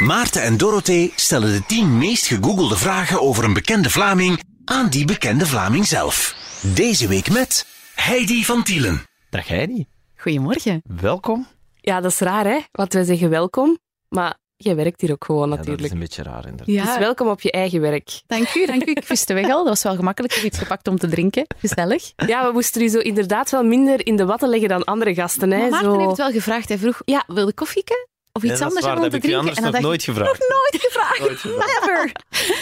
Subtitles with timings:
[0.00, 5.04] Maarten en Dorothee stellen de 10 meest gegoogelde vragen over een bekende Vlaming aan die
[5.04, 6.34] bekende Vlaming zelf.
[6.74, 9.02] Deze week met Heidi van Tielen.
[9.30, 9.86] Dag Heidi,
[10.16, 10.82] Goedemorgen.
[11.00, 11.46] welkom.
[11.80, 12.58] Ja, dat is raar, hè?
[12.72, 13.78] Want wij zeggen welkom,
[14.08, 15.92] maar jij werkt hier ook gewoon Ja, dat is natuurlijk.
[15.94, 16.66] een beetje raar inderdaad.
[16.66, 18.20] Ja, Dus welkom op je eigen werk.
[18.26, 18.90] dank u, dank u.
[18.90, 19.58] Ik wist de weg al.
[19.58, 20.32] Dat was wel gemakkelijk.
[20.34, 21.46] Ik heb iets gepakt om te drinken.
[21.58, 22.12] Gezellig.
[22.16, 25.50] Ja, we moesten u zo inderdaad wel minder in de watten leggen dan andere gasten.
[25.50, 25.58] Hè?
[25.58, 25.96] Maar Maarten zo...
[25.96, 26.68] heeft het wel gevraagd.
[26.68, 28.08] Hij vroeg, ja, wil je koffieke?
[28.36, 29.38] Of iets Ja, dat anders waar, om dat te heb ik u drinken?
[29.38, 30.34] anders nog dan nooit gevraagd.
[30.34, 31.18] ik, nooit gevraagd.
[31.18, 31.80] Nooit gevraagd.
[31.80, 32.12] Never.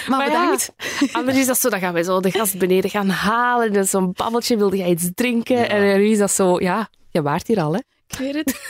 [0.09, 0.73] Maar, Maar ja, bedankt.
[1.19, 3.75] Anders is dat zo, dan gaan wij zo de gast beneden gaan halen.
[3.75, 5.69] En zo'n babbeltje, wilde jij iets drinken?
[5.69, 7.81] En nu is dat zo, ja, je waart hier al, hè?
[8.09, 8.61] Ik weet het.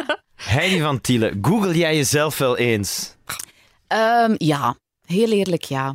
[0.34, 3.16] Heidi van Tielen, google jij jezelf wel eens?
[3.86, 4.76] Ehm, ja,
[5.06, 5.94] heel eerlijk ja.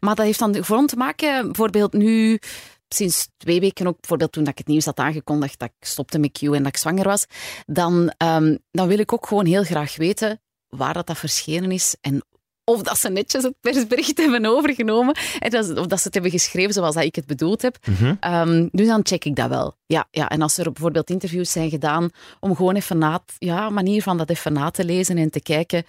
[0.00, 2.38] Maar dat heeft dan gewoon te maken, bijvoorbeeld nu,
[2.88, 6.18] sinds twee weken ook, bijvoorbeeld toen dat ik het nieuws had aangekondigd dat ik stopte
[6.18, 7.26] met Q en dat ik zwanger was,
[7.66, 11.96] dan, ehm, dan wil ik ook gewoon heel graag weten waar dat, dat verschenen is
[12.00, 12.22] en
[12.64, 16.14] of dat ze netjes het persbericht hebben overgenomen en dat, ze- of dat ze het
[16.14, 17.76] hebben geschreven zoals dat ik het bedoeld heb.
[18.20, 19.76] Ehm, dus dan check ik dat wel.
[19.86, 23.74] Ja, ja, en als er bijvoorbeeld interviews zijn gedaan om gewoon even na, ja, een
[23.74, 25.84] manier van dat even na te lezen en te kijken,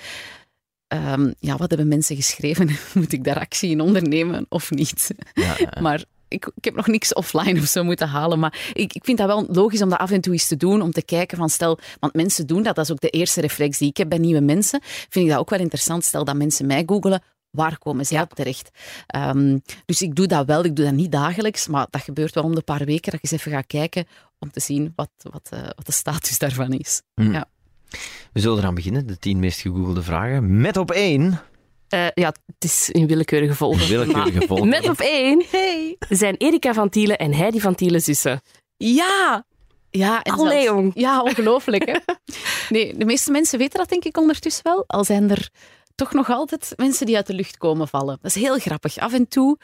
[0.88, 2.70] ehm, ja, wat hebben mensen geschreven?
[2.94, 5.12] Moet ik daar actie in ondernemen of niet?
[5.34, 5.82] Ja, ja.
[5.82, 8.40] Maar ik, ik heb nog niks offline of zo moeten halen.
[8.40, 10.82] Maar ik, ik vind dat wel logisch om dat af en toe eens te doen.
[10.82, 12.76] Om te kijken van stel, want mensen doen dat.
[12.76, 14.80] Dat is ook de eerste reflex die ik heb bij nieuwe mensen.
[14.84, 16.04] Vind ik dat ook wel interessant.
[16.04, 17.24] Stel dat mensen mij googelen.
[17.50, 18.70] Waar komen zij op terecht?
[19.08, 20.64] Ehm, dus ik doe dat wel.
[20.64, 21.68] Ik doe dat niet dagelijks.
[21.68, 24.06] Maar dat gebeurt wel om de paar weken dat ik eens even ga kijken.
[24.40, 27.02] Om te zien wat, wat, eh, wat de status daarvan is.
[28.34, 30.62] We zullen eraan beginnen, de tien meest gegoogelde vragen.
[30.62, 31.42] Met op één,
[31.90, 33.88] Eh, ja, het is in willekeurige volgorde.
[33.88, 34.66] willekeurige.
[34.66, 35.96] Met op één Hey.
[36.10, 38.42] zijn Erika van Tielen en Heidi van Tielen zussen.
[38.78, 39.46] Ja!
[39.92, 40.92] Ja, en Allee, zelfs- jong.
[40.96, 41.86] Ja, ongelooflijk.
[41.86, 41.96] Hè?
[42.70, 44.84] Nee, de meeste mensen weten dat denk ik ondertussen wel.
[44.88, 45.50] Al zijn er
[45.96, 48.18] toch nog altijd mensen die uit de lucht komen vallen.
[48.22, 48.98] Dat is heel grappig.
[48.98, 49.58] Af en toe,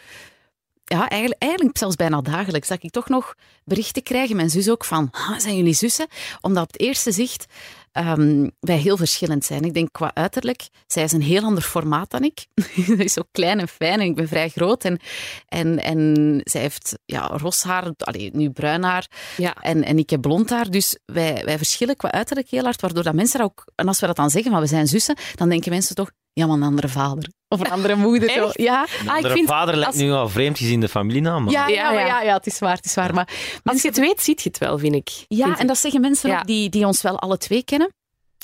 [0.86, 4.86] ja, eigenlijk, eigenlijk zelfs bijna dagelijks, dat ik toch nog berichten krijg, mijn zus ook,
[4.86, 6.08] van "Ah, zijn jullie zussen?
[6.42, 7.45] Omdat op het eerste zicht
[7.92, 9.64] ehm, wij heel verschillend zijn.
[9.64, 12.45] Ik denk qua uiterlijk, zij is een heel ander formaat dan ik.
[12.86, 14.83] Zij is zo klein en fijn en ik ben vrij groot.
[14.83, 14.99] En,
[15.48, 19.08] en, en zij heeft ja, ros haar, allee, nu bruin haar.
[19.37, 19.55] Ja.
[19.61, 23.04] En, en ik heb blond haar, dus wij, wij verschillen qua uiterlijk heel hard, waardoor
[23.04, 23.64] dat mensen ook...
[23.76, 26.46] En als we dat dan zeggen, van we zijn zussen, dan denken mensen toch, ja,
[26.46, 27.30] maar een andere vader.
[27.48, 28.30] Of een andere moeder.
[28.30, 28.46] zo.
[28.46, 28.58] Echt?
[28.60, 31.44] Ja, Een Ah, ik vind, vader lijkt als- nu al vreemd gezien de familienaam.
[31.44, 32.22] maar- ja, ja, Ja, ja.
[32.22, 32.34] ja.
[32.34, 33.14] het is waar, het is waar.
[33.14, 33.28] Maar
[33.64, 35.10] als je het weet, ziet je het wel, vind ik.
[35.28, 36.40] ja, Vind en dat zeggen mensen Ja.
[36.40, 37.88] ook die, die ons wel alle twee kennen.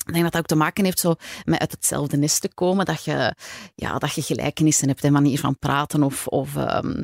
[0.06, 1.14] Ik denk dat dat ook te maken heeft zo
[1.44, 3.36] met uit hetzelfde nest te komen, dat je,
[3.76, 7.04] ja, dat je gelijkenissen hebt en manier van praten of, of ehm,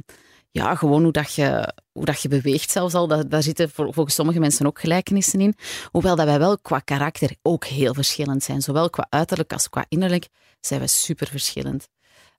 [0.51, 3.07] ja, gewoon hoe, dat je, hoe dat je beweegt zelfs al.
[3.07, 5.55] Dat, daar zitten vol- volgens sommige mensen ook gelijkenissen in.
[5.91, 8.61] Hoewel dat wij wel qua karakter ook heel verschillend zijn.
[8.61, 10.27] Zowel qua uiterlijk als qua innerlijk
[10.59, 11.87] zijn we super verschillend.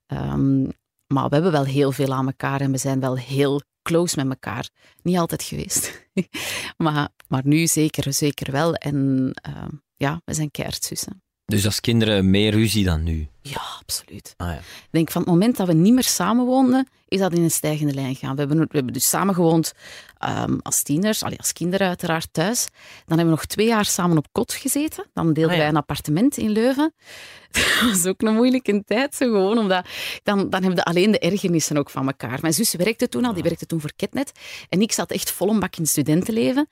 [0.05, 0.63] Ehm,
[1.07, 4.29] maar we hebben wel heel veel aan elkaar en we zijn wel heel close met
[4.29, 4.69] elkaar.
[5.01, 6.07] Niet altijd geweest.
[6.77, 8.73] maar, maar nu zeker, zeker wel.
[8.73, 11.23] En ehm, ja, we zijn keihardzussen.
[11.49, 13.27] Dus als kinderen meer ruzie dan nu.
[13.41, 14.33] Ja, absoluut.
[14.37, 14.57] Ah, ja.
[14.57, 17.93] Ik denk van het moment dat we niet meer samenwoonden, is dat in een stijgende
[17.93, 18.33] lijn gegaan.
[18.33, 19.73] We hebben, we hebben dus samengewoond
[20.17, 22.65] ehm, als tieners, allee, als kinderen uiteraard thuis.
[23.05, 25.05] Dan hebben we nog twee jaar samen op kot gezeten.
[25.13, 25.57] Dan deelden Ah, ja.
[25.57, 26.93] wij een appartement in Leuven.
[27.51, 29.85] Dat was ook een moeilijke tijd, zo gewoon, omdat
[30.23, 32.37] dan, dan hebben we alleen de ergernissen ook van elkaar.
[32.41, 34.31] Mijn zus werkte toen al, die werkte toen voor Ketnet.
[34.69, 36.69] En ik zat echt vol een bak in studentenleven.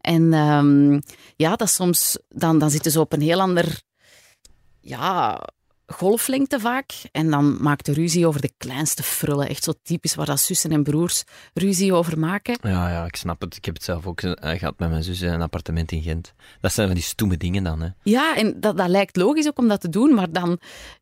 [0.00, 1.00] En ehm,
[1.36, 3.82] ja, dat soms, dan, dan zitten ze op een heel ander
[4.90, 5.40] ja,
[5.86, 6.92] golflengte vaak.
[7.12, 9.48] En dan maakt de ruzie over de kleinste frullen.
[9.48, 11.24] Echt zo typisch waar dat zussen en broers
[11.54, 12.58] ruzie over maken.
[12.62, 13.56] Ja, ja, ik snap het.
[13.56, 16.34] Ik heb het zelf ook eh, gehad met mijn zus in een appartement in Gent.
[16.60, 17.88] Dat zijn van die stoeme dingen dan, hè.
[18.02, 20.58] Ja, en dat, dat lijkt logisch ook om dat te doen, maar dan,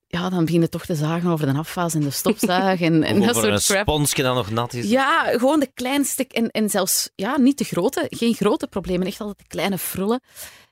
[0.06, 3.20] ja, dan begin je toch te zagen over de afwas en de stopzuig en, en
[3.20, 3.80] dat een soort crap.
[3.88, 4.90] sponsje dat nog nat is.
[4.90, 9.20] Ja, gewoon de kleinste en, en zelfs ja, niet de grote, geen grote problemen, echt
[9.20, 10.20] altijd de kleine frullen.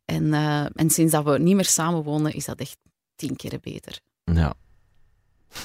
[0.04, 2.76] En, eh, en sinds dat we niet meer samenwonen, is dat echt
[3.16, 4.00] tien keer beter.
[4.24, 4.54] Ja.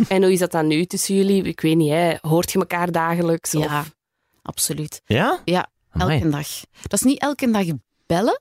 [0.08, 1.44] En hoe is dat dan nu tussen jullie?
[1.44, 2.16] Ik weet niet, hè.
[2.22, 3.52] hoort je elkaar dagelijks?
[3.52, 3.96] Ja, Of...
[4.42, 5.02] absoluut.
[5.06, 5.42] Ja?
[5.46, 6.18] Ja, Amai.
[6.18, 6.48] Elke dag.
[6.81, 7.66] Dat is niet elke dag
[8.06, 8.40] bellen,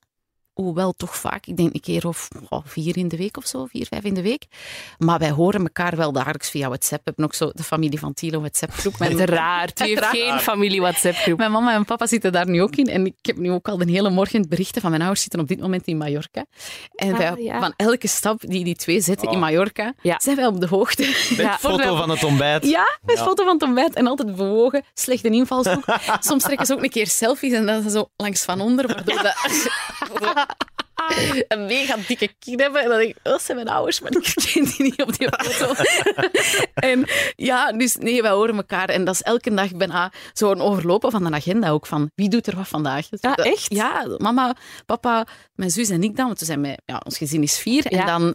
[0.63, 1.47] hoewel toch vaak.
[1.47, 4.15] Ik denk een keer of oh, vier in de week of zo, vier, vijf in
[4.15, 4.45] de week.
[4.99, 7.01] Maar wij horen elkaar wel dagelijks via WhatsApp.
[7.05, 8.95] We hebben ook zo de familie van Tilo WhatsApp-groep.
[9.09, 9.81] Uiteraard.
[9.81, 11.39] U heeft geen familie-WhatsApp-groep.
[11.39, 12.87] mijn mama en papa zitten daar nu ook in.
[12.87, 15.49] En ik heb nu ook al de hele morgen berichten van mijn ouders zitten op
[15.49, 16.45] dit moment in Mallorca.
[16.95, 17.61] En Ah, wij, ja.
[17.61, 20.21] van elke stap die die twee zetten in Mallorca, Ja.
[20.23, 21.03] zijn wij op de hoogte.
[21.03, 22.67] Met Ja, foto van het ontbijt.
[22.67, 23.25] Ja, met Ja.
[23.25, 24.85] foto van het ontbijt en altijd bewogen.
[24.95, 25.85] Slechte invalshoek.
[26.21, 29.35] Soms trekken ze ook een keer selfies en dan zo langs van onder, waardoor dat...
[31.49, 32.83] een mega dikke kin hebben.
[32.83, 35.19] En dan denk ik, oh, dat zijn mijn ouders, maar ik ken die niet op
[35.19, 35.83] die foto.
[36.75, 37.05] en
[37.37, 38.89] ja, dus nee, wij horen elkaar.
[38.89, 42.47] En dat is elke dag bijna zo'n overlopen van de agenda ook, van wie doet
[42.47, 43.09] er wat vandaag.
[43.09, 43.67] Dus Ja, dat- echt?
[43.75, 44.55] Ja, mama,
[44.87, 47.87] papa, mijn zus en ik dan, want we zijn met, ja, ons gezin is vier.
[47.87, 48.35] En dan...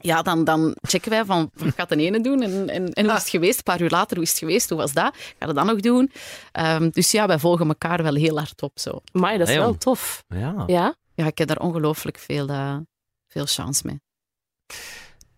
[0.00, 3.14] Ja, dan, dan checken wij van wat gaat de ene doen en, en, en hoe
[3.14, 3.56] is het geweest?
[3.56, 4.68] Een paar uur later, hoe is het geweest?
[4.68, 5.14] Hoe was dat?
[5.38, 6.12] Ga je dat nog doen?
[6.52, 8.70] Ehm, dus ja, wij volgen elkaar wel heel hard op.
[8.74, 9.00] Zo.
[9.12, 10.24] Maar dat is wel tof.
[10.28, 10.64] Ja.
[10.66, 10.94] Ja?
[11.16, 12.76] Ja, ik heb daar ongelooflijk veel, eh,
[13.28, 14.00] veel chance mee.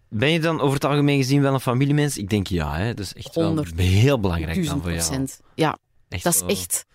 [0.09, 2.17] Ben je dan over het algemeen gezien wel een familiemens?
[2.19, 2.95] Ik denk ja, hè.
[2.95, 3.79] dat is echt wel 100.
[3.81, 5.27] heel belangrijk dan voor jou.
[5.55, 5.79] Ja,
[6.09, 6.87] Echt dat is echt...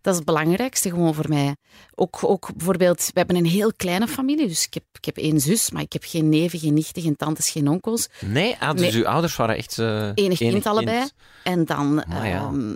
[0.00, 1.56] Dat is het belangrijkste gewoon voor mij.
[1.94, 4.46] Ook, ook bijvoorbeeld, we hebben een heel kleine familie.
[4.48, 7.16] Dus ik heb, ik heb één zus, maar ik heb geen neven, geen nichten, geen
[7.16, 8.08] tantes, geen onkels.
[8.20, 8.92] Nee, ah, dus Nee.
[8.94, 9.78] uw ouders waren echt...
[9.78, 11.08] eh Enig kind allebei.
[11.44, 12.38] En dan, Maar ja.
[12.42, 12.74] ehm,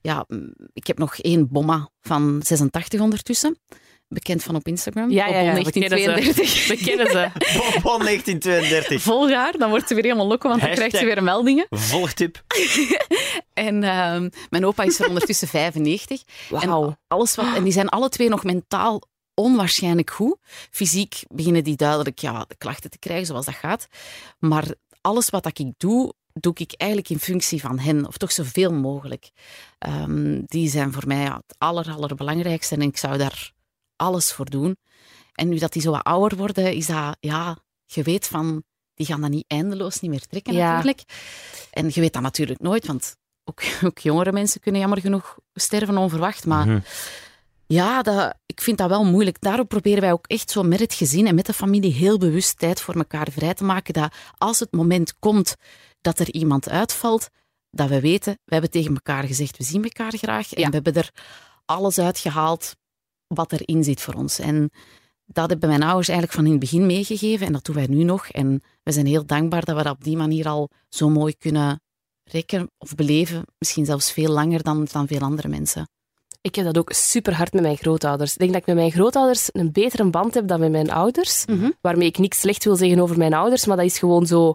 [0.00, 0.26] ja,
[0.72, 3.58] ik heb nog één bomma van 86 ondertussen.
[4.14, 5.10] Bekend van op Instagram.
[5.10, 6.04] Ja, ja, ja, Bobbel we kennen ze.
[6.04, 6.68] 1932.
[6.68, 7.30] We kennen ze.
[7.82, 9.02] Bonbon 1932.
[9.02, 10.88] Volg haar, dan wordt ze weer helemaal lokken, want dan Hashtag.
[10.88, 11.66] krijgt ze weer meldingen.
[11.70, 12.42] Volgtip.
[13.54, 16.22] En ehm, mijn opa is er ondertussen 95.
[16.48, 16.86] Wauw.
[16.86, 19.02] En, alles wat, en die zijn alle twee nog mentaal
[19.34, 20.36] onwaarschijnlijk goed.
[20.70, 23.86] Fysiek beginnen die duidelijk ja, de klachten te krijgen, zoals dat gaat.
[24.38, 28.06] Maar alles wat ik doe, doe ik eigenlijk in functie van hen.
[28.06, 29.30] Of toch zoveel mogelijk.
[29.78, 32.74] Ehm, die zijn voor mij ja, het aller, allerbelangrijkste.
[32.74, 33.52] En ik zou daar
[33.96, 34.76] alles voor doen.
[35.34, 37.16] En nu dat die zo wat ouder worden, is dat...
[37.20, 38.62] Ja, je weet van...
[38.94, 40.70] Die gaan dat niet eindeloos niet meer trekken, Ja.
[40.72, 41.02] natuurlijk.
[41.70, 45.96] En je weet dat natuurlijk nooit, want ook, ook jongere mensen kunnen jammer genoeg sterven
[45.98, 46.46] onverwacht.
[46.46, 46.78] Maar Mhm.
[47.66, 49.40] ja, dat, ik vind dat wel moeilijk.
[49.40, 52.58] Daarom proberen wij ook echt zo met het gezin en met de familie heel bewust
[52.58, 53.94] tijd voor elkaar vrij te maken.
[53.94, 55.54] Dat als het moment komt
[56.00, 57.28] dat er iemand uitvalt,
[57.70, 60.52] dat we weten, we hebben tegen elkaar gezegd, we zien elkaar graag.
[60.52, 60.68] En Ja.
[60.68, 61.10] we hebben er
[61.64, 62.76] alles uitgehaald
[63.34, 64.38] wat erin zit voor ons.
[64.38, 64.70] En
[65.26, 67.46] dat hebben mijn ouders eigenlijk van in het begin meegegeven.
[67.46, 68.28] En dat doen wij nu nog.
[68.28, 71.80] En we zijn heel dankbaar dat we dat op die manier al zo mooi kunnen
[72.24, 73.44] rekken of beleven.
[73.58, 75.88] Misschien zelfs veel langer dan, dan veel andere mensen.
[76.40, 78.32] Ik heb dat ook super hard met mijn grootouders.
[78.32, 81.44] Ik denk dat ik met mijn grootouders een betere band heb dan met mijn ouders.
[81.46, 81.70] Mhm.
[81.80, 84.54] Waarmee ik niks slecht wil zeggen over mijn ouders, maar dat is gewoon zo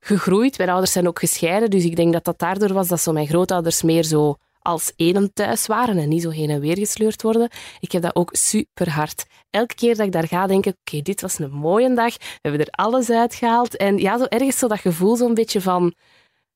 [0.00, 0.58] gegroeid.
[0.58, 3.26] Mijn ouders zijn ook gescheiden, dus ik denk dat dat daardoor was dat zo mijn
[3.26, 7.50] grootouders meer zo als één thuis waren en niet zo heen en weer gesleurd worden.
[7.80, 9.24] Ik heb dat ook super hard.
[9.50, 12.16] Elke keer dat ik daar ga, denk ik, oké, dit was een mooie dag.
[12.16, 13.76] We hebben er alles uitgehaald.
[13.76, 15.94] En ja, zo ergens zo dat gevoel zo'n beetje van,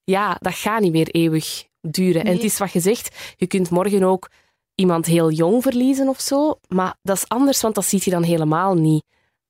[0.04, 2.24] ja, dat gaat niet meer eeuwig duren.
[2.24, 4.30] En het is wat je zegt, je kunt morgen ook
[4.74, 8.22] iemand heel jong verliezen of zo, maar dat is anders, want dat ziet je dan
[8.22, 9.04] helemaal niet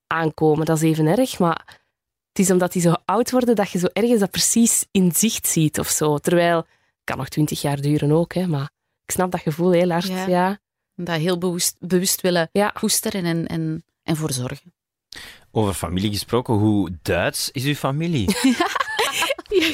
[0.06, 0.67] aankomen.
[0.67, 1.85] Dat is even erg, maar
[2.29, 5.47] het is omdat die zo oud worden dat je zo ergens dat precies in zicht
[5.47, 6.19] ziet of zo.
[6.19, 6.67] Terwijl,
[7.06, 8.70] kan nog twintig jaar duren ook, hè, maar
[9.05, 10.06] ik snap dat gevoel heel hard.
[10.06, 10.26] Ja.
[10.26, 10.58] Ja.
[10.94, 12.69] Dat heel bewust, bewust willen Ja.
[12.69, 14.75] koesteren en, en, en voor zorgen.
[15.50, 18.26] Over familie gesproken, hoe Duits is uw familie?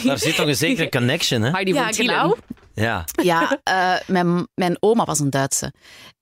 [0.04, 1.50] Daar zit toch een zekere connection, hè?
[1.50, 2.36] Heidi Ja, genau.
[2.74, 3.04] Ja.
[3.22, 5.72] Ja, eh, mijn, mijn oma was een Duitse.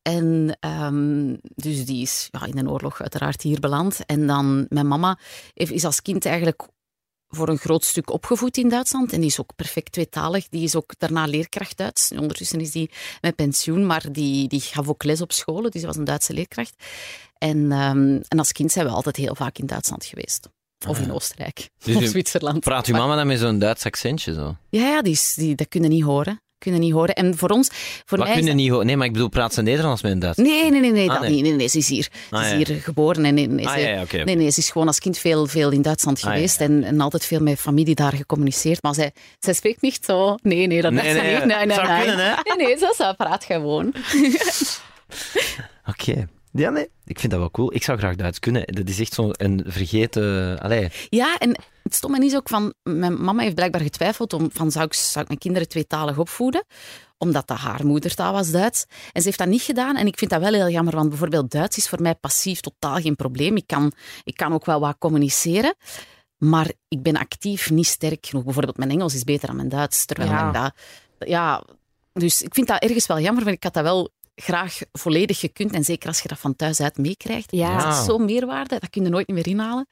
[0.03, 4.07] En ehm, dus die is ja, in een oorlog uiteraard hier beland.
[4.07, 5.19] En dan mijn mama
[5.55, 6.69] heeft- is als kind eigenlijk
[7.31, 9.12] voor een groot stuk opgevoed in Duitsland.
[9.12, 10.49] En die is ook perfect tweetalig.
[10.49, 12.12] Die is ook daarna leerkracht Duits.
[12.12, 12.91] Ondertussen is die
[13.21, 15.71] met pensioen, maar die, die gaf ook les op scholen.
[15.71, 16.75] Dus ze was een Duitse leerkracht.
[17.38, 20.49] En, ehm, en als kind zijn we altijd heel vaak in Duitsland geweest.
[20.88, 21.71] Of in Oostenrijk.
[21.85, 22.61] Dus of Zwitserland.
[22.61, 24.57] Praat uw mama dan met zo'n Duits accentje zo?
[24.69, 26.40] Ja, ja die is, die, dat kunnen niet horen.
[26.61, 27.14] Kunnen niet horen.
[27.14, 27.69] En voor ons,
[28.05, 28.87] voor Wat mij kunnen niet horen?
[28.87, 30.38] Nee, maar ik bedoel, praat ze Nederlands met een Duits?
[30.38, 31.31] Nee, nee, nee, nee, Ah, dat nee.
[31.31, 31.43] niet.
[31.43, 32.57] Nee, nee, ze is hier, ze Ah, is ja.
[32.57, 35.19] hier geboren en nee, nee, Ah, ze, ja, nee, nee, ze is gewoon als kind
[35.19, 36.64] veel, veel in Duitsland Ah, geweest ja.
[36.64, 38.83] En, en altijd veel met familie daar gecommuniceerd.
[38.83, 40.35] Maar zij, zij spreekt niet zo.
[40.43, 41.45] Nee, nee, dat Nee, nee, niet.
[41.45, 42.05] Nee, nee, zou nee.
[42.07, 42.35] kunnen, hè?
[42.57, 43.93] Nee, nee, ze, ze praat gewoon.
[45.93, 46.29] Oké.
[46.52, 46.88] Ja, nee.
[47.04, 47.75] Ik vind dat wel cool.
[47.75, 48.64] Ik zou graag Duits kunnen.
[48.66, 50.59] Dat is echt zo'n een vergeten...
[50.61, 50.88] Allee.
[51.09, 52.75] Ja, en het stomme is ook van...
[52.83, 56.64] Mijn mama heeft blijkbaar getwijfeld om van zou ik, zou ik mijn kinderen tweetalig opvoeden?
[57.19, 58.85] Omdat dat haar moedertaal was Duits.
[59.12, 59.97] En ze heeft dat niet gedaan.
[59.97, 62.97] En ik vind dat wel heel jammer, want bijvoorbeeld Duits is voor mij passief totaal
[63.00, 63.57] geen probleem.
[63.57, 63.92] Ik kan,
[64.25, 65.75] ik kan ook wel wat communiceren.
[66.37, 68.45] Maar ik ben actief niet sterk genoeg.
[68.45, 70.04] Bijvoorbeeld mijn Engels is beter dan mijn Duits.
[70.04, 70.47] Terwijl Ja.
[70.47, 70.73] ik dat...
[71.28, 71.64] Ja,
[72.12, 74.11] dus ik vind dat ergens wel jammer, want ik had dat wel
[74.42, 75.73] graag volledig gekund.
[75.73, 77.52] En zeker als je dat van thuis uit meekrijgt.
[77.52, 77.78] Ja.
[77.85, 79.88] Dat is zo'n meerwaarde, dat kun je nooit meer inhalen.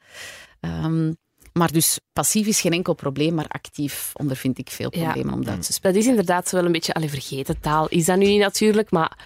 [0.59, 1.11] Ehm,
[1.53, 5.03] maar dus passief is geen enkel probleem, maar actief ondervind ik veel Ja.
[5.03, 5.97] problemen om Duits te spreken.
[5.97, 7.87] Dat is inderdaad zo wel een beetje allee, vergeten taal.
[7.87, 9.17] Is dat nu niet natuurlijk, maar...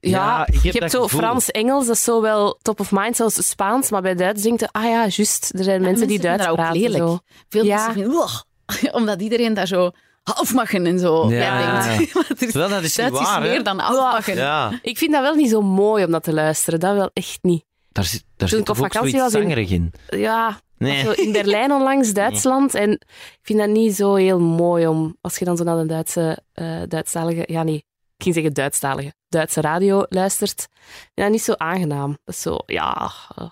[0.00, 1.20] Ja, Ja, ik heb je hebt zo gevoel.
[1.20, 3.90] Frans, Engels, dat is zo wel top of mind, zelfs Spaans.
[3.90, 6.50] Maar bij Duits denk je, ah ja, juist, er zijn mensen die vinden Duits dat
[6.50, 6.80] ook praten.
[6.80, 7.02] lelijk.
[7.02, 7.18] Zo.
[7.48, 7.76] Veel Ja.
[7.92, 9.90] mensen vinden, omdat iedereen daar zo
[10.24, 11.86] afmachen en zo Ja.
[11.86, 13.52] er is- Terwijl dat is niet Duits waar, is hè?
[13.54, 14.34] meer dan afmachen.
[14.36, 14.78] Ja.
[14.82, 16.80] Ik vind dat wel niet zo mooi om dat te luisteren.
[16.80, 17.64] Dat wel echt niet.
[17.92, 19.92] Daar zit, daar Toen zit ik op toch ook vakantie zoiets was in- zangerig in.
[20.20, 21.02] Ja, Nee.
[21.04, 22.74] zo in Berlijn onlangs, Duitsland.
[22.74, 25.86] En ik vind dat niet zo heel mooi om, als je dan zo naar de
[25.86, 27.74] Duitse, eh Duitsstalige, ja nee,
[28.16, 30.68] ik ging zeggen Duitsstalige, Duitse radio luistert.
[31.14, 32.18] Ja, niet zo aangenaam.
[32.24, 33.12] Dat is zo, ja.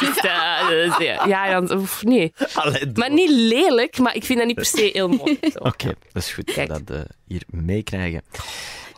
[0.00, 2.32] is, eh, eh, ja, ja, oef, nee.
[2.54, 5.38] Allee, Maar niet lelijk, maar ik vind dat niet per se heel mooi.
[5.70, 6.52] Oké, dat is goed.
[6.52, 6.68] Kijk.
[6.68, 8.22] Dat we dat eh, hier meekrijgen.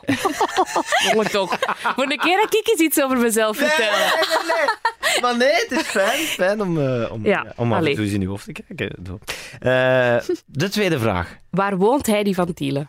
[1.15, 1.59] Moet ook.
[1.95, 3.99] Voor een keer dat ik eens iets over mezelf vertellen.
[4.47, 5.21] nee.
[5.21, 8.05] Maar nee, het is fijn, fijn om, eh, om, Ja, ja, om af en toe
[8.05, 9.19] eens in je hoofd te kijken.
[10.47, 11.37] De tweede vraag.
[11.50, 12.89] Waar woont Heidi van Tielen?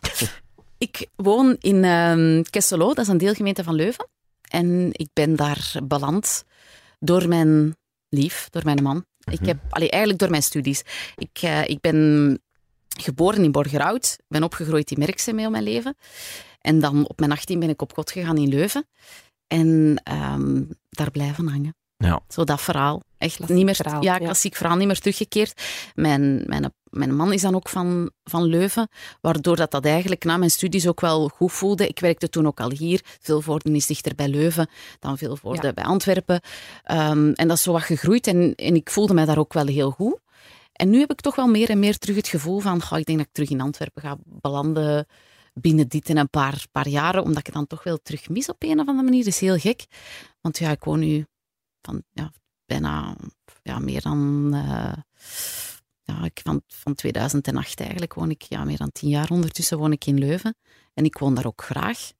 [0.82, 4.10] Ik woon in ehm Kesselo, dat is een deelgemeente van Leuven.
[4.50, 6.44] En ik ben daar beland
[7.00, 7.76] door mijn
[8.10, 9.06] lief, door mijn man.
[9.32, 10.84] Ik heb, allee, eigenlijk door mijn studies.
[11.16, 12.40] Ik, eh, ik ben
[13.00, 15.96] geboren in Borgerhout, ben opgegroeid in Merksem heel mijn leven.
[16.60, 18.88] En dan op mijn 18 ben ik op kot gegaan in Leuven.
[19.48, 21.76] En ehm, daar blijven hangen.
[21.98, 22.22] Ja.
[22.28, 23.02] Zo dat verhaal.
[23.22, 24.20] Echt Klassiek niet meer, verhaal, ja, ja.
[24.20, 25.62] klassiek verhaal, niet meer teruggekeerd.
[25.96, 28.90] Mijn, mijn, mijn man is dan ook van, van Leuven,
[29.22, 31.88] waardoor dat, dat eigenlijk na mijn studies ook wel goed voelde.
[31.88, 33.02] Ik werkte toen ook al hier.
[33.20, 35.74] Vilvoorde is dichter bij Leuven dan Vilvoorde Ja.
[35.74, 36.42] bij Antwerpen.
[36.84, 39.66] Ehm, en dat is zo wat gegroeid en, en ik voelde mij daar ook wel
[39.66, 40.20] heel goed.
[40.72, 43.18] En nu heb ik toch wel meer en meer terug het gevoel van, ik denk
[43.18, 45.06] dat ik terug in Antwerpen ga belanden
[45.54, 48.50] binnen dit en een paar, paar jaren, omdat ik het dan toch wel terug mis
[48.50, 49.24] op een of andere manier.
[49.24, 49.86] Dat is heel gek.
[50.42, 51.26] Want ja, ik woon nu
[51.82, 52.32] van ja,
[52.72, 53.16] bijna
[53.64, 54.50] ja, meer dan...
[54.54, 54.94] eh,
[56.04, 59.92] ja, ik, van, van 2008 eigenlijk woon ik ja, meer dan tien jaar ondertussen woon
[59.92, 60.56] ik in Leuven.
[60.94, 62.12] En ik woon daar ook graag.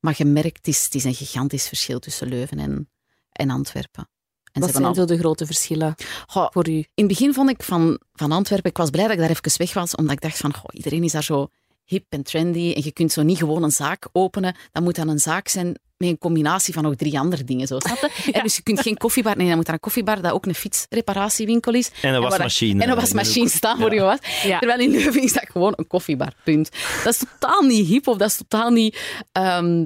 [0.00, 2.90] Maar je merkt, het is, het is een gigantisch verschil tussen Leuven en,
[3.32, 4.08] en Antwerpen.
[4.52, 5.94] En Wat zijn al- zo de grote verschillen
[6.26, 6.72] Goh, voor u?
[6.72, 9.58] in het begin vond ik van, van Antwerpen, ik was blij dat ik daar even
[9.58, 11.48] weg was, omdat ik dacht van, goh, iedereen is daar zo
[11.90, 14.56] hip en trendy en je kunt zo niet gewoon een zaak openen.
[14.72, 15.66] Dat moet dan een zaak zijn
[15.96, 18.32] met een combinatie van nog drie andere dingen, zo snap je?
[18.32, 20.54] En dus je kunt geen koffiebar, nee, dan moet dan een koffiebar dat ook een
[20.54, 21.90] fietsreparatiewinkel is.
[22.02, 22.82] En een wasmachine.
[22.82, 24.18] En een wasmachine staan voor je was.
[24.42, 24.58] Ja.
[24.58, 26.70] Terwijl in Leuven is dat gewoon een koffiebar, punt.
[27.04, 28.98] Dat is totaal niet hip of dat is totaal niet
[29.32, 29.84] ehm,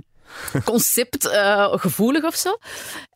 [0.65, 2.59] conceptgevoelig of zo.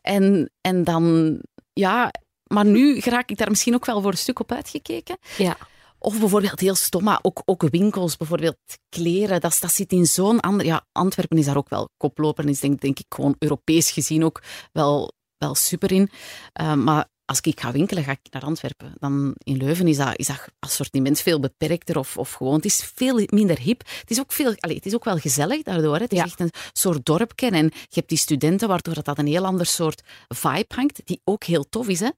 [0.01, 1.37] En, en dan,
[1.73, 2.11] ja...
[2.49, 5.17] Maar nu raak ik daar misschien ook wel voor een stuk op uitgekeken.
[5.37, 5.57] Ja.
[5.99, 8.57] Of bijvoorbeeld heel stom, maar ook, ook winkels, bijvoorbeeld
[8.89, 9.41] kleren.
[9.41, 10.65] Dat, dat zit in zo'n ander...
[10.65, 14.23] Ja, Antwerpen is daar ook wel koploper en is denk, denk ik gewoon Europees gezien
[14.23, 16.09] ook wel, wel super in.
[16.53, 18.93] Eh, maar als ik ga winkelen, ga ik naar Antwerpen.
[18.99, 22.55] Dan in Leuven is dat, is dat assortiment veel beperkter of, of gewoon...
[22.55, 23.83] Het is veel minder hip.
[23.99, 25.95] Het is ook, veel, allee, het is ook wel gezellig daardoor.
[25.95, 26.01] Hè.
[26.01, 27.49] Het is echt een soort dorpje.
[27.49, 31.21] En je hebt die studenten, waardoor dat, dat een heel ander soort vibe hangt, die
[31.23, 31.99] ook heel tof is.
[31.99, 32.09] Hè.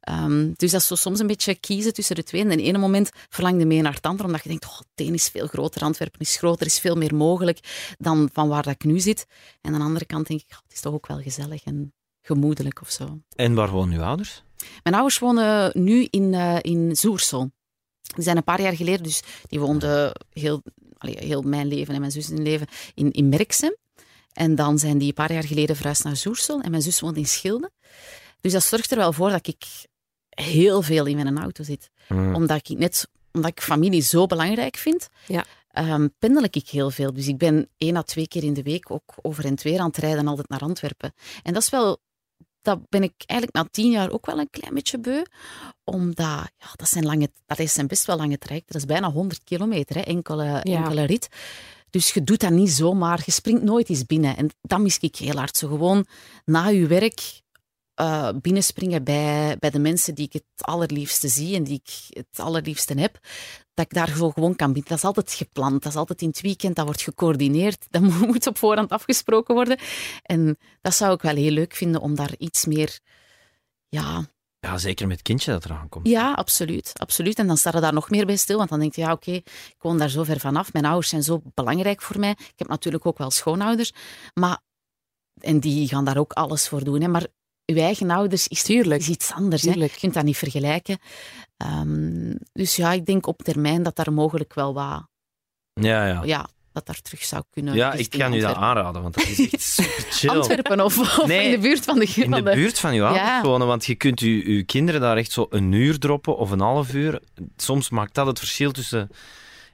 [0.00, 2.40] Ehm, dus dat is zo soms een beetje kiezen tussen de twee.
[2.40, 5.06] En in ene moment verlang je mee naar het andere, omdat je denkt, oh, het
[5.06, 8.62] een is veel groter, Antwerpen is groter, er is veel meer mogelijk dan van waar
[8.62, 9.26] dat ik nu zit.
[9.60, 11.92] En aan de andere kant denk ik, oh, het is toch ook wel gezellig en
[12.22, 13.18] gemoedelijk of zo.
[13.36, 14.42] En waar wonen uw ouders?
[14.82, 17.50] Mijn ouders wonen nu in, eh in Zoersel.
[18.14, 20.62] Die zijn een paar jaar geleden, dus die woonden heel,
[20.98, 23.76] allee, heel mijn leven en mijn zus in leven in, in Merksem.
[24.32, 27.16] En dan zijn die een paar jaar geleden verhuisd naar Zoersel en mijn zus woont
[27.16, 27.70] in Schilde.
[28.40, 29.64] Dus dat zorgt er wel voor dat ik
[30.28, 31.90] heel veel in mijn auto zit.
[32.06, 32.34] Hmm.
[32.34, 35.44] Omdat ik net omdat ik familie zo belangrijk vind, Ja.
[35.70, 37.12] ehm, pendel ik heel veel.
[37.12, 39.86] Dus ik ben één à twee keer in de week ook over en weer aan
[39.86, 41.12] het rijden, altijd naar Antwerpen.
[41.42, 41.98] En dat is wel,
[42.62, 45.22] dat ben ik eigenlijk na tien jaar ook wel een klein beetje beu.
[45.84, 48.72] Omdat, ja, dat zijn, lange, dat zijn best wel lange trajecten.
[48.72, 50.62] Dat is bijna 100 kilometer, hè, enkele, Ja.
[50.62, 51.28] enkele rit.
[51.90, 53.22] Dus je doet dat niet zomaar.
[53.24, 54.36] Je springt nooit eens binnen.
[54.36, 55.56] En dat mis ik heel hard.
[55.56, 56.06] Zo gewoon
[56.44, 57.40] na je werk
[57.98, 62.40] eh, binnenspringen bij, bij de mensen die ik het allerliefste zie en die ik het
[62.40, 63.18] allerliefste heb.
[63.74, 64.90] Dat ik daar zo gewoon kan binnen.
[64.90, 65.82] Dat is altijd gepland.
[65.82, 66.76] Dat is altijd in het weekend.
[66.76, 67.86] Dat wordt gecoördineerd.
[67.90, 69.78] Dat moet op voorhand afgesproken worden.
[70.22, 73.00] En dat zou ik wel heel leuk vinden om daar iets meer...
[73.88, 74.26] Ja,
[74.60, 76.06] Ja, zeker met het kindje dat eraan komt.
[76.06, 77.38] ja, absoluut, absoluut.
[77.38, 79.32] En dan staat er daar nog meer bij stil, want dan denk je, ja, oké,
[79.32, 80.72] ik woon daar zo ver vanaf.
[80.72, 82.30] Mijn ouders zijn zo belangrijk voor mij.
[82.30, 83.92] Ik heb natuurlijk ook wel schoonouders,
[84.34, 84.60] maar...
[85.38, 87.00] En die gaan daar ook alles voor doen.
[87.00, 87.08] Hè.
[87.08, 87.26] Maar
[87.72, 89.00] uw eigen ouders is, Tuurlijk.
[89.00, 89.62] is iets anders.
[89.62, 89.72] Hè.
[89.72, 90.98] Je kunt dat niet vergelijken.
[91.56, 95.06] Ehm, dus ja, ik denk op termijn dat daar mogelijk wel wat...
[95.72, 96.22] Ja, ja.
[96.24, 97.74] Ja, dat daar terug zou kunnen.
[97.74, 100.30] Ja, ik richting kan u dat aanraden, want dat is echt super chill.
[100.30, 102.12] Antwerpen of, of Nee, in de buurt van de...
[102.14, 103.42] In de buurt van uw ouders Ja.
[103.42, 106.60] wonen, want je kunt uw, uw kinderen daar echt zo een uur droppen of een
[106.60, 107.20] half uur.
[107.56, 109.10] Soms maakt dat het verschil tussen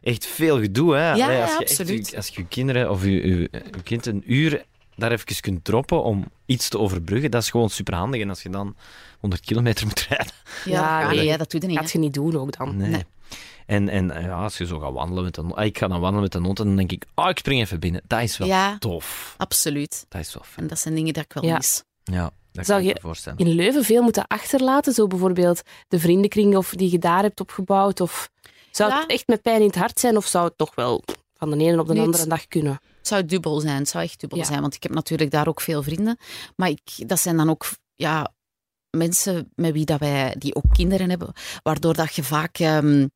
[0.02, 0.94] echt veel gedoe.
[0.94, 1.12] Hè?
[1.14, 2.16] Ja, Allee, ja, als, je absoluut.
[2.16, 3.46] als je uw kinderen of uw
[3.82, 4.64] kind een uur
[4.96, 8.20] daar even kunt droppen om iets te overbruggen, dat is gewoon superhandig.
[8.20, 8.76] En als je dan
[9.20, 10.32] 100 kilometer moet rijden,
[10.64, 11.36] Ja, nee.
[11.38, 11.78] dat doet er niet.
[11.78, 11.98] Gaat hè.
[11.98, 12.76] je niet doen ook dan.
[12.76, 12.90] nee.
[12.90, 13.04] Nee.
[13.66, 15.52] En, en ja, als je zo gaat wandelen met een...
[15.52, 17.60] ah, Ik ga dan wandelen met een hond en dan denk ik, ah, ik spring
[17.60, 18.02] even binnen.
[18.06, 19.34] Dat is wel Ja, tof.
[19.36, 20.06] absoluut.
[20.08, 20.56] Dat is wel fijn.
[20.60, 21.54] En dat zijn dingen die ik wel Ja.
[21.56, 21.82] mis.
[22.04, 22.30] Ja.
[22.52, 23.38] Dat Zou kan ik je me voorstellen.
[23.38, 24.92] in Leuven veel moeten achterlaten?
[24.92, 28.00] Zo bijvoorbeeld de vriendenkring of die je daar hebt opgebouwd?
[28.00, 28.30] Of
[28.70, 29.00] zou Ja.
[29.00, 30.16] het echt met pijn in het hart zijn?
[30.16, 31.02] Of zou het toch wel
[31.36, 32.80] van de ene op de andere dag kunnen?
[33.04, 34.44] Het zou dubbel zijn, het zou echt dubbel Ja.
[34.44, 34.60] zijn.
[34.60, 36.18] Want ik heb natuurlijk daar ook veel vrienden.
[36.56, 38.32] Maar ik, dat zijn dan ook ja,
[38.90, 41.32] mensen met wie dat wij, die ook kinderen hebben.
[41.62, 43.06] Waardoor dat je vaak, ehm,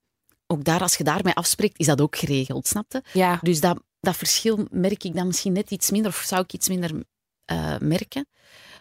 [0.46, 3.02] ook daar, als je daarmee afspreekt, is dat ook geregeld, snapte?
[3.12, 6.52] Ja, Dus dat, dat verschil merk ik dan misschien net iets minder, of zou ik
[6.52, 7.02] iets minder
[7.44, 8.26] eh, merken.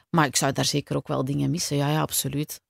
[0.09, 1.77] Maar ik zou daar zeker ook wel dingen missen.
[1.77, 2.61] Ja, ja, absoluut.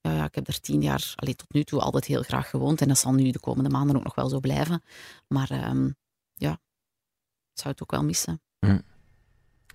[0.00, 2.80] Ja, ja, ik heb er tien jaar, allee, tot nu toe, altijd heel graag gewoond.
[2.80, 4.82] En dat zal nu de komende maanden ook nog wel zo blijven.
[5.28, 5.90] Maar ehm,
[6.34, 6.60] ja,
[7.60, 8.40] zou het ook wel missen.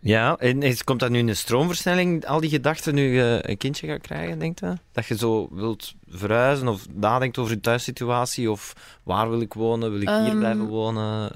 [0.02, 3.58] Ja, en is- komt dat nu in de stroomversnelling, al die gedachten, nu je een
[3.58, 4.74] kindje gaat krijgen, denkt je?
[4.92, 8.74] Dat je zo wilt verhuizen of nadenkt over je thuissituatie of
[9.04, 11.34] waar wil ik wonen, wil ik hier Ehm, blijven wonen?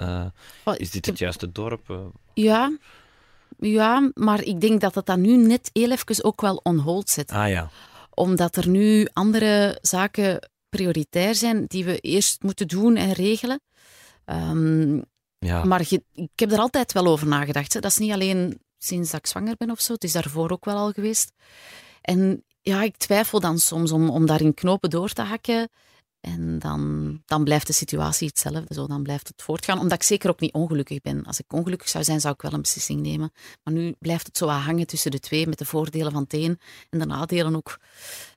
[0.66, 1.90] Eh, is dit het juiste dorp?
[1.90, 1.98] Eh,
[2.34, 2.78] Ja,
[3.60, 7.10] ja, maar ik denk dat het dat nu net heel even ook wel on hold
[7.10, 7.32] zet.
[7.32, 7.70] ah ja.
[8.14, 13.60] Omdat er nu andere zaken prioritair zijn die we eerst moeten doen en regelen.
[14.26, 15.02] Ehm,
[15.40, 15.64] ja.
[15.64, 17.74] Maar je- ik heb er altijd wel over nagedacht.
[17.74, 17.80] Hè.
[17.80, 19.94] Dat is niet alleen sinds dat ik zwanger ben of zo.
[19.94, 21.32] Het is daarvoor ook wel al geweest.
[22.02, 25.70] En ja, ik twijfel dan soms om, om daar in knopen door te hakken.
[26.20, 28.74] En dan, dan blijft de situatie hetzelfde.
[28.74, 29.80] Zo, dan blijft het voortgaan.
[29.80, 31.26] Omdat ik zeker ook niet ongelukkig ben.
[31.26, 33.32] Als ik ongelukkig zou zijn, zou ik wel een beslissing nemen.
[33.64, 35.48] Maar nu blijft het zo wat hangen tussen de twee.
[35.48, 37.80] Met de voordelen van het een en de nadelen ook.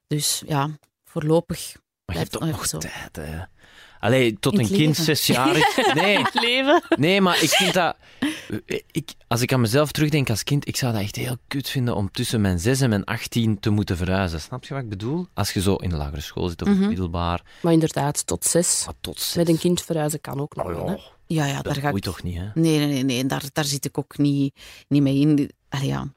[0.06, 0.70] Dus ja,
[1.04, 2.78] voorlopig Maar je blijft hebt het toch nog zo.
[2.78, 3.38] tijd, hè?
[4.00, 5.76] Allee, tot een kind zesjarig.
[5.94, 6.82] Nee, leven.
[6.96, 7.96] nee, maar ik vind dat...
[8.90, 11.96] Ik, als ik aan mezelf terugdenk als kind, ik zou dat echt heel kut vinden
[11.96, 14.40] om tussen mijn 6 en mijn 18 te moeten verhuizen.
[14.40, 15.26] Snap je wat ik bedoel?
[15.34, 16.86] Als je zo in de lagere school zit of Mhm.
[16.86, 17.42] middelbaar.
[17.62, 18.82] Maar inderdaad, tot zes.
[18.84, 19.34] Maar tot zes.
[19.34, 20.86] Met een kind verhuizen kan ook nog Oh, wel.
[20.86, 20.90] ja.
[20.92, 20.98] Hè?
[21.26, 22.44] Ja, ja, Dat daar ga ik toch niet, hè?
[22.54, 23.26] Nee, nee, nee, nee.
[23.26, 24.54] Daar, daar zit ik ook niet,
[24.88, 25.50] niet mee in.
[25.68, 26.12] Allee, ja.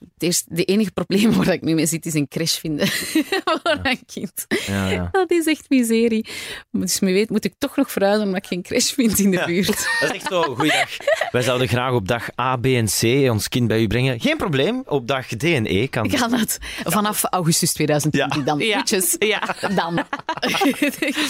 [0.00, 3.78] Het eerste, de enige probleem waar ik nu mee zit, is een crash vinden voor
[3.82, 4.46] een kind.
[4.66, 5.08] Ja, ja.
[5.12, 6.26] Dat is echt miserie.
[6.70, 9.42] Dus wie weet moet ik toch nog verhuizen omdat ik geen crash vind in de
[9.46, 9.66] buurt.
[10.00, 10.96] Dat is echt zo, goeiedag.
[11.30, 14.20] Wij zouden graag op dag A, B en C ons kind bij u brengen.
[14.20, 18.58] Geen probleem, op dag D en E kan Ik ga dat vanaf augustus 2020 dan.
[18.58, 18.84] Ja.
[19.18, 19.40] Ja.
[19.74, 19.94] Dan.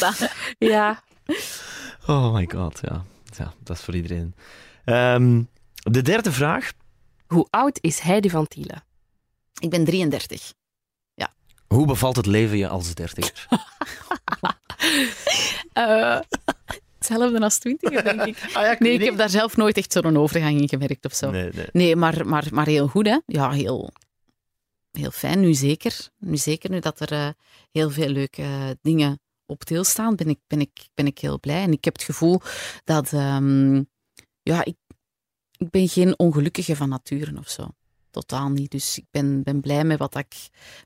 [0.01, 0.15] dan.
[0.59, 1.03] ja.
[2.07, 3.05] Oh my god, ja.
[3.39, 4.35] ja dat is voor iedereen.
[4.85, 5.43] Ehm,
[5.75, 6.73] de derde vraag.
[7.29, 8.85] Hoe oud is Heidi van Tielen?
[9.59, 10.53] Ik ben 33.
[11.69, 13.49] Hoe bevalt het leven je als dertiger?
[15.73, 16.21] Eh,
[16.99, 18.39] hetzelfde als 20, denk ik.
[18.57, 21.31] Ah, ja, Nee, ik heb daar zelf nooit echt zo'n overgang in gemerkt of zo.
[21.31, 21.67] Nee, nee.
[21.73, 23.19] Nee, maar, maar, maar heel goed, hè?
[23.27, 23.91] Ja, heel,
[24.91, 25.41] heel fijn.
[25.41, 26.09] Nu zeker.
[26.19, 27.29] Nu zeker, nu dat er eh,
[27.71, 31.41] heel veel leuke eh, dingen op til staan, ben ik, ben, ik, ben ik heel
[31.41, 31.63] blij.
[31.63, 32.41] En ik heb het gevoel
[32.85, 33.13] dat...
[33.13, 33.83] ehm,
[34.43, 34.77] ja, ik,
[35.59, 37.69] ik ben geen ongelukkige van nature of zo.
[38.11, 38.71] Totaal niet.
[38.71, 40.35] Dus ik ben, ben blij met wat, ik,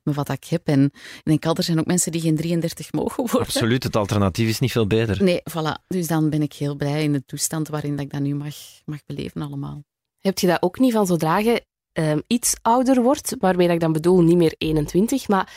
[0.03, 0.67] met wat ik heb.
[0.67, 3.41] En ik denk al, er zijn ook mensen die geen 33 mogen worden.
[3.41, 5.23] Absoluut, het alternatief is niet veel beter.
[5.23, 5.87] Nee, voilà.
[5.87, 8.55] Dus dan ben ik heel blij in de toestand waarin dat ik dat nu mag,
[8.85, 9.85] mag beleven allemaal.
[10.19, 13.81] Heb je dat ook niet van zodra je ehm, iets ouder wordt, waarmee dat ik
[13.81, 15.53] dan bedoel niet meer 21, maar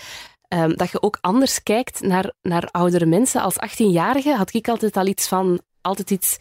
[0.47, 3.41] ehm, dat je ook anders kijkt naar, naar oudere mensen.
[3.41, 6.37] Als 18-jarige had ik altijd al iets van, altijd iets,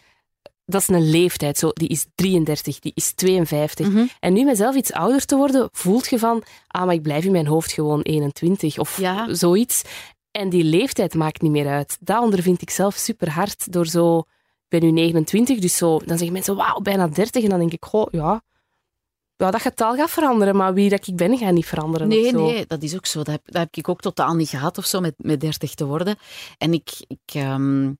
[0.65, 3.87] dat is een leeftijd, zo, die is 33, die is 52.
[3.87, 4.05] Mhm.
[4.19, 7.31] En nu mezelf iets ouder te worden, voelt je van, ah, maar ik blijf in
[7.31, 9.33] mijn hoofd gewoon 21 of Ja.
[9.33, 9.81] zoiets.
[10.31, 11.97] En die leeftijd maakt niet meer uit.
[11.99, 14.25] Dat ondervind ik zelf super hard door zo, ik
[14.67, 17.43] ben nu 29, dus zo, dan zeggen mensen, wauw, bijna 30.
[17.43, 18.43] En dan denk ik, goh, ja,
[19.37, 22.07] ja, dat getal gaat veranderen, maar wie dat ik ben, gaat niet veranderen.
[22.07, 23.17] Nee, nee, dat is ook zo.
[23.17, 25.85] Dat heb, dat heb ik ook totaal niet gehad of zo, met, met 30 te
[25.85, 26.15] worden.
[26.57, 27.91] En ik, ik, ehm,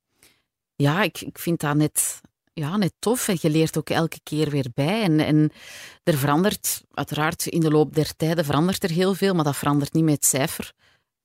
[0.75, 2.21] ja, ik, ik vind dat net,
[2.55, 3.27] ja, net tof.
[3.27, 5.01] En je leert ook elke keer weer bij.
[5.01, 5.51] En, en
[6.03, 9.93] er verandert, uiteraard, in de loop der tijden verandert er heel veel, maar dat verandert
[9.93, 10.73] niet met het cijfer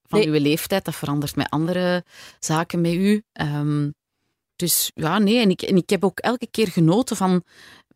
[0.02, 0.28] van Nee.
[0.28, 0.84] uw leeftijd.
[0.84, 2.04] Dat verandert met andere
[2.38, 3.22] zaken met u.
[3.32, 3.90] Ehm,
[4.56, 5.40] dus ja, nee.
[5.40, 7.42] En ik, en ik heb ook elke keer genoten van,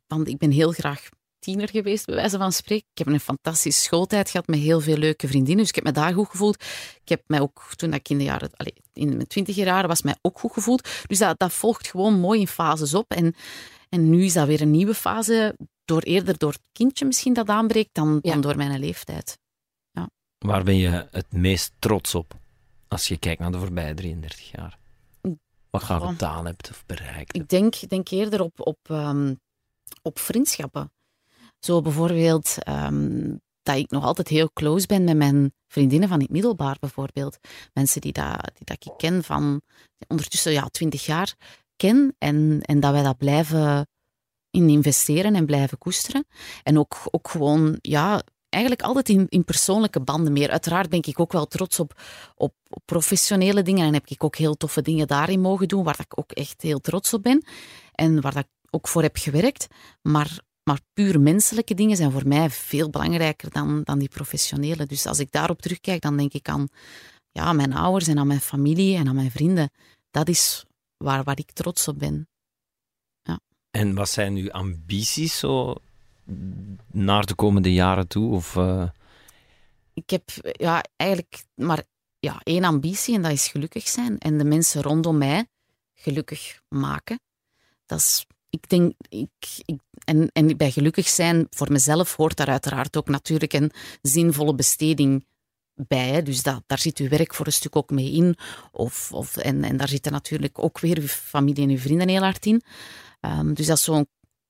[0.09, 0.27] van...
[0.27, 1.09] Ik ben heel graag
[1.45, 2.87] tiener geweest, bij wijze van spreken.
[2.93, 5.59] Ik heb een fantastische schooltijd gehad met heel veel leuke vriendinnen.
[5.59, 6.63] Dus ik heb me daar goed gevoeld.
[7.03, 10.03] Ik heb mij ook, toen ik in de jaren, allez, in mijn twintiger jaren was,
[10.03, 10.89] mij ook goed gevoeld.
[11.07, 13.11] Dus dat, dat volgt gewoon mooi in fases op.
[13.11, 13.35] En,
[13.89, 17.49] en nu is dat weer een nieuwe fase, door, eerder door het kindje misschien dat
[17.49, 18.33] aanbreekt, dan, Ja.
[18.33, 19.39] dan door mijn leeftijd.
[20.39, 22.35] Waar ben je het meest trots op
[22.89, 24.79] als je kijkt naar de voorbije 33 jaar?
[25.71, 27.51] Wat je gedaan hebt of bereikt Ik hebt?
[27.51, 29.35] denk, ik denk eerder op, op, ehm,
[30.03, 30.93] op vriendschappen.
[31.65, 36.31] Zo bijvoorbeeld ehm, dat ik nog altijd heel close ben met mijn vriendinnen van het
[36.31, 37.39] middelbaar bijvoorbeeld.
[37.73, 39.61] Mensen die, dat, die dat ik ken van
[40.09, 41.35] ondertussen ja, twintig jaar
[41.77, 42.15] ken.
[42.19, 43.87] En, en dat wij dat blijven
[44.51, 46.27] in investeren en blijven koesteren.
[46.63, 50.51] En ook, ook gewoon ja, eigenlijk altijd in, in persoonlijke banden meer.
[50.51, 52.01] Uiteraard ben ik ook wel trots op,
[52.35, 56.07] op, professionele dingen en heb ik ook heel toffe dingen daarin mogen doen, waar dat
[56.07, 57.45] ik ook echt heel trots op ben
[57.93, 59.67] en waar dat ik ook voor heb gewerkt.
[60.03, 64.87] Maar, maar puur menselijke dingen zijn voor mij veel belangrijker dan, dan die professionele.
[64.87, 66.69] Dus als ik daarop terugkijk, dan denk ik aan
[67.33, 69.71] ja, mijn ouders en aan mijn familie en aan mijn vrienden.
[70.11, 70.65] Dat is
[70.97, 72.29] waar, waar ik trots op ben.
[73.75, 75.75] En wat zijn uw ambities zo
[76.91, 78.35] naar de komende jaren toe?
[78.35, 78.89] Of, eh,
[79.95, 81.83] Ik heb ja, eigenlijk maar
[82.19, 84.19] ja, één ambitie en dat is gelukkig zijn.
[84.19, 85.47] En de mensen rondom mij
[85.95, 87.21] gelukkig maken.
[87.87, 89.31] Dat is, ik denk, ik,
[89.65, 94.55] ik, en, en bij gelukkig zijn voor mezelf hoort daar uiteraard ook natuurlijk een zinvolle
[94.55, 95.27] besteding
[95.75, 96.23] bij.
[96.23, 98.37] Dus dat, daar zit uw werk voor een stuk ook mee in.
[98.73, 102.23] Of, of, en, en daar zitten natuurlijk ook weer uw familie en uw vrienden heel
[102.23, 102.63] hard in.
[103.21, 104.07] Ehm, dus dat is zo'n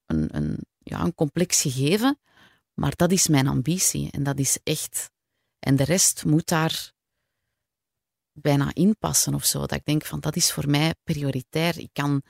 [0.06, 2.18] een, een, ja, een complex gegeven.
[2.74, 4.10] Maar dat is mijn ambitie.
[4.10, 5.10] En dat is echt.
[5.58, 6.92] En de rest moet daar
[8.32, 9.58] bijna inpassen of zo.
[9.58, 11.78] Dat ik denk van dat is voor mij prioritair.
[11.78, 12.22] Ik kan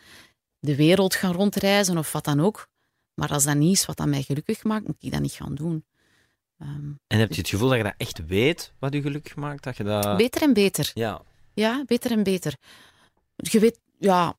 [0.65, 2.69] de wereld gaan rondreizen of wat dan ook.
[3.15, 5.55] Maar als dat niet is wat dat mij gelukkig maakt, moet ik dat niet gaan
[5.55, 5.85] doen.
[6.59, 9.63] Ehm, en heb je het gevoel dat je dat echt weet, wat je gelukkig maakt?
[9.63, 10.17] Dat je dat...
[10.17, 10.91] beter en beter.
[10.95, 11.23] Ja.
[11.55, 12.57] Ja, beter en beter.
[13.37, 14.37] Je weet, ja,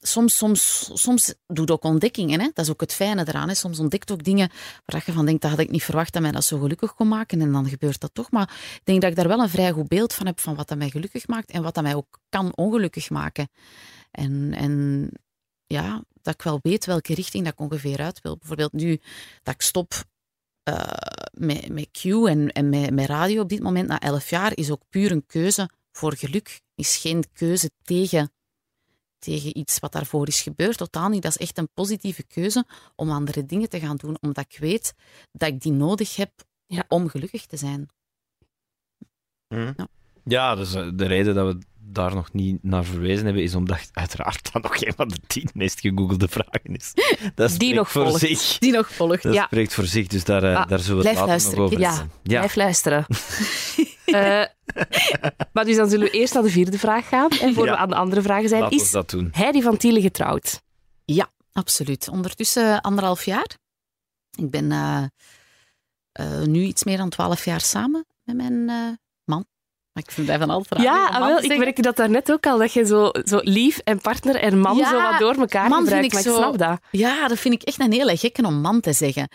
[0.00, 2.40] soms, soms, soms doe je ook ontdekkingen.
[2.40, 2.50] Hè?
[2.54, 3.48] Dat is ook het fijne eraan.
[3.48, 3.54] Hè?
[3.54, 4.50] Soms ontdekt ook dingen
[4.84, 7.08] waar je van denkt, dat had ik niet verwacht dat mij dat zo gelukkig kon
[7.08, 7.40] maken.
[7.40, 8.30] En dan gebeurt dat toch.
[8.30, 10.68] Maar ik denk dat ik daar wel een vrij goed beeld van heb van wat
[10.68, 13.48] dat mij gelukkig maakt en wat dat mij ook kan ongelukkig maken.
[14.12, 15.08] En, en
[15.66, 18.36] ja, dat ik wel weet welke richting dat ik ongeveer uit wil.
[18.36, 19.00] Bijvoorbeeld nu
[19.42, 19.92] dat ik stop
[20.68, 20.90] uh,
[21.32, 24.70] met, met Q en, en met, met radio op dit moment na elf jaar, is
[24.70, 26.60] ook puur een keuze voor geluk.
[26.74, 28.32] Is geen keuze tegen
[29.18, 30.76] tegen iets wat daarvoor is gebeurd.
[30.76, 31.22] Totaal niet.
[31.22, 32.64] Dat is echt een positieve keuze
[32.96, 34.94] om andere dingen te gaan doen, omdat ik weet
[35.32, 36.32] dat ik die nodig heb
[36.66, 36.84] Ja.
[36.88, 37.88] om gelukkig te zijn.
[39.48, 39.72] Hm.
[39.76, 39.88] Ja.
[40.24, 43.90] Ja, dus eh, de reden dat we daar nog niet naar verwezen hebben, is omdat
[43.92, 46.92] uiteraard dat nog een van de tien meest gegoogelde vragen is.
[47.34, 48.20] Dat spreekt nog voor volgt.
[48.20, 48.58] zich.
[48.58, 49.22] Die nog volgt.
[49.22, 49.44] Dat Ja.
[49.44, 51.80] spreekt voor zich, dus daar, eh, Ah, daar zullen we het later nog luisteren, over
[51.88, 52.10] hebben.
[52.22, 52.38] Ja.
[52.38, 53.06] Blijf luisteren.
[54.04, 54.44] Eh,
[55.52, 57.28] maar dus dan zullen we eerst naar de vierde vraag gaan.
[57.30, 57.72] En voor Ja.
[57.72, 59.28] we aan de andere vragen zijn, is dat doen.
[59.32, 60.62] Heidi van Tielen getrouwd?
[61.52, 62.08] Absoluut.
[62.08, 63.46] Ondertussen anderhalf jaar.
[64.38, 65.04] Ik ben eh,
[66.12, 68.88] eh, nu iets meer dan twaalf jaar samen met mijn eh.
[69.92, 72.46] Maar ik vind het van altijd raar Ja, ah, wel, ik merkte dat daarnet ook
[72.46, 75.68] al, dat je zo, zo lief en partner en man Ja, zo wat door elkaar
[75.68, 75.88] man gebruikt.
[75.88, 76.78] vind ik maar ik zo- snap dat.
[76.90, 79.28] Ja, dat vind ik echt een hele gekke om man te zeggen.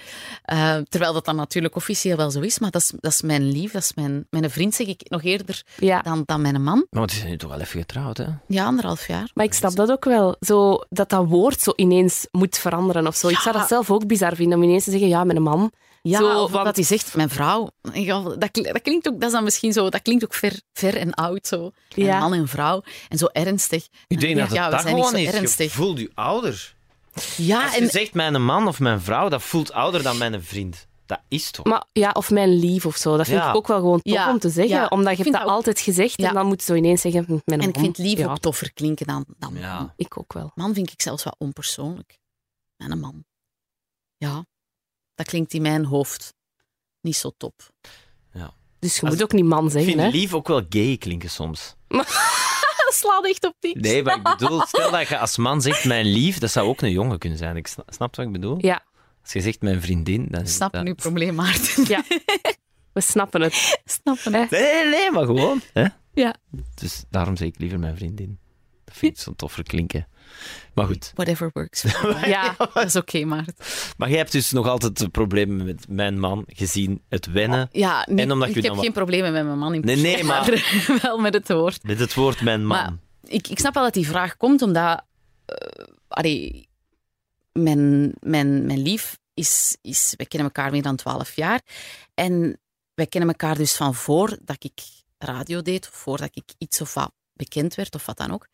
[0.43, 3.51] Eh, terwijl dat dan natuurlijk officieel wel zo is, maar dat is, dat is mijn
[3.51, 6.01] lief, dat is mijn, mijn vriend, zeg ik nog eerder Ja.
[6.01, 6.85] dan, dan mijn man.
[6.89, 8.25] Maar het is nu toch wel even getrouwd, hè?
[8.47, 9.31] Ja, anderhalf jaar.
[9.33, 10.35] Maar ik snap dat ook wel.
[10.39, 13.27] Zo, dat dat woord zo ineens moet veranderen of zo.
[13.27, 15.71] Ik zou dat zelf ook bizar vinden om ineens te zeggen, ja, met een man.
[16.09, 17.69] Ja, Zo, want- dat hij zegt, mijn vrouw.
[17.93, 20.97] Ja, dat, dat klinkt ook, dat is dan misschien zo, dat klinkt ook ver, ver
[20.97, 21.71] en oud zo.
[21.95, 22.19] En Ja.
[22.19, 22.83] man en vrouw.
[23.09, 23.87] En zo ernstig.
[24.07, 25.31] Ik denk Ja, dat het we dat zijn niet gewoon zo is.
[25.33, 25.71] Je ernstig.
[25.71, 26.75] voelt je ouder.
[27.37, 30.43] Ja, Als je en zegt mijn man of mijn vrouw, dat voelt ouder dan mijn
[30.43, 30.87] vriend.
[31.05, 31.65] Dat is toch?
[31.65, 33.17] Maar ja, of mijn lief of zo.
[33.17, 33.49] Dat vind Ja.
[33.49, 34.75] ik ook wel gewoon tof Ja, om te zeggen.
[34.75, 34.87] ja.
[34.87, 36.27] Omdat je hebt dat dat ook- altijd gezegd Ja.
[36.27, 38.37] en dan moet je zo ineens zeggen, hm, mijn en ik vind lief Ja, ook
[38.39, 39.93] toffer klinken dan, dan man.
[39.95, 40.51] Ik ook wel.
[40.55, 42.17] Man vind ik zelfs wat onpersoonlijk.
[42.77, 43.23] Mijn man.
[44.17, 44.45] Ja,
[45.17, 46.33] dat klinkt in mijn hoofd
[47.01, 47.53] niet zo top.
[48.79, 50.07] Dus je Als- moet ook niet man Ik zeggen, vind hè.
[50.09, 51.75] lief ook wel gay klinken soms.
[52.89, 53.79] Slaat echt op niks.
[53.81, 56.81] Nee, maar ik bedoel, stel dat je als man zegt mijn lief, dat zou ook
[56.81, 57.55] een jongen kunnen zijn.
[57.55, 58.55] Ik sna- snap wat ik bedoel?
[58.59, 58.83] Ja,
[59.23, 60.83] Als je zegt mijn vriendin, dan Ik is snap dat...
[60.83, 61.85] nu probleem, Maarten.
[61.87, 62.03] ja.
[62.93, 63.53] We snappen het.
[63.85, 64.45] Snappen, hè?
[64.49, 65.61] Nee, nee, nee, maar gewoon.
[65.73, 65.85] Hè?
[66.13, 66.35] Ja.
[66.75, 68.39] Dus daarom zeg ik liever mijn vriendin.
[68.87, 70.07] Dat vind ik zo toffer klinken.
[70.73, 71.11] Maar goed.
[71.15, 71.81] Whatever works.
[72.25, 73.55] Ja, Dat is oké, Maarten.
[73.97, 77.69] Maar jij hebt dus nog altijd problemen met mijn man, gezien het wennen.
[77.71, 79.95] Ja, niet- En omdat ik je heb dan geen problemen met mijn man in Nee,
[79.95, 81.83] nee, persoon, wel met het woord.
[81.83, 82.77] Met het woord mijn man.
[82.77, 85.03] Maar- Ik, ik snap wel dat die vraag komt, omdat...
[86.07, 86.67] allee,
[87.51, 90.13] mijn, mijn, mijn lief is, is...
[90.17, 91.61] Wij kennen elkaar meer dan twaalf jaar.
[92.13, 92.59] En
[92.93, 94.79] wij kennen elkaar dus van voordat ik
[95.17, 98.47] radio deed, voordat ik iets of wat bekend werd, of wat dan ook.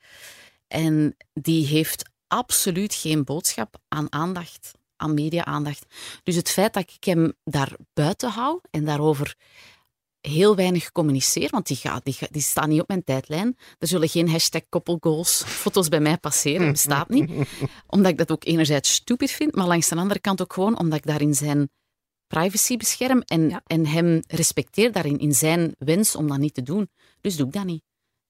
[0.68, 5.86] En die heeft absoluut geen boodschap aan aandacht, aan media-aandacht.
[6.24, 9.36] Dus het feit dat ik hem daar buiten hou en daarover
[10.22, 13.58] heel weinig communiceer, want die, gaat, die, die staan niet op mijn tijdlijn.
[13.80, 17.32] Er zullen geen hashtag koppelgoals foto's bij mij passeren, dat bestaat niet.
[17.88, 20.98] Omdat ik dat ook enerzijds stupid vind, maar langs de andere kant ook gewoon omdat
[20.98, 21.70] ik daarin zijn
[22.28, 23.62] privacy bescherm en, Ja.
[23.66, 26.90] en hem respecteer daarin, in zijn wens om dat niet te doen.
[27.22, 27.84] Dus doe ik dat niet.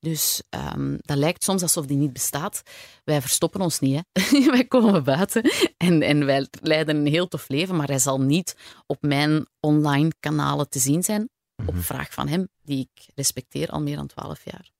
[0.04, 2.62] Dus ehm, dat lijkt soms alsof die niet bestaat.
[3.04, 4.02] Wij verstoppen ons niet.
[4.12, 4.46] Hè.
[4.52, 8.56] wij komen buiten en, en wij leiden een heel tof leven, maar hij zal niet
[8.86, 11.30] op mijn online kanalen te zien zijn
[11.66, 11.84] op Mhm.
[11.84, 14.72] vraag van hem, die ik respecteer al meer dan twaalf jaar.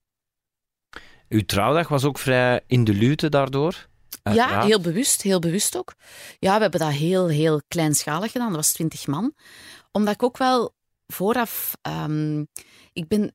[1.28, 3.88] Uw trouwdag was ook vrij in de lute daardoor.
[4.22, 5.94] Ja, heel bewust, heel bewust ook.
[6.38, 8.46] Ja, we hebben dat heel, heel kleinschalig gedaan.
[8.48, 9.34] Dat was twintig man.
[9.92, 10.74] Omdat ik ook wel
[11.06, 11.76] vooraf...
[11.82, 12.44] ehm,
[12.92, 13.34] ik ben...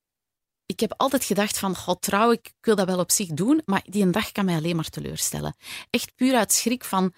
[0.70, 3.84] Ik heb altijd gedacht van, god, trouw, ik, wil dat wel op zich doen, maar
[3.86, 5.56] die een dag kan mij alleen maar teleurstellen.
[5.90, 7.14] Echt puur uit schrik van,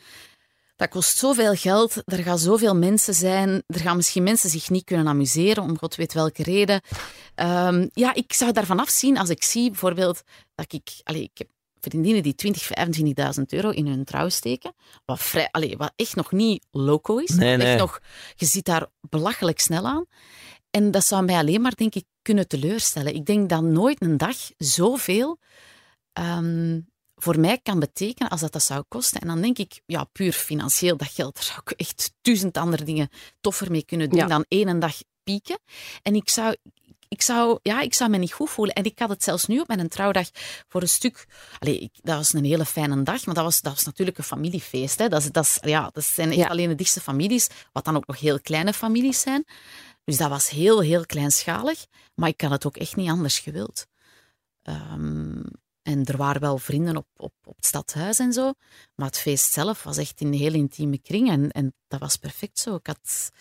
[0.76, 4.84] dat kost zoveel geld, er gaan zoveel mensen zijn, er gaan misschien mensen zich niet
[4.84, 6.82] kunnen amuseren, om god weet welke reden.
[7.36, 10.22] Ehm, ja, ik zou daarvan afzien als ik zie bijvoorbeeld
[10.56, 10.90] dat ik...
[11.04, 12.70] Allee, ik heb vriendinnen die 20,
[13.38, 14.74] 25.000 euro in hun trouw steken,
[15.06, 17.30] wat, vrij, allee, wat echt nog niet loco is.
[17.30, 17.78] Nee, Echt nee.
[17.78, 18.00] nog,
[18.36, 20.06] je zit daar belachelijk snel aan.
[20.72, 23.16] En dat zou mij alleen maar, denk ik, kunnen teleurstellen.
[23.16, 25.40] Ik denk dat nooit een dag zoveel
[26.14, 26.80] ehm,
[27.16, 29.22] voor mij kan betekenen als dat dat zou kosten.
[29.22, 32.84] En dan denk ik, ja, puur financieel, dat geld, daar zou ik echt duizend andere
[32.84, 33.10] dingen
[33.42, 34.28] toffer mee kunnen doen Ja.
[34.28, 35.60] dan één dag pieken.
[36.02, 36.56] En ik zou,
[37.08, 38.76] ik, zou, ja, ik zou me niet goed voelen.
[38.76, 40.30] En ik had het zelfs nu op mijn trouwdag
[40.68, 41.26] voor een stuk...
[41.60, 44.24] Allee, ik, dat was een hele fijne dag, maar dat was, dat was natuurlijk een
[44.24, 45.00] familiefeest.
[45.00, 45.08] Hè.
[45.10, 46.48] Dat, is, dat, is, ja, dat zijn echt Ja.
[46.48, 49.46] alleen de dichtste families, wat dan ook nog heel kleine families zijn.
[50.12, 51.86] Dus dat was heel, heel kleinschalig.
[52.16, 53.88] Maar ik had het ook echt niet anders gewild.
[54.62, 55.44] Ehm,
[55.82, 58.54] en er waren wel vrienden op, op, op het stadhuis en zo.
[58.96, 61.30] Maar het feest zelf was echt in een heel intieme kring.
[61.30, 62.76] En, en dat was perfect zo.
[62.76, 63.32] Ik had,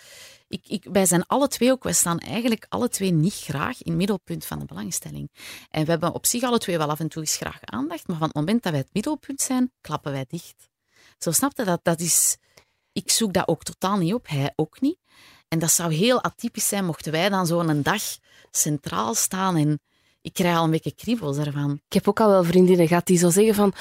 [0.49, 3.91] ik, ik, wij zijn alle twee ook, wij staan eigenlijk alle twee niet graag in
[3.91, 5.31] het middelpunt van de belangstelling.
[5.71, 8.07] En we hebben op zich alle twee wel af en toe eens graag aandacht.
[8.07, 10.71] Maar van het moment dat wij het middelpunt zijn, klappen wij dicht.
[11.19, 11.81] Zo snapte dat.
[11.83, 12.37] Dat is...
[12.93, 14.99] Ik zoek dat ook totaal niet op, hij ook niet.
[15.51, 18.03] En dat zou heel atypisch zijn mochten wij dan zo een dag
[18.51, 19.57] centraal staan.
[19.57, 19.81] En
[20.23, 21.81] ik krijg al een beetje kriebels daarvan.
[21.87, 23.73] Ik heb ook al wel vriendinnen gehad die zo zeggen van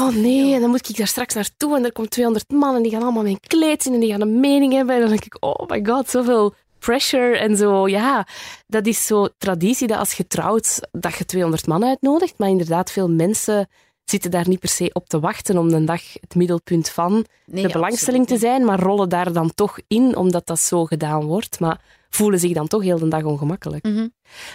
[0.00, 2.82] oh nee, en dan moet ik daar straks naartoe en er komt 200 man en
[2.82, 4.94] die gaan allemaal mijn kleed zien en die gaan een mening hebben.
[4.94, 7.88] En dan denk ik, oh my god, zoveel pressure en zo.
[7.88, 8.26] Ja,
[8.66, 12.38] dat is zo traditie dat als je trouwt, dat je 200 man uitnodigt.
[12.38, 13.68] Maar inderdaad, veel mensen
[14.04, 17.66] zitten daar niet per se op te wachten om een dag het middelpunt van Nee,
[17.66, 21.60] de belangstelling te zijn, maar rollen daar dan toch in omdat dat zo gedaan wordt.
[21.60, 23.84] Maar voelen zich dan toch heel de dag ongemakkelijk.
[23.84, 24.08] Mhm.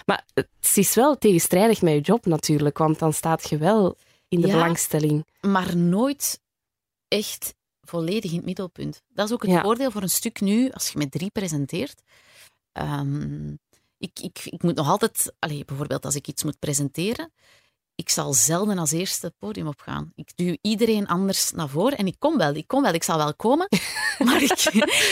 [0.06, 4.42] Maar het is wel tegenstrijdig met je job natuurlijk, want dan staat je wel in
[4.42, 4.54] de Ja.
[4.54, 5.26] belangstelling.
[5.42, 6.40] Maar nooit
[7.08, 9.02] echt volledig in het middelpunt.
[9.14, 9.62] Dat is ook het Ja.
[9.62, 12.02] voordeel voor een stuk nu, als je met drie presenteert.
[12.72, 13.52] Ehm,
[13.98, 17.32] ik, ik, ik moet nog altijd, allee, bijvoorbeeld als ik iets moet presenteren,
[17.98, 20.12] ik zal zelden als eerste het podium opgaan.
[20.16, 23.18] Ik duw iedereen anders naar voren en ik kom wel, ik kom wel, ik zal
[23.18, 23.68] wel komen,
[24.26, 24.52] maar ik,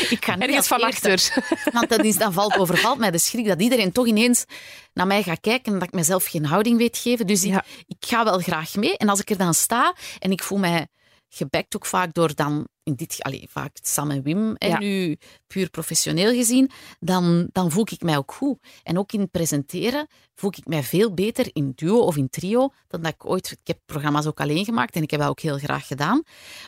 [0.10, 1.44] ik ga niet Ergens van achter.
[1.72, 4.46] Want dat is, dan valt, overvalt mij de schrik dat iedereen toch ineens
[4.94, 7.28] naar mij gaat kijken en dat ik mezelf geen houding weet geven.
[7.28, 7.58] Dus Ja.
[7.58, 8.98] ik, ik ga wel graag mee.
[8.98, 10.88] En als ik er dan sta en ik voel mij
[11.36, 14.78] gebekt ook vaak door dan, in dit, allee, vaak Sam en Wim, en Ja.
[14.80, 15.18] nu
[15.48, 18.58] puur professioneel gezien, dan, dan voel ik mij ook goed.
[18.84, 22.70] En ook in het presenteren voel ik mij veel beter in duo of in trio
[22.88, 23.52] dan dat ik ooit...
[23.52, 26.24] Ik heb programma's ook alleen gemaakt en ik heb dat ook heel graag gedaan.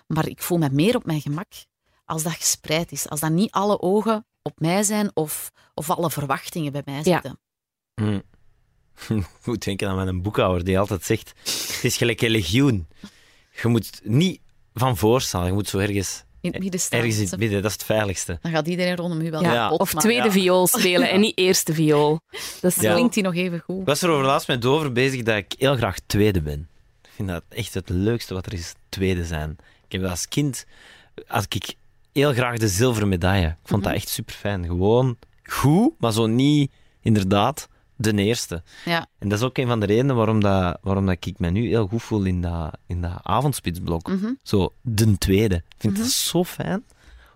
[0.07, 1.47] Maar ik voel me meer op mijn gemak
[2.05, 3.09] als dat gespreid is.
[3.09, 7.01] Als dat niet alle ogen op mij zijn of, of alle verwachtingen bij mij Ja.
[7.03, 7.39] zitten.
[7.95, 8.19] Hm.
[9.19, 11.29] Ik moet denken aan mijn boekhouder die altijd zegt:
[11.75, 12.87] Het is gelijk een legioen.
[13.61, 14.41] Je moet niet
[14.79, 16.99] van voor staan, je moet zo ergens, In het midden staan.
[16.99, 18.39] ergens in het midden, dat is het veiligste.
[18.41, 20.31] Dan gaat iedereen rondom u wel Ja, Of tweede Ja.
[20.31, 22.19] viool spelen en niet eerste viool.
[22.61, 22.93] Dat Ja.
[22.93, 23.79] klinkt die nog even goed.
[23.79, 26.67] Ik was er over laatst met Dover bezig dat ik heel graag tweede ben.
[27.01, 29.57] Ik vind dat echt het leukste wat er is, tweede zijn.
[29.87, 30.65] Ik heb als kind,
[31.27, 31.73] had ik
[32.13, 33.47] heel graag de zilveren medaille.
[33.47, 34.65] Ik vond dat echt super fijn.
[34.65, 38.63] Gewoon goed, maar zo niet inderdaad de eerste.
[38.85, 39.07] Ja.
[39.19, 41.67] En dat is ook een van de redenen waarom, dat, waarom dat ik me nu
[41.67, 44.07] heel goed voel in dat, in dat avondspitsblok.
[44.07, 44.31] Mhm.
[44.43, 45.55] Zo, de tweede.
[45.55, 46.83] Ik vind dat zo fijn,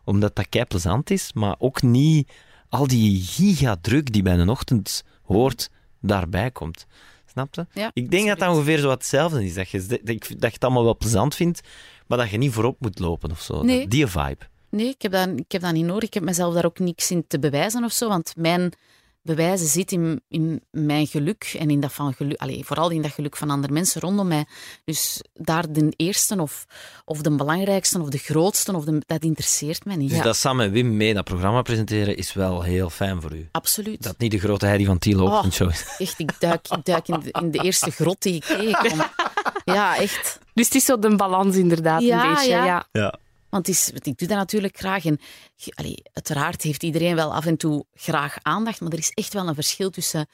[0.03, 2.31] omdat dat kei plezant is, maar ook niet
[2.69, 5.69] al die gigadruk die bij een ochtend hoort,
[6.01, 6.85] daarbij komt.
[7.31, 7.65] Snap je?
[7.73, 9.53] Ja, ik denk dat dat ongeveer zo wat hetzelfde is.
[9.53, 11.61] Dat je, dat, je- dat je het allemaal wel plezant vindt,
[12.07, 13.63] maar dat je niet voorop moet lopen of zo.
[13.63, 13.87] Nee.
[13.87, 14.49] Die vibe.
[14.69, 16.03] Nee, ik heb, dat, ik heb dat niet nodig.
[16.03, 18.07] Ik heb mezelf daar ook niks in te bewijzen of zo.
[18.07, 18.73] Want mijn
[19.23, 23.37] bewijzen zit in, in mijn geluk en in dat van geluk, vooral in dat geluk
[23.37, 24.45] van andere mensen rondom mij.
[24.85, 26.65] Dus daar de eerste of,
[27.05, 30.09] of de belangrijkste of de grootste, of de, dat interesseert mij niet.
[30.09, 33.33] Dus Ja, dat Sam en Wim mee dat programma presenteren is wel heel fijn voor
[33.33, 33.47] u.
[33.51, 34.03] absoluut.
[34.03, 35.33] Dat niet de grote Heidi van Tiel Oh.
[35.33, 35.85] ochtendshow is.
[35.97, 39.01] Echt, ik duik, ik duik in, de, in de eerste grot die ik tegenkom.
[39.65, 40.39] Ja, echt.
[40.53, 42.49] Dus het is zo de balans inderdaad Ja, een beetje.
[42.49, 42.65] ja.
[42.65, 42.87] Ja.
[42.91, 43.15] Ja.
[43.51, 45.05] Want het is, ik doe dat natuurlijk graag.
[45.05, 45.19] En
[45.69, 49.47] allee, uiteraard heeft iedereen wel af en toe graag aandacht, maar er is echt wel
[49.47, 50.27] een verschil tussen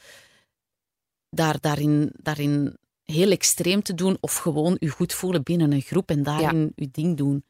[1.30, 6.10] daar, daarin, daarin heel extreem te doen of gewoon je goed voelen binnen een groep
[6.10, 7.46] en daarin je ding doen.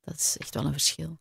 [0.00, 1.18] Dat is echt wel een verschil.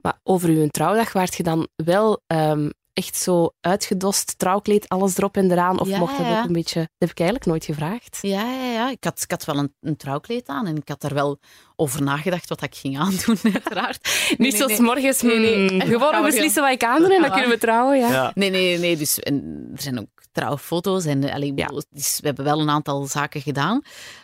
[0.00, 5.36] Maar over uw trouwdag waart je dan wel ehm, echt zo uitgedost, trouwkleed, alles erop
[5.36, 5.80] en eraan?
[5.80, 6.38] Of Ja, mocht dat ja.
[6.38, 6.80] ook een beetje...
[6.80, 8.18] Dat heb ik eigenlijk nooit gevraagd.
[8.20, 8.90] Ja, ja, ja.
[8.90, 11.38] Ik, had, ik had wel een, een trouwkleed aan en ik had er wel
[11.76, 14.04] over nagedacht wat ik ging aandoen, uiteraard.
[14.04, 14.80] Nee, Niet nee, zoals nee.
[14.80, 15.68] morgens, Nee, nee.
[15.68, 17.98] Gaan gewoon we beslissen wat ik aandoen en dan kunnen we trouwen.
[17.98, 18.08] Ja.
[18.12, 18.32] Ja.
[18.34, 18.96] Nee, nee, nee.
[18.96, 21.66] Dus, en er zijn ook trouwfoto's en eh, allee, ik Ja.
[21.66, 23.82] bedoel, dus we hebben wel een aantal zaken gedaan.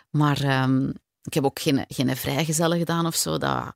[0.09, 0.89] Maar ehm,
[1.21, 3.37] ik heb ook geen, geen vrijgezellen gedaan of zo.
[3.37, 3.75] Dat,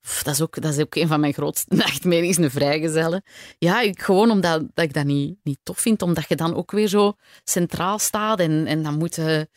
[0.00, 3.22] pff, dat, is ook, dat is ook een van mijn grootste nachtmerries, een vrijgezellen.
[3.58, 6.70] Ja, ik, gewoon omdat dat ik dat niet, niet tof vind, omdat je dan ook
[6.70, 7.12] weer zo
[7.44, 9.48] centraal staat en, en dan moeten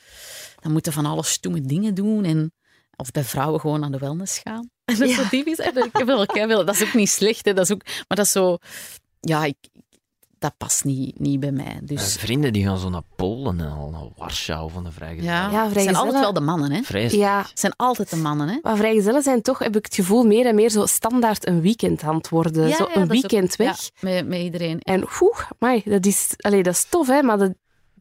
[0.59, 2.23] dan moeten van alle stoeme dingen doen.
[2.25, 2.53] En,
[2.95, 4.69] of bij vrouwen gewoon naar de wellness gaan.
[4.85, 5.23] En dat is Ja.
[5.23, 5.57] zo typisch.
[5.93, 7.53] wel, dat is ook niet slecht, hè.
[7.53, 8.57] Dat is ook, maar dat is zo...
[9.19, 9.55] Ja, ik,
[10.43, 11.79] dat past niet, niet bij mij.
[11.83, 15.29] Dus vrienden die gaan zo naar Polen en al naar Warschau van de vrijgezel.
[15.31, 16.81] ja, zijn vrijgezellen- altijd wel de mannen, hè.
[16.81, 17.27] Vreselijk.
[17.29, 18.57] Ja, Het zijn altijd de mannen, hè.
[18.61, 22.03] maar vrijgezellen zijn toch, heb ik het gevoel, meer en meer zo standaard een weekend
[22.03, 22.67] aan het worden.
[22.67, 23.79] Ja, zo ja, een ook- weekend weg.
[23.81, 24.79] Ja, met, met iedereen.
[24.79, 27.53] En oeh, amai, dat is, allee, dat is tof, hè, maar dat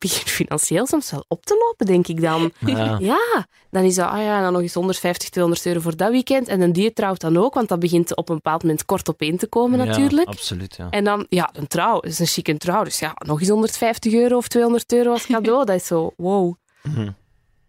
[0.03, 2.53] begint financieel soms wel op te lopen, denk ik dan.
[2.59, 2.99] Ja.
[3.13, 6.49] Ja, dan is dat, ah ja, dan nog eens 150, 200 euro voor dat weekend.
[6.49, 9.37] En een die trouwt dan ook, want dat begint op een bepaald moment kort opeen
[9.37, 10.29] te komen Ja, natuurlijk.
[10.29, 10.91] absoluut, ja.
[10.91, 12.85] En dan, ja, een trouw, dat is een chique trouw.
[12.85, 15.65] Dus ja, nog eens 150 euro of 200 euro als cadeau.
[15.67, 16.55] dat is zo, wow.
[16.83, 17.11] Mhm.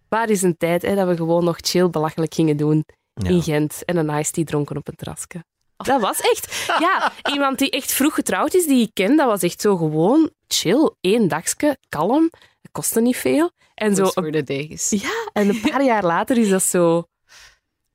[0.10, 3.30] Waar is een tijd hè, dat we gewoon nog chill belachelijk gingen doen Ja.
[3.30, 5.44] in Gent en een iced tea dronken op een terrasje.
[5.92, 9.42] Dat was echt, ja, iemand die echt vroeg getrouwd is, die ik ken, dat was
[9.42, 12.30] echt zo gewoon chill, één dagje, kalm,
[12.62, 13.52] het kostte niet veel.
[13.74, 14.90] En zo, the days.
[14.90, 17.04] ja, en een paar jaar later is dat zo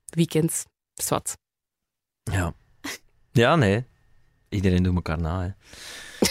[0.05, 1.37] weekend, zwart.
[2.23, 2.55] Ja.
[3.33, 3.85] ja, nee.
[4.49, 5.49] Iedereen doet elkaar na, hè.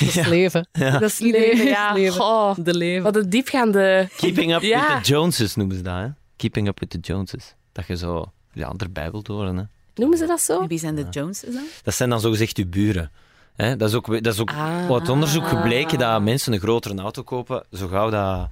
[0.00, 0.68] Dat is leven.
[0.72, 1.92] Dat is leven, ja.
[1.92, 2.20] Leven.
[2.20, 3.02] Oh, De leven.
[3.02, 4.08] wat een diepgaande...
[4.16, 4.94] Keeping up Ja.
[4.94, 6.08] with the Joneses noemen ze dat, hè.
[6.36, 7.54] Keeping up with the Joneses.
[7.72, 9.62] Dat je zo ja, erbij wilt horen, hè.
[9.94, 10.60] Noemen ze dat zo?
[10.60, 11.64] En Wie zijn de Joneses dan?
[11.82, 13.10] Dat zijn dan zogezegd uw buren.
[13.56, 13.76] Hè?
[13.76, 14.90] Dat is ook, dat is ook Ah.
[14.90, 18.48] uit onderzoek gebleken dat mensen een grotere auto kopen, zo gauw dat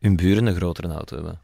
[0.00, 1.40] hun buren een grotere auto hebben.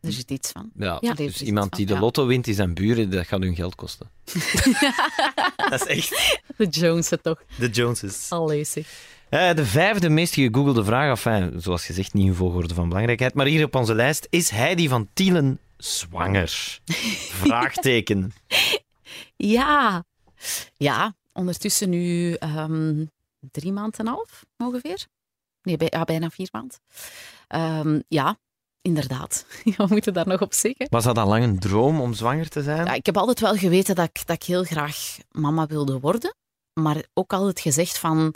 [0.00, 0.70] Er zit iets van.
[0.76, 2.04] Ja, Ja, dus is iemand die van, de ja.
[2.04, 4.10] lotto wint, die zijn buren, dat gaat hun geld kosten.
[5.70, 7.42] dat is echt De Joneses toch.
[7.58, 8.26] de Joneses.
[8.30, 8.86] Allee, zeg.
[9.28, 13.46] Eh, de vijfde meest gegoogelde vraag, enfin, zoals gezegd, niet in volgorde van belangrijkheid, maar
[13.46, 16.80] hier op onze lijst, is Heidi van Tielen zwanger?
[17.42, 18.32] Vraagteken.
[19.36, 20.04] Ja.
[20.76, 23.04] Ja, ondertussen nu ehm,
[23.40, 25.06] drie maanden en een half, ongeveer.
[25.62, 26.78] Nee, bij, ja, bijna vier maanden.
[27.48, 28.38] Ehm, ja,
[28.82, 29.46] inderdaad.
[29.76, 30.86] Wat moet je daar nog op zeggen?
[30.90, 32.84] Was dat al lang een droom om zwanger te zijn?
[32.84, 36.34] Ja, ik heb altijd wel geweten dat ik, dat ik heel graag mama wilde worden.
[36.72, 38.34] Maar ook altijd gezegd van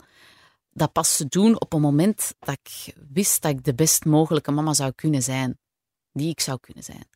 [0.69, 4.51] dat pas te doen op een moment dat ik wist dat ik de best mogelijke
[4.51, 5.57] mama zou kunnen zijn.
[6.11, 7.07] Die ik zou kunnen zijn.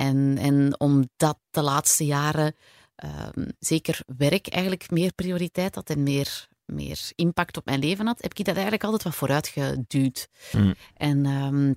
[0.00, 2.54] En, en omdat de laatste jaren
[2.94, 8.22] ehm, zeker werk eigenlijk meer prioriteit had en meer, meer impact op mijn leven had,
[8.22, 10.28] heb ik dat eigenlijk altijd wat vooruit geduwd.
[10.50, 10.74] Hmm.
[10.94, 11.72] En, ehm,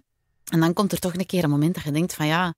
[0.51, 2.53] en dan komt er toch een keer een moment dat je denkt van ja,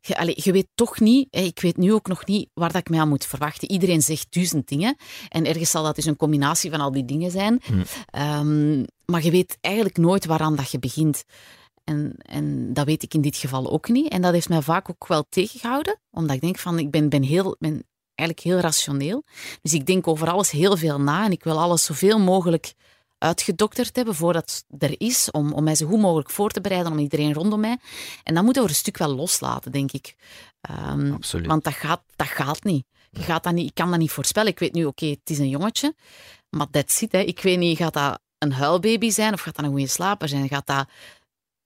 [0.00, 3.00] je, je weet toch niet, ik weet nu ook nog niet waar dat ik mij
[3.00, 3.70] aan moet verwachten.
[3.70, 4.96] Iedereen zegt duizend dingen
[5.28, 7.62] en ergens zal dat dus een combinatie van al die dingen zijn.
[7.64, 7.82] Hmm.
[8.06, 11.24] Ehm, maar je weet eigenlijk nooit waaraan dat je begint.
[11.86, 14.08] En, en dat weet ik in dit geval ook niet.
[14.08, 17.22] En dat heeft mij vaak ook wel tegengehouden, omdat ik denk van, ik ben, ben,
[17.22, 19.24] heel, ben eigenlijk heel rationeel.
[19.62, 22.74] Dus ik denk over alles heel veel na en ik wil alles zoveel mogelijk
[23.18, 26.92] uitgedokterd hebben voordat het er is, om, om mij zo goed mogelijk voor te bereiden,
[26.92, 27.78] om iedereen rondom mij.
[28.22, 30.14] En dat moeten we een stuk wel loslaten, denk ik.
[30.60, 31.46] Ehm, Absoluut.
[31.46, 32.86] want dat gaat, dat gaat niet.
[33.10, 33.68] Je gaat dat niet.
[33.68, 34.50] Ik kan dat niet voorspellen.
[34.50, 35.94] Ik weet nu, oké, het is een jongetje,
[36.50, 37.12] maar that's it.
[37.12, 37.18] Hè.
[37.18, 40.48] Ik weet niet, gaat dat een huilbaby zijn of gaat dat een goede slaper zijn?
[40.48, 40.88] Gaat dat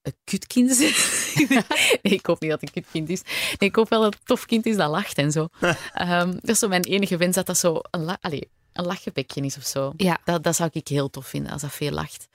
[0.02, 0.78] een kutkind
[2.02, 3.22] nee, ik hoop niet dat het een kutkind is.
[3.58, 5.48] Nee, ik hoop wel dat het een tof kind is dat lacht en zo.
[5.92, 9.40] Ehm, dat is zo mijn enige wens, dat dat zo een, la Allee, een lachgebekje
[9.40, 9.92] is of zo.
[9.96, 10.18] Ja.
[10.24, 12.28] Dat, dat zou ik heel tof vinden, als dat veel lacht.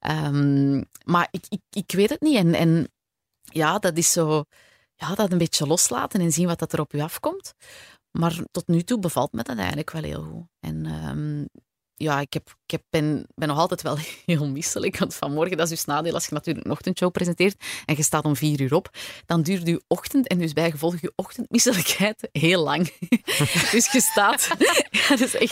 [0.00, 2.36] Ehm, maar ik, ik, ik weet het niet.
[2.36, 2.92] En, en
[3.42, 4.44] ja, dat is zo...
[4.94, 7.54] Ja, dat een beetje loslaten en zien wat dat er op je afkomt.
[8.10, 10.46] Maar tot nu toe bevalt me dat eigenlijk wel heel goed.
[10.60, 11.44] En ehm,
[12.02, 13.96] ja, ik, heb, ik heb, ben, ben nog altijd wel
[14.26, 14.98] heel misselijk.
[14.98, 18.24] Want vanmorgen, dat is dus nadeel als je natuurlijk een ochtendshow presenteert en je staat
[18.24, 18.90] om vier uur op,
[19.26, 22.92] dan duurt je ochtend en dus bijgevolg je ochtendmisselijkheid heel lang.
[23.72, 24.48] dus je staat...
[24.90, 25.50] ja, dat is echt...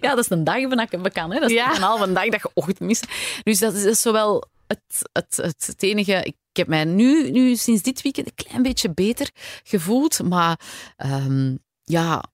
[0.00, 1.32] Ja, dat is een dag van kan.
[1.32, 1.40] Hè?
[1.40, 1.74] Dat is Ja.
[1.74, 3.06] een halve dag dat je ochtend mist.
[3.42, 4.82] Dus dat is, dat is zowel het,
[5.12, 6.22] het, het, het enige...
[6.52, 9.30] Ik heb mij nu, nu sinds dit weekend een klein beetje beter
[9.62, 10.60] gevoeld, maar
[10.96, 12.24] ehm, ja,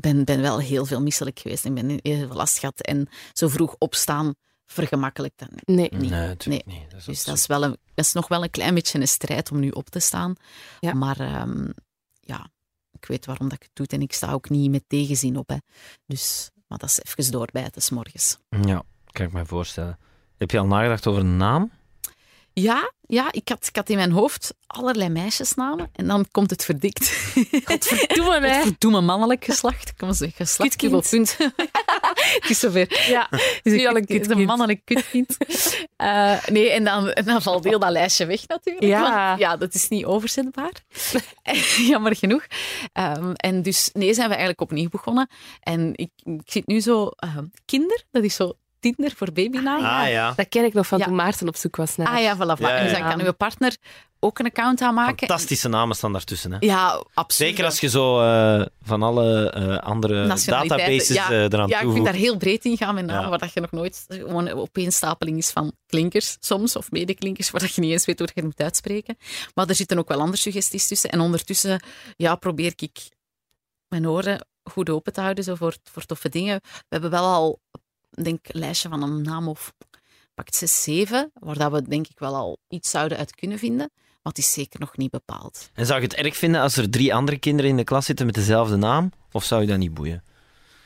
[0.00, 2.80] ben, ben wel heel veel misselijk geweest en ben heel veel last gehad.
[2.80, 4.34] En zo vroeg opstaan
[4.66, 5.66] vergemakkelijkt dat niet.
[5.66, 6.00] Nee.
[6.00, 6.10] niet.
[6.10, 6.90] Nee, natuurlijk niet.
[6.90, 9.08] Dat is Dus dat is, wel een, dat is nog wel een klein beetje een
[9.08, 10.34] strijd om nu op te staan.
[10.80, 10.94] Ja.
[10.94, 11.68] Maar ehm,
[12.20, 12.50] ja,
[12.92, 15.48] ik weet waarom dat ik het doe en ik sta ook niet met tegenzin op.
[15.48, 15.56] Hè.
[16.06, 18.38] Dus, maar dat is even doorbijten, s morgens.
[18.48, 19.98] Ja, kan ik me voorstellen.
[20.36, 21.70] Heb je al nagedacht over een naam?
[22.60, 26.64] Ja, ja ik, had, ik had in mijn hoofd allerlei meisjesnamen en dan komt het
[26.64, 27.10] verdikt.
[27.64, 28.62] Godverdomme, hè.
[28.62, 29.96] Verdomme mannelijk geslacht.
[29.96, 30.76] Kom eens, geslacht,
[31.10, 31.36] punt.
[32.40, 33.08] het is zover.
[33.10, 33.28] Ja,
[33.62, 34.38] Dus nu ik- al een het is kutkind.
[34.40, 35.36] een mannelijk kutkind.
[35.96, 38.86] Eh, nee, en dan, en dan valt heel dat lijstje weg natuurlijk.
[38.86, 39.26] Ja.
[39.28, 40.72] want ja, dat is niet overzetbaar.
[41.78, 42.46] Jammer genoeg.
[42.92, 45.28] Ehm, en dus nee, zijn we eigenlijk opnieuw begonnen.
[45.60, 47.06] En ik, ik zit nu zo...
[47.06, 48.52] ehm, kinder, dat is zo
[48.94, 49.90] Tinder voor babynamen.
[49.90, 50.32] Ah ja.
[50.36, 51.04] Dat ken ik nog van Ja.
[51.04, 52.06] toen Maarten op zoek was naar.
[52.08, 52.58] Ah ja, voilà.
[52.58, 52.62] voilà.
[52.62, 53.76] Ja, En dus dan kan uw partner
[54.20, 55.18] ook een account aanmaken.
[55.28, 56.52] Fantastische namen staan daartussen.
[56.52, 56.56] Hè?
[56.60, 57.50] Ja, absoluut.
[57.50, 61.92] Zeker als je zo eh, van alle eh, andere databases Ja, eh, eraan Ja, ik
[61.92, 63.28] vind daar heel breed in gaan met namen, Ja.
[63.28, 67.60] waar dat je nog nooit gewoon een opeenstapeling is van klinkers soms, of medeklinkers, waar
[67.60, 69.16] dat je niet eens weet hoe je het moet uitspreken.
[69.54, 71.10] Maar er zitten ook wel andere suggesties tussen.
[71.10, 71.82] En ondertussen
[72.16, 73.08] ja, probeer ik
[73.88, 76.60] mijn oren goed open te houden zo voor, voor toffe dingen.
[76.62, 77.60] We hebben wel al
[78.10, 79.72] denk, een lijstje van een naam of
[80.34, 83.90] pakt zes, zeven, waar dat we denk ik wel al iets zouden uit kunnen vinden.
[84.22, 85.70] Maar het is zeker nog niet bepaald.
[85.74, 88.26] En zou je het erg vinden als er drie andere kinderen in de klas zitten
[88.26, 89.12] met dezelfde naam?
[89.32, 90.22] Of zou je dat niet boeien?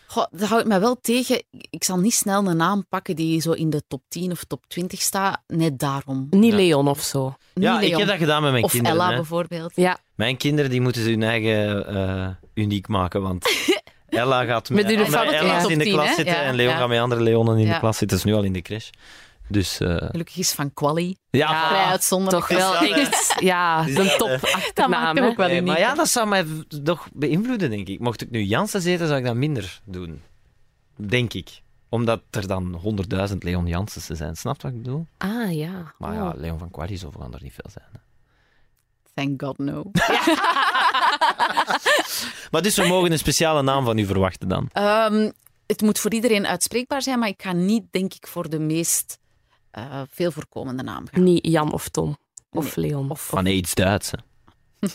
[0.07, 1.43] Goh, dat houdt mij wel tegen.
[1.71, 4.65] Ik zal niet snel een naam pakken die zo in de top 10 of top
[4.69, 5.43] 20 staat.
[5.47, 6.27] Net daarom.
[6.31, 6.57] Niet Ja.
[6.57, 7.37] Leon of zo.
[7.55, 8.97] Ja, ik heb dat gedaan met mijn Of kinderen.
[8.99, 9.15] Ella hè.
[9.17, 9.73] bijvoorbeeld.
[9.75, 13.45] Ja, Mijn kinderen die moeten hun eigen eh, uniek maken, want
[14.11, 15.69] Ella gaat met, Met andere Ella's ja.
[15.71, 16.77] in de Top 10, klas zitten Ja, en Leon ja.
[16.79, 17.73] gaat met andere Leonen in Ja.
[17.75, 18.17] de klas zitten.
[18.19, 18.91] Dat is nu al in de crash.
[19.49, 21.69] Dus eh, Gelukkig is van Quali ja, Ja.
[21.69, 22.47] vrij uitzonderlijk.
[22.47, 23.35] toch wel echt.
[23.41, 25.19] Ja, is de wel, top eh, Dat achternaam.
[25.19, 26.45] ook wel Nee, maar ja, dat zou mij
[26.85, 28.01] toch beïnvloeden, denk ik.
[28.01, 30.23] Mocht ik nu Jansen zitten, zou ik dat minder doen.
[30.97, 31.63] Denk ik.
[31.89, 32.81] Omdat er dan
[33.31, 34.37] 100.000 Leon Janssens zijn.
[34.37, 35.07] Snapt wat ik bedoel?
[35.19, 35.95] Ah ja.
[35.99, 36.17] Maar Oh.
[36.17, 37.85] ja, Leon van zoveel kan er niet veel zijn.
[37.93, 37.99] hè.
[39.15, 39.83] Thank God no.
[42.51, 44.69] Maar dus we mogen een speciale naam van u verwachten dan.
[44.73, 45.31] Ehm,
[45.67, 49.19] het moet voor iedereen uitspreekbaar zijn, maar ik ga niet, denk ik, voor de meest
[49.71, 51.23] eh, veel voorkomende naam gaan.
[51.23, 52.17] Niet Jan of Tom.
[52.51, 53.11] Of Leon.
[53.11, 54.11] Of, Van AIDS Duits.
[54.11, 54.19] hè.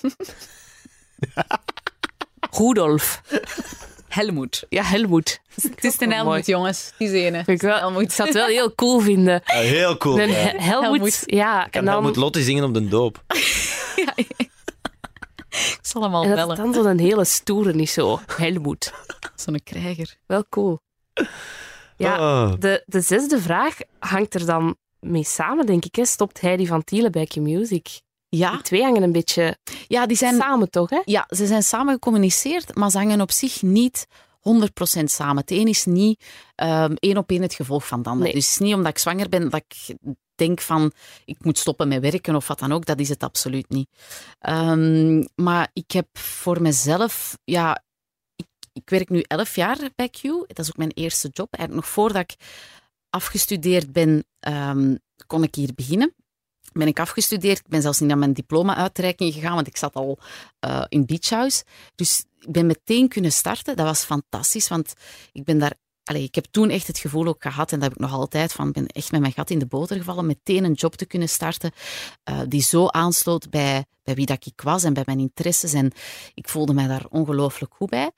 [2.57, 3.21] Rudolf.
[4.07, 4.65] Helmoet.
[4.69, 5.39] Ja, Helmoet.
[5.61, 6.11] Het is een.
[6.11, 6.91] Helmoet, jongens.
[6.97, 7.43] Die is ene.
[7.43, 8.01] Vind ik wel, Helmoet.
[8.01, 9.41] ik zou het wel heel cool vinden.
[9.45, 10.19] heel cool.
[10.19, 10.35] Een ja.
[10.35, 11.23] He- Helmoet.
[11.25, 13.23] Ja, Kan en dan, Helmut Lotte zingen op de doop.
[15.79, 16.73] Ik zal hem al en dat het bellen.
[16.73, 18.19] dan zo'n hele stoere niet zo.
[18.37, 18.93] Helmoet.
[19.35, 20.15] Zo'n krijger.
[20.25, 20.79] Wel cool.
[21.97, 22.53] Ja, Oh.
[22.59, 25.95] de, de zesde vraag hangt er dan mee samen, denk ik.
[25.95, 26.05] Hè?
[26.05, 28.01] Stopt Heidi van Tielen bij Q-Music?
[28.29, 30.89] Ja, Die twee hangen een beetje ja, die zijn samen, toch?
[30.89, 31.01] Hè?
[31.05, 34.07] Ja, ze zijn samen gecommuniceerd, maar ze hangen op zich niet
[34.99, 35.37] 100% samen.
[35.37, 36.23] Het een is niet
[36.55, 38.23] ehm, één op één het gevolg van het ander.
[38.23, 38.33] Nee.
[38.33, 39.95] Dus het is niet omdat ik zwanger ben dat ik
[40.35, 40.91] denk van
[41.25, 42.85] ik moet stoppen met werken of wat dan ook.
[42.85, 43.89] Dat is het absoluut niet.
[44.39, 47.83] Ehm, maar ik heb voor mezelf, ja,
[48.35, 50.21] ik, ik werk nu elf jaar bij Q.
[50.21, 51.53] Dat is ook mijn eerste job.
[51.53, 52.35] Eigenlijk nog voordat ik
[53.09, 54.95] afgestudeerd ben, ehm,
[55.27, 56.13] kon ik hier beginnen.
[56.73, 57.59] Ben ik afgestudeerd.
[57.59, 60.19] Ik ben zelfs niet naar mijn diploma-uitreiking gegaan, want ik zat al
[60.59, 61.63] eh, in Beach House.
[61.95, 63.75] Dus ik ben meteen kunnen starten.
[63.75, 64.93] Dat was fantastisch, want
[65.31, 65.73] ik ben daar...
[66.05, 68.51] Allee, ik heb toen echt het gevoel ook gehad, en dat heb ik nog altijd,
[68.51, 71.29] van ben echt met mijn gat in de boter gevallen, meteen een job te kunnen
[71.29, 71.71] starten
[72.23, 75.73] eh, die zo aansloot bij, bij wie dat ik was en bij mijn interesses.
[75.73, 75.91] En
[76.33, 78.11] ik voelde mij daar ongelooflijk goed bij.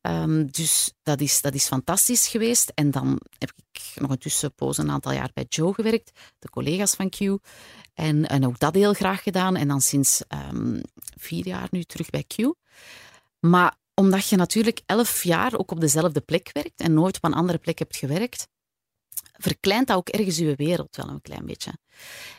[0.00, 2.72] Ehm, dus dat is, dat is fantastisch geweest.
[2.74, 6.94] En dan heb ik nog een tussenpoos een aantal jaar bij Joe gewerkt, de collega's
[6.94, 7.18] van Q.
[7.94, 9.56] En, en ook dat heel graag gedaan.
[9.56, 10.80] En dan sinds ehm,
[11.16, 12.52] vier jaar nu terug bij Q.
[13.40, 17.34] Maar omdat je natuurlijk elf jaar ook op dezelfde plek werkt en nooit op een
[17.34, 18.48] andere plek hebt gewerkt,
[19.32, 21.72] verkleint dat ook ergens je wereld wel een klein beetje.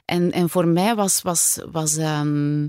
[0.05, 2.67] En, en voor mij was, was, was ehm,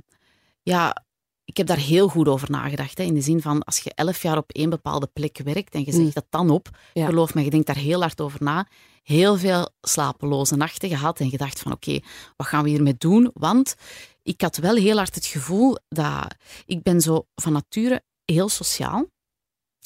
[0.63, 1.05] ja,
[1.45, 2.99] ik heb daar heel goed over nagedacht.
[2.99, 5.85] Hè, in de zin van, als je elf jaar op één bepaalde plek werkt en
[5.85, 6.11] je zegt Mm.
[6.13, 7.07] dat dan op, Ja.
[7.07, 8.67] geloof me, je denkt daar heel hard over na.
[9.03, 12.01] Heel veel slapeloze nachten gehad en gedacht van, oké,
[12.37, 13.31] wat gaan we hiermee doen?
[13.35, 13.75] Want
[14.23, 16.35] ik had wel heel hard het gevoel dat
[16.67, 18.03] ik ben zo van nature
[18.33, 19.07] heel sociaal.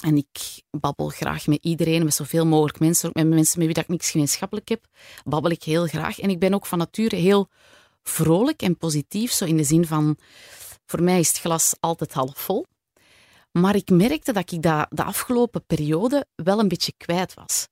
[0.03, 3.09] En ik babbel graag met iedereen, met zoveel mogelijk mensen.
[3.09, 4.86] Ook met mensen met wie dat ik niks gemeenschappelijk heb,
[5.24, 6.18] babbel ik heel graag.
[6.18, 7.49] En ik ben ook van nature heel
[8.03, 10.16] vrolijk en positief, zo in de zin van,
[10.86, 12.66] voor mij is het glas altijd half vol.
[13.53, 17.68] Maar ik merkte dat ik dat de afgelopen periode wel een beetje kwijt was.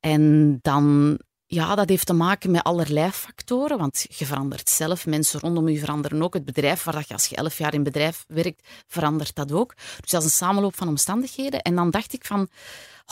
[0.00, 1.18] En dan,
[1.52, 5.78] ja, dat heeft te maken met allerlei factoren, want je verandert zelf, mensen rondom je
[5.78, 6.34] veranderen ook.
[6.34, 9.74] Het bedrijf waar dat je als je elf jaar in bedrijf werkt, verandert dat ook.
[10.00, 11.60] Dus dat is een samenloop van omstandigheden.
[11.62, 12.48] En dan dacht ik van,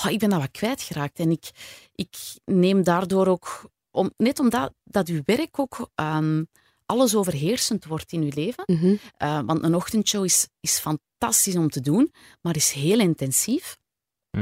[0.04, 1.18] oh, ik ben dat wat kwijtgeraakt.
[1.18, 1.50] En ik,
[1.94, 6.48] ik neem daardoor ook, om, net omdat dat uw werk ook um,
[6.86, 8.64] alles overheersend wordt in uw leven.
[8.66, 8.86] Mhm.
[9.18, 13.78] Uh, want een ochtendshow is, is fantastisch om te doen, maar is heel intensief.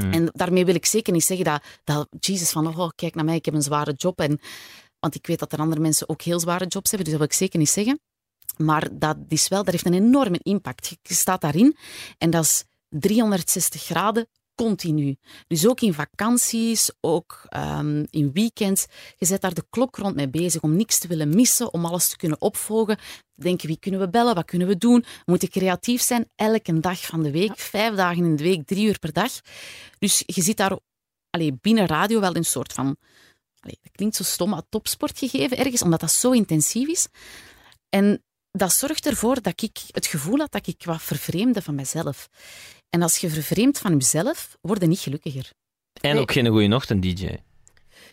[0.05, 0.13] Mm.
[0.13, 3.35] En daarmee wil ik zeker niet zeggen dat, dat Jesus van, oh, kijk naar mij,
[3.35, 4.19] ik heb een zware job.
[4.19, 4.39] En,
[4.99, 7.31] want ik weet dat er andere mensen ook heel zware jobs hebben, dus dat wil
[7.31, 7.99] ik zeker niet zeggen.
[8.57, 10.97] Maar dat, is wel, dat heeft een enorme impact.
[11.01, 11.77] Je staat daarin
[12.17, 14.27] en dat is 360 graden
[14.57, 15.17] continu.
[15.47, 18.85] Dus ook in vakanties, ook um, in weekends.
[19.17, 22.07] Je zet daar de klok rond mee bezig om niks te willen missen, om alles
[22.07, 22.97] te kunnen opvolgen.
[23.35, 24.99] Denken, wie kunnen we bellen, wat kunnen we doen?
[24.99, 28.87] We moeten creatief zijn, elke dag van de week, vijf dagen in de week, drie
[28.87, 29.31] uur per dag.
[29.99, 30.79] Dus je zit daar
[31.29, 32.97] allee, binnen radio wel een soort van,
[33.59, 37.07] dat klinkt zo stom, maar topsport gegeven ergens, omdat dat zo intensief is.
[37.89, 42.29] En dat zorgt ervoor dat ik het gevoel had dat ik wat vervreemde van mezelf.
[42.89, 45.51] En als je vervreemdt van jezelf, word je niet gelukkiger.
[46.01, 46.21] En Nee.
[46.21, 47.37] ook geen goede ochtend-dj.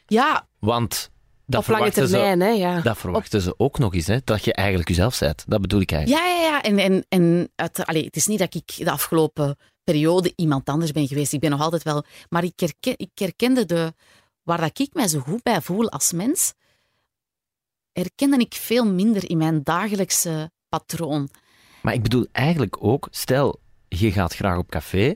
[0.06, 1.10] Ja, Want
[1.46, 2.80] dat Op lange verwachten, termijn, ze, hè, ja.
[2.80, 5.44] dat verwachten ze ook nog eens, hè, dat je eigenlijk jezelf bent.
[5.46, 6.24] Dat bedoel ik eigenlijk.
[6.24, 6.40] ja, ja.
[6.42, 6.62] ja.
[6.62, 10.92] En, en, en uit, allee, het is niet dat ik de afgelopen periode iemand anders
[10.92, 11.32] ben geweest.
[11.32, 12.04] Ik ben nog altijd wel...
[12.28, 13.94] Maar ik, herken, ik herkende de...
[14.42, 16.52] Waar dat ik mij zo goed bij voel als mens,
[17.92, 21.28] herkende ik veel minder in mijn dagelijkse patroon.
[21.82, 23.60] Maar ik bedoel eigenlijk ook, stel,
[24.00, 25.14] je gaat graag op café,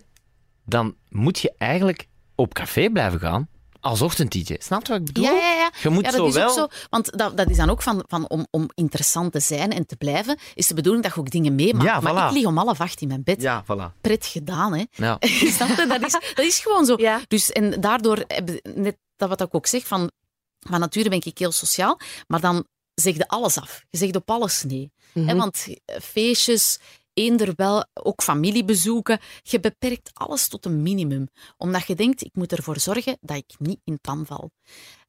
[0.64, 3.48] dan moet je eigenlijk op café blijven gaan
[3.80, 4.54] als ochtend-dj.
[4.58, 5.24] Snap je wat ik bedoel?
[5.24, 5.70] Ja, ja, ja.
[5.82, 6.48] Je moet ja, dat zo is wel...
[6.48, 6.66] ook zo.
[6.90, 9.96] Want dat, dat is dan ook van, van om, om interessant te zijn en te
[9.96, 11.84] blijven, is de bedoeling dat je ook dingen meemaakt.
[11.84, 13.42] Ja, Maar ik lig om half acht in mijn bed.
[13.42, 14.00] Ja, voilà.
[14.00, 14.84] Pret gedaan, hè.
[14.90, 15.16] Ja.
[15.56, 15.86] Snap je?
[15.88, 16.94] Dat is, dat is gewoon zo.
[16.96, 17.20] Ja.
[17.28, 20.10] Dus, en daardoor, heb- net dat wat ik ook zeg, van,
[20.58, 23.84] van nature ben ik heel sociaal, maar dan zeg je alles af.
[23.90, 24.92] Je zegt op alles nee.
[25.12, 25.28] Mhm.
[25.28, 25.66] Hè, want
[26.02, 26.78] feestjes,
[27.18, 31.28] eender wel, ook familiebezoeken, je beperkt alles tot een minimum.
[31.56, 34.50] Omdat je denkt, ik moet ervoor zorgen dat ik niet in pan val.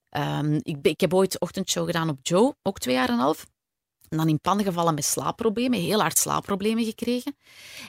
[0.10, 3.46] Ehm, ik, ik heb ooit ochtendshow gedaan op Joe, ook twee jaar en een half.
[4.10, 7.38] En dan in pan gevallen met slaapproblemen, heel hard slaapproblemen gekregen.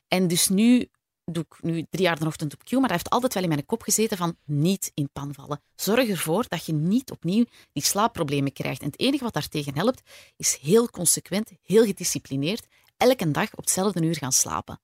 [0.09, 0.89] En dus nu
[1.25, 3.49] doe ik nu drie jaar de ochtend op Q, maar dat heeft altijd wel in
[3.49, 5.63] mijn kop gezeten van niet in pan vallen.
[5.75, 8.81] Zorg ervoor dat je niet opnieuw die slaapproblemen krijgt.
[8.81, 10.03] En het enige wat daartegen helpt,
[10.37, 12.67] is heel consequent, heel gedisciplineerd,
[13.01, 14.81] elke dag op hetzelfde uur gaan slapen.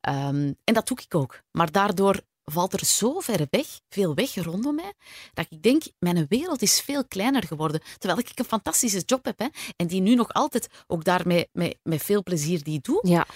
[0.00, 1.42] Ehm, en dat doe ik ook.
[1.50, 4.92] Maar daardoor valt er zo ver weg, veel weg rondom mij,
[5.32, 7.82] dat ik denk, mijn wereld is veel kleiner geworden.
[7.98, 9.46] Terwijl ik een fantastische job heb, hè,
[9.76, 11.48] en die nu nog altijd, ook daar met,
[11.82, 13.26] met, veel plezier die doe, Ja.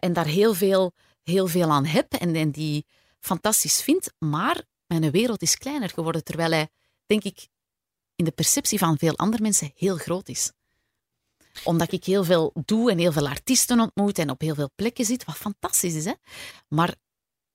[0.00, 0.92] en daar heel veel,
[1.22, 2.86] heel veel aan heb en, en die
[3.20, 4.12] fantastisch vind.
[4.18, 6.68] Maar mijn wereld is kleiner geworden, terwijl hij,
[7.06, 7.48] denk ik,
[8.16, 10.52] in de perceptie van veel andere mensen heel groot is.
[11.64, 15.04] Omdat ik heel veel doe en heel veel artiesten ontmoet en op heel veel plekken
[15.04, 16.04] zit, wat fantastisch is.
[16.04, 16.12] Hè?
[16.68, 16.94] Maar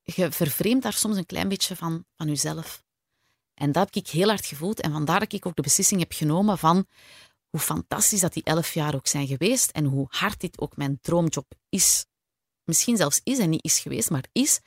[0.02, 2.82] je vervreemdt daar soms een klein beetje van, van jezelf.
[3.54, 4.80] En dat heb ik heel hard gevoeld.
[4.80, 6.86] En vandaar dat ik ook de beslissing heb genomen van
[7.48, 10.98] hoe fantastisch dat die elf jaar ook zijn geweest en hoe hard dit ook mijn
[11.00, 12.06] droomjob is.
[12.64, 14.60] Misschien zelfs is en niet is geweest, maar is,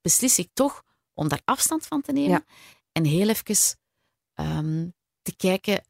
[0.00, 0.82] beslis ik toch
[1.14, 2.44] om daar afstand van te nemen Ja.
[2.92, 3.76] en heel even
[4.34, 4.88] ehm,
[5.22, 5.84] te kijken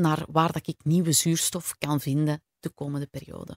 [0.00, 3.56] naar waar dat ik nieuwe zuurstof kan vinden de komende periode.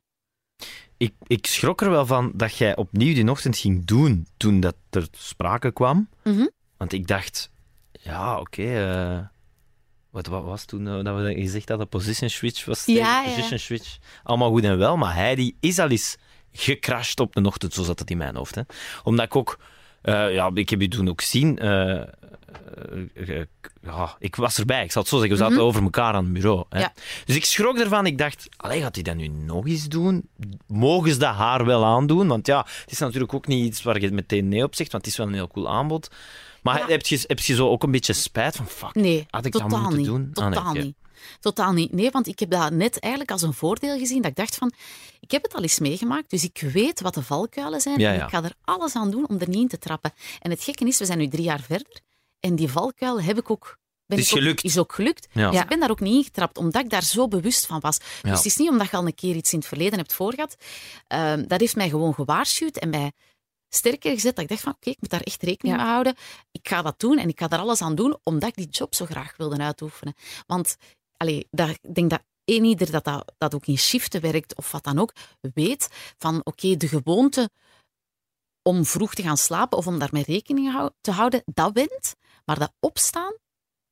[0.98, 4.76] Ik, ik schrok er wel van dat jij opnieuw die ochtend ging doen toen dat
[4.90, 6.10] er sprake kwam.
[6.24, 6.48] Mhm.
[6.78, 7.50] Want ik dacht,
[7.92, 8.64] ja, oké.
[8.64, 9.20] eh,
[10.10, 11.88] wat, wat was toen eh, dat we gezegd hadden?
[11.90, 13.02] Position switch was Ja, hè?
[13.30, 13.36] ja.
[13.36, 13.98] Position switch.
[14.24, 16.18] Allemaal goed en wel, maar hij die is al eens
[16.52, 18.56] gecrashed op de ochtend, zo zat het in mijn hoofd.
[18.56, 18.62] Hè.
[19.04, 19.60] Omdat ik ook,
[20.02, 21.60] eh, ja, ik heb je toen ook zien.
[22.52, 23.46] Eh, eh, eh,
[23.82, 25.36] ja, ik was erbij, ik zal het zo zeggen.
[25.38, 25.66] We zaten Mhm.
[25.66, 26.66] over elkaar aan het bureau.
[26.70, 26.80] Hè.
[26.80, 26.94] Ja.
[27.26, 28.06] Dus ik schrok ervan.
[28.06, 30.30] Ik dacht, allee, gaat hij dat nu nog eens doen?
[30.68, 32.28] Mogen ze dat haar wel aandoen?
[32.28, 35.04] Want ja, het is natuurlijk ook niet iets waar je meteen nee op zegt, want
[35.04, 36.10] het is wel een heel cool aanbod.
[36.62, 36.86] Maar Ja.
[36.88, 39.68] heb, je, heb je zo ook een beetje spijt van, fuck, Nee, had ik dat
[39.68, 40.06] moeten niet.
[40.06, 40.30] doen?
[40.34, 40.96] Ah, nee, Totaal niet.
[41.40, 41.92] Totaal niet.
[41.94, 44.22] Nee, want ik heb dat net eigenlijk als een voordeel gezien.
[44.22, 44.74] Dat ik dacht van,
[45.20, 48.00] ik heb het al eens meegemaakt, dus ik weet wat de valkuilen zijn.
[48.00, 48.24] Ja, en ja.
[48.24, 50.12] ik ga er alles aan doen om er niet in te trappen.
[50.40, 52.00] En het gekke is, we zijn nu drie jaar verder.
[52.42, 53.78] En die valkuil heb ik ook...
[54.06, 54.64] Ben Het is ik ook- gelukt.
[54.64, 55.28] is ook gelukt.
[55.32, 55.50] Ja.
[55.52, 57.98] Dus ik ben daar ook niet ingetrapt, omdat ik daar zo bewust van was.
[57.98, 58.30] Ja.
[58.30, 60.56] Dus het is niet omdat je al een keer iets in het verleden hebt voorgehad.
[61.08, 63.12] Ehm, dat heeft mij gewoon gewaarschuwd en mij
[63.70, 65.84] sterker gezet dat ik dacht van oké, ik moet daar echt rekening Ja.
[65.84, 66.16] mee houden.
[66.52, 68.96] Ik ga dat doen en ik ga daar alles aan doen, omdat ik die job
[68.96, 70.14] zo graag wilde uitoefenen.
[70.48, 70.76] Want
[71.18, 74.72] allee, dat, ik denk dat één ieder dat, dat, dat ook in shiften werkt of
[74.72, 75.14] wat dan ook,
[75.54, 75.88] weet
[76.18, 77.50] van oké, de gewoonte
[78.62, 82.16] om vroeg te gaan slapen of om daarmee rekening hou- te houden, dat wint.
[82.46, 83.34] Maar dat opstaan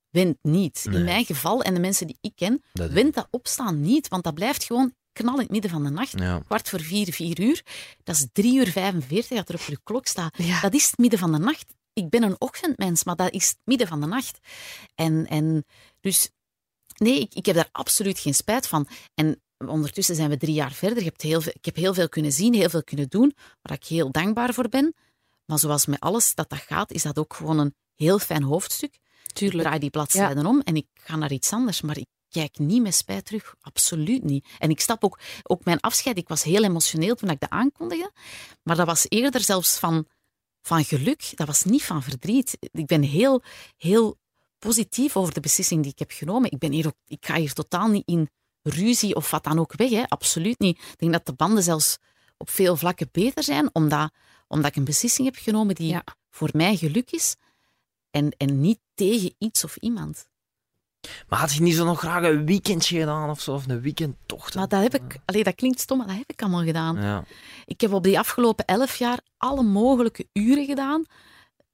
[0.09, 0.85] wint niet.
[0.85, 0.97] Nee.
[0.97, 4.07] In mijn geval en de mensen die ik ken, Dat- wint dat opstaan niet.
[4.07, 6.19] Want dat blijft gewoon knal in het midden van de nacht.
[6.19, 6.39] Ja.
[6.45, 7.63] Kwart voor vier, vier uur.
[8.03, 10.37] Dat is drie uur 45 dat er op je klok staat.
[10.37, 10.61] Ja.
[10.61, 11.73] Dat is het midden van de nacht.
[11.93, 14.39] ik ben een ochtendmens, maar dat is midden van de nacht.
[14.95, 15.65] En, en
[15.99, 16.29] dus
[16.97, 18.87] nee, ik, ik heb daar absoluut geen spijt van.
[19.13, 20.97] En ondertussen zijn we drie jaar verder.
[20.97, 23.77] Ik heb, heel veel, ik heb heel veel kunnen zien, heel veel kunnen doen, waar
[23.77, 24.95] ik heel dankbaar voor ben.
[25.45, 28.99] Maar zoals met alles dat dat gaat, is dat ook gewoon een heel fijn hoofdstuk.
[29.33, 29.57] Tuurlijk.
[29.57, 31.81] Ik draai die bladzijden om en ik ga naar iets anders.
[31.81, 33.55] Maar ik kijk niet met spijt terug.
[33.61, 34.47] Absoluut niet.
[34.57, 36.17] En ik stap ook, ook mijn afscheid.
[36.17, 38.11] Ik was heel emotioneel toen ik dat aankondigde.
[38.63, 40.05] Maar dat was eerder zelfs van,
[40.61, 41.31] van geluk.
[41.35, 42.57] Dat was niet van verdriet.
[42.59, 43.43] Ik ben heel,
[43.77, 44.17] heel
[44.59, 46.51] positief over de beslissing die ik heb genomen.
[46.51, 48.29] Ik, ben hier ook, ik ga hier totaal niet in
[48.61, 49.89] ruzie of wat dan ook weg.
[49.89, 50.03] Hè.
[50.07, 50.77] Absoluut niet.
[50.77, 51.97] Ik denk dat de banden zelfs
[52.37, 54.11] op veel vlakken beter zijn, omdat,
[54.47, 56.03] omdat ik een beslissing heb genomen die Ja.
[56.29, 57.35] voor mij geluk is
[58.11, 60.27] en, en niet tegen iets of iemand.
[61.27, 63.53] Maar had je niet zo nog graag een weekendje gedaan of zo?
[63.53, 64.55] Of een weekendtocht?
[64.55, 67.01] Maar dat heb ik, allee, dat klinkt stom, maar dat heb ik allemaal gedaan.
[67.01, 67.23] Ja.
[67.65, 71.05] Ik heb op die afgelopen elf jaar alle mogelijke uren gedaan,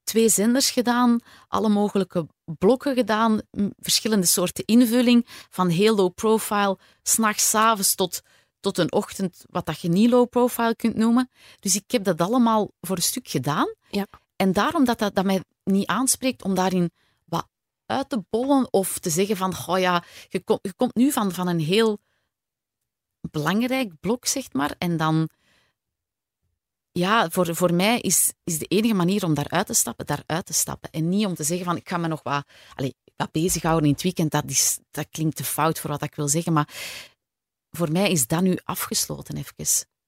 [0.03, 2.27] twee zenders gedaan, alle mogelijke
[2.57, 3.41] blokken gedaan,
[3.77, 8.21] verschillende soorten invulling, van heel low profile, s'nachts, 's avonds tot,
[8.59, 11.29] tot een ochtend, wat dat je niet low profile kunt noemen.
[11.59, 13.73] Dus ik heb dat allemaal voor een stuk gedaan.
[13.89, 14.07] Ja.
[14.35, 16.91] En daarom dat, dat, dat mij niet aanspreekt om daarin
[17.25, 17.47] wat
[17.85, 21.31] uit te bollen of te zeggen van, oh ja, je, kom- je komt nu van,
[21.31, 21.99] van een heel
[23.31, 25.29] belangrijk blok, zeg maar, en dan
[26.91, 30.53] ja, voor, voor mij is, is de enige manier om daaruit te stappen, daaruit te
[30.53, 30.89] stappen.
[30.91, 32.45] En niet om te zeggen van, ik ga me nog wat,
[32.75, 34.31] allez, wat bezighouden in het weekend.
[34.31, 36.69] Dat, is, dat klinkt te fout voor wat ik wil zeggen, maar
[37.71, 39.53] voor mij is dat nu afgesloten even.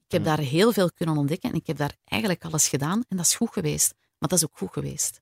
[0.06, 3.04] Ik heb daar heel veel kunnen ontdekken en ik heb daar eigenlijk alles gedaan.
[3.08, 3.94] En dat is goed geweest.
[4.18, 5.20] Maar dat is ook goed geweest.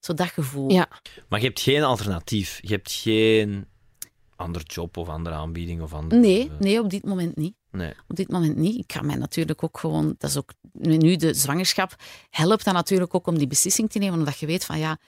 [0.00, 0.70] Zo dat gevoel.
[0.70, 0.88] Ja.
[1.28, 2.58] Maar je hebt geen alternatief.
[2.62, 3.66] Je hebt geen
[4.36, 6.20] ander job of andere aanbieding of andere...
[6.20, 7.54] Nee, nee, op dit moment niet.
[7.70, 7.92] Nee.
[8.08, 8.78] Op dit moment niet.
[8.78, 11.94] Ik ga mij natuurlijk ook gewoon, dat is ook nu de zwangerschap,
[12.30, 14.98] helpt dat natuurlijk ook om die beslissing te nemen, omdat je weet van ja,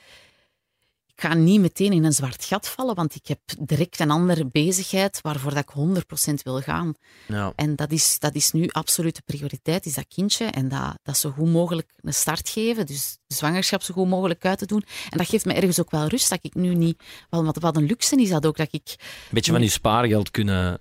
[1.20, 5.20] ga niet meteen in een zwart gat vallen, want ik heb direct een andere bezigheid
[5.20, 6.94] waarvoor dat ik 100% wil gaan.
[7.26, 7.52] Ja.
[7.56, 10.44] En dat is, dat is nu absolute prioriteit, is dat kindje.
[10.44, 12.86] En dat, dat zo goed mogelijk een start geven.
[12.86, 14.84] Dus de zwangerschap zo goed mogelijk uit te doen.
[15.10, 17.02] En dat geeft me ergens ook wel rust, dat ik nu niet...
[17.30, 18.94] Wel, wat, wat een luxe is dat ook, dat ik...
[18.98, 20.80] Een beetje van je spaargeld kunnen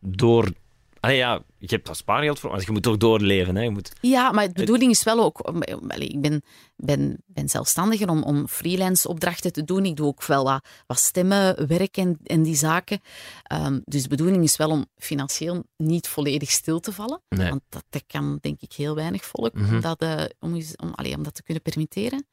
[0.00, 0.52] door...
[1.00, 3.56] Allee, ja, je hebt dat spaargeld voor, maar je moet toch doorleven.
[3.56, 3.62] Hè?
[3.62, 3.92] Je moet...
[4.00, 5.50] Ja, maar de bedoeling is wel ook...
[5.98, 6.42] Ik ben,
[6.76, 9.84] ben, ben zelfstandiger om, om freelance opdrachten te doen.
[9.84, 13.00] Ik doe ook wel wat, wat stemmenwerk en, en die zaken.
[13.42, 17.20] Ehm, dus de bedoeling is wel om financieel niet volledig stil te vallen.
[17.28, 17.48] Nee.
[17.48, 19.74] Want dat, dat kan denk ik heel weinig volk Mhm.
[19.74, 22.26] om, dat, eh, om, om, allee, om dat te kunnen permitteren.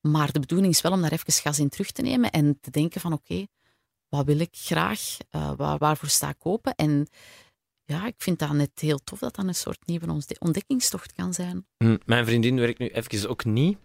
[0.00, 2.70] Maar de bedoeling is wel om daar even gas in terug te nemen en te
[2.70, 3.46] denken van oké,
[4.08, 5.16] wat wil ik graag?
[5.30, 6.74] Eh, waar, waarvoor sta ik open?
[6.74, 7.06] En
[7.90, 11.34] ja, ik vind dat net heel tof dat dat een soort nieuwe ontde- ontdekkingstocht kan
[11.34, 11.64] zijn.
[11.78, 13.78] Hm, Mijn vriendin werkt nu even ook niet.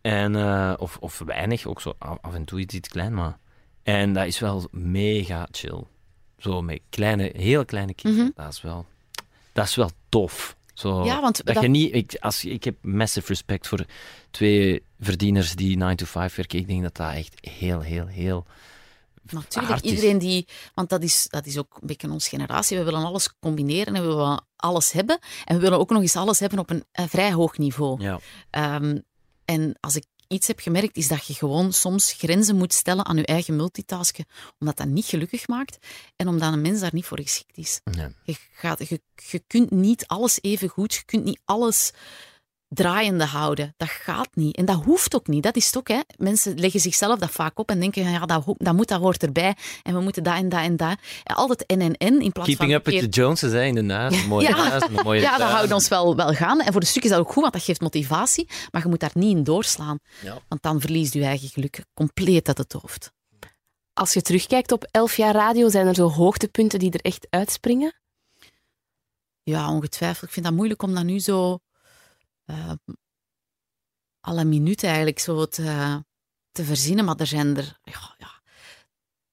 [0.00, 3.38] En, eh, of, of weinig, ook zo af en toe iets, iets klein, maar...
[3.82, 5.82] En dat is wel mega chill.
[6.38, 8.32] Zo met kleine, heel kleine kinderen.
[8.36, 8.42] Mhm.
[8.44, 8.86] Dat is wel...
[9.52, 10.56] Dat is wel tof.
[10.74, 11.94] Zo, Ja, want dat dat- je niet...
[11.94, 13.84] Ik, als, ik heb massive respect voor
[14.30, 16.58] twee verdieners die 9 to 5 werken.
[16.58, 18.46] Ik denk dat dat echt heel, heel, heel...
[19.32, 20.48] Natuurlijk, iedereen die...
[20.74, 22.78] Want dat is, dat is ook een beetje onze generatie.
[22.78, 25.18] We willen alles combineren en we willen alles hebben.
[25.44, 28.02] En we willen ook nog eens alles hebben op een, vrij hoog niveau.
[28.02, 28.20] Ja.
[28.50, 28.98] Ehm,
[29.44, 33.16] en als ik iets heb gemerkt, is dat je gewoon soms grenzen moet stellen aan
[33.16, 34.24] je eigen multitasken,
[34.58, 35.78] omdat dat niet gelukkig maakt
[36.16, 37.80] en omdat een mens daar niet voor geschikt is.
[37.84, 38.14] Nee.
[38.24, 39.00] Je, gaat, je,
[39.30, 41.92] je kunt niet alles even goed, je kunt niet alles
[42.74, 43.74] draaiende houden.
[43.76, 44.56] Dat gaat niet.
[44.56, 45.42] En dat hoeft ook niet.
[45.42, 45.88] Dat is het ook.
[45.88, 46.00] Hè.
[46.16, 49.22] Mensen leggen zichzelf dat vaak op en denken, ja, dat, ho- dat moet, dat hoort
[49.22, 49.56] erbij.
[49.82, 50.98] En we moeten dat en dat en dat.
[51.24, 52.78] En altijd en en en, in plaats Keeping van...
[52.80, 53.80] up with the Joneses, hè, in de.
[53.80, 54.82] Een mooie Ja.
[54.82, 56.60] een mooie ja, dat houdt ons wel, wel gaan.
[56.60, 58.48] En voor een stuk is dat ook goed, want dat geeft motivatie.
[58.70, 59.98] Maar je moet daar niet in doorslaan.
[60.22, 60.38] Ja.
[60.48, 63.12] Want dan verliest je eigen geluk compleet uit het hoofd.
[63.92, 67.94] Als je terugkijkt op elf jaar radio, zijn er zo hoogtepunten die er echt uitspringen?
[69.42, 70.22] Ja, ongetwijfeld.
[70.26, 71.58] Ik vind dat moeilijk om dat nu zo...
[72.50, 72.72] eh,
[74.20, 76.02] alle minuten eigenlijk zo te,
[76.50, 77.04] te verzinnen.
[77.04, 77.78] Maar er zijn er...
[77.82, 78.40] Ja, ja,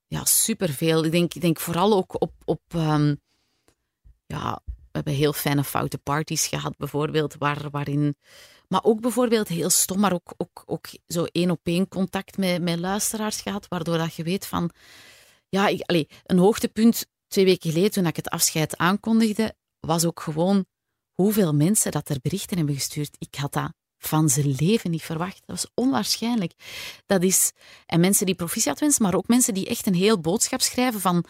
[0.07, 1.05] ja superveel.
[1.05, 2.33] Ik denk, ik denk vooral ook op...
[2.45, 3.15] op ehm,
[4.25, 8.15] ja, we hebben heel fijne foute parties gehad, bijvoorbeeld, waar, waarin...
[8.67, 13.41] Maar ook bijvoorbeeld heel stom, maar ook, ook, ook zo één-op-één contact met, met luisteraars
[13.41, 14.71] gehad, waardoor dat je weet van...
[15.49, 20.19] Ja, ik, allee, een hoogtepunt twee weken geleden, toen ik het afscheid aankondigde, was ook
[20.19, 20.65] gewoon
[21.21, 23.15] hoeveel mensen dat er berichten hebben gestuurd.
[23.19, 25.41] Ik had dat van zijn leven niet verwacht.
[25.45, 26.53] Dat was onwaarschijnlijk.
[27.05, 27.51] Dat is,
[27.85, 31.25] en mensen die proficiat wensen, maar ook mensen die echt een heel boodschap schrijven van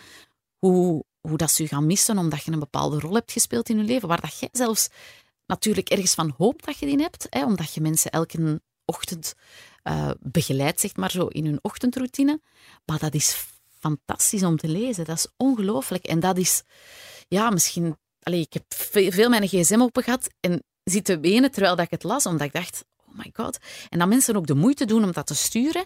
[0.57, 3.77] hoe, hoe dat ze je gaan missen omdat je een bepaalde rol hebt gespeeld in
[3.77, 4.89] je leven, waar dat jij zelfs
[5.45, 9.33] natuurlijk ergens van hoopt dat je die hebt, hè, omdat je mensen elke ochtend
[9.83, 12.41] uh, begeleidt, zeg maar zo, in hun ochtendroutine.
[12.85, 13.47] Maar dat is
[13.79, 15.05] fantastisch om te lezen.
[15.05, 16.05] Dat is ongelooflijk.
[16.05, 16.63] En dat is,
[17.27, 17.97] ja, misschien...
[18.27, 18.63] Allee, ik heb
[19.13, 22.53] veel mijn gsm open gehad en zitten wenen terwijl dat ik het las, omdat ik
[22.53, 23.57] dacht, oh my god.
[23.89, 25.85] En dat mensen ook de moeite doen om dat te sturen.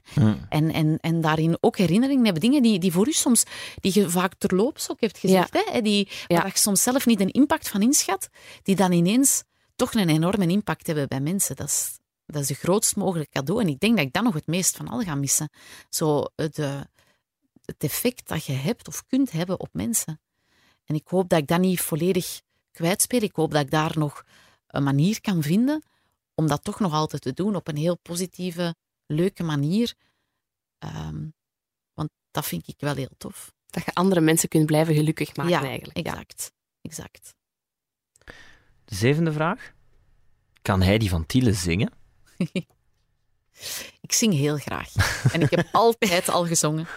[0.50, 2.42] En, en, en daarin ook herinneringen hebben.
[2.42, 3.44] Dingen die, die voor u soms,
[3.76, 7.32] die je vaak terloops ook hebt gezegd, hè, die, waar je soms zelf niet een
[7.32, 8.30] impact van inschat,
[8.64, 9.44] die dan ineens
[9.76, 11.56] toch een enorme impact hebben bij mensen.
[11.56, 13.62] Dat is, dat is de grootst mogelijke cadeau.
[13.62, 15.50] En ik denk dat ik dat nog het meest van al ga missen.
[15.90, 16.88] Zo de,
[17.66, 20.22] het effect dat je hebt of kunt hebben op mensen.
[20.92, 23.22] En ik hoop dat ik dat niet volledig kwijtspeel.
[23.22, 24.26] Ik hoop dat ik daar nog
[24.68, 25.84] een manier kan vinden
[26.36, 28.76] om dat toch nog altijd te doen op een heel positieve,
[29.06, 29.94] leuke manier.
[30.78, 31.26] Ehm,
[31.94, 33.54] want dat vind ik wel heel tof.
[33.68, 35.98] Dat je andere mensen kunt blijven gelukkig maken ja, eigenlijk.
[35.98, 36.52] Exact.
[36.82, 37.36] exact.
[38.86, 39.74] De zevende vraag.
[40.62, 41.92] Kan hij die van Tiele zingen?
[44.08, 44.94] ik zing heel graag.
[45.32, 46.88] En ik heb altijd al gezongen.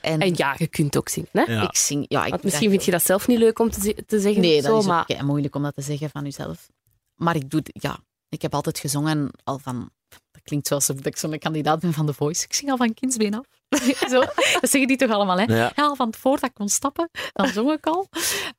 [0.00, 1.28] En, en, ja, je kunt ook zingen.
[1.32, 1.42] Hè?
[1.42, 1.62] Ja.
[1.62, 4.40] Ik zing, ja, ik misschien vind je dat zelf niet leuk om te, te zeggen.
[4.40, 5.24] Nee, dat zo, is maar...
[5.24, 6.68] moeilijk om dat te zeggen van jezelf.
[7.14, 7.98] Maar ik doe, ja,
[8.28, 9.90] ik heb altijd gezongen al van.
[10.08, 12.44] Dat klinkt zoals ik zo'n kandidaat ben van The Voice.
[12.44, 13.46] Ik zing al van kindsbeen af.
[14.10, 14.20] Zo,
[14.60, 15.44] dat zeggen die toch allemaal, hè?
[15.44, 15.72] Ja.
[15.74, 18.08] al van voordat ik kon stappen, dan zong ik al.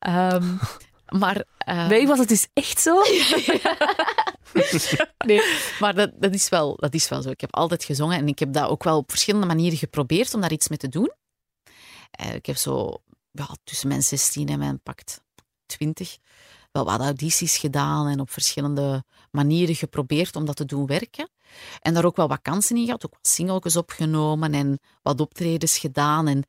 [0.07, 0.59] Um,
[1.19, 1.45] maar...
[1.67, 1.87] Um...
[1.87, 3.01] Nee, was het dus echt zo?
[5.25, 5.41] nee,
[5.79, 7.29] maar dat, dat, is wel, dat is wel zo.
[7.29, 10.41] Ik heb altijd gezongen en ik heb dat ook wel op verschillende manieren geprobeerd om
[10.41, 11.11] daar iets mee te doen.
[12.21, 13.01] Uh, ik heb zo
[13.63, 15.21] tussen mijn 16 en mijn pakt
[15.65, 16.17] 20
[16.71, 21.29] wel wat audities gedaan en op verschillende manieren geprobeerd om dat te doen werken.
[21.79, 25.77] En daar ook wel wat kansen in gehad, ook wat singeltjes opgenomen en wat optredens
[25.77, 26.43] gedaan en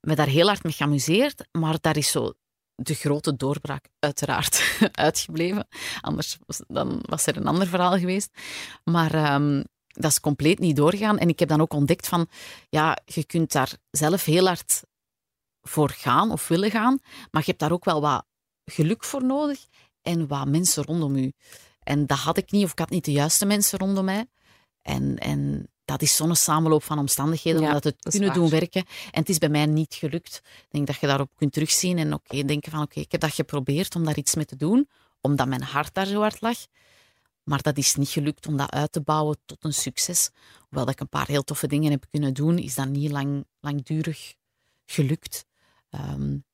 [0.00, 1.48] me daar heel hard mee geamuseerd.
[1.52, 2.32] Maar daar is zo
[2.74, 5.68] de grote doorbraak uiteraard uitgebleven.
[6.00, 8.30] Anders was, dan was er een ander verhaal geweest.
[8.84, 11.18] Maar um, dat is compleet niet doorgegaan.
[11.18, 12.28] En ik heb dan ook ontdekt van,
[12.68, 14.82] ja, je kunt daar zelf heel hard
[15.68, 16.98] voor gaan of willen gaan,
[17.30, 18.24] maar je hebt daar ook wel wat
[18.64, 19.66] geluk voor nodig
[20.02, 21.32] en wat mensen rondom u.
[21.82, 24.26] En dat had ik niet, of ik had niet de juiste mensen rondom mij.
[24.82, 28.84] En, en dat is zo'n samenloop van omstandigheden om dat te kunnen doen werken.
[29.10, 30.42] En het is bij mij niet gelukt.
[30.44, 33.34] Ik denk dat je daarop kunt terugzien en oké, denken van oké, ik heb dat
[33.34, 34.88] geprobeerd om daar iets mee te doen,
[35.20, 36.56] omdat mijn hart daar zo hard lag.
[37.42, 40.30] Maar dat is niet gelukt om dat uit te bouwen tot een succes.
[40.58, 43.44] Hoewel dat ik een paar heel toffe dingen heb kunnen doen, is dat niet lang,
[43.60, 44.34] langdurig
[44.86, 45.44] gelukt.
[45.90, 46.44] Um,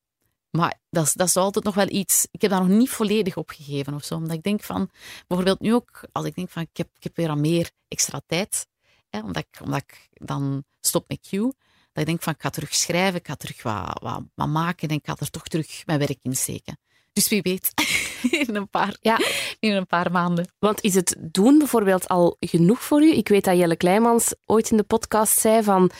[0.57, 2.27] maar dat is, dat is altijd nog wel iets.
[2.31, 4.15] Ik heb daar nog niet volledig opgegeven of zo.
[4.15, 4.89] Omdat ik denk van,
[5.27, 8.21] bijvoorbeeld nu ook, als ik denk van, ik heb, ik heb weer aan meer extra
[8.25, 8.67] tijd.
[9.09, 11.31] Hè, omdat, ik, omdat ik dan stop met Q.
[11.31, 11.51] Dat
[11.93, 14.95] ik denk van, ik ga terug schrijven, ik ga terug wat, wat, wat maken en
[14.95, 16.77] ik ga er toch terug mijn werk in steken.
[17.13, 17.73] Dus wie weet,
[18.47, 19.19] in, een paar, ja.
[19.59, 20.47] in een paar maanden.
[20.59, 23.13] Want is het doen bijvoorbeeld al genoeg voor u?
[23.13, 25.91] Ik weet dat Jelle Kleimans ooit in de podcast zei van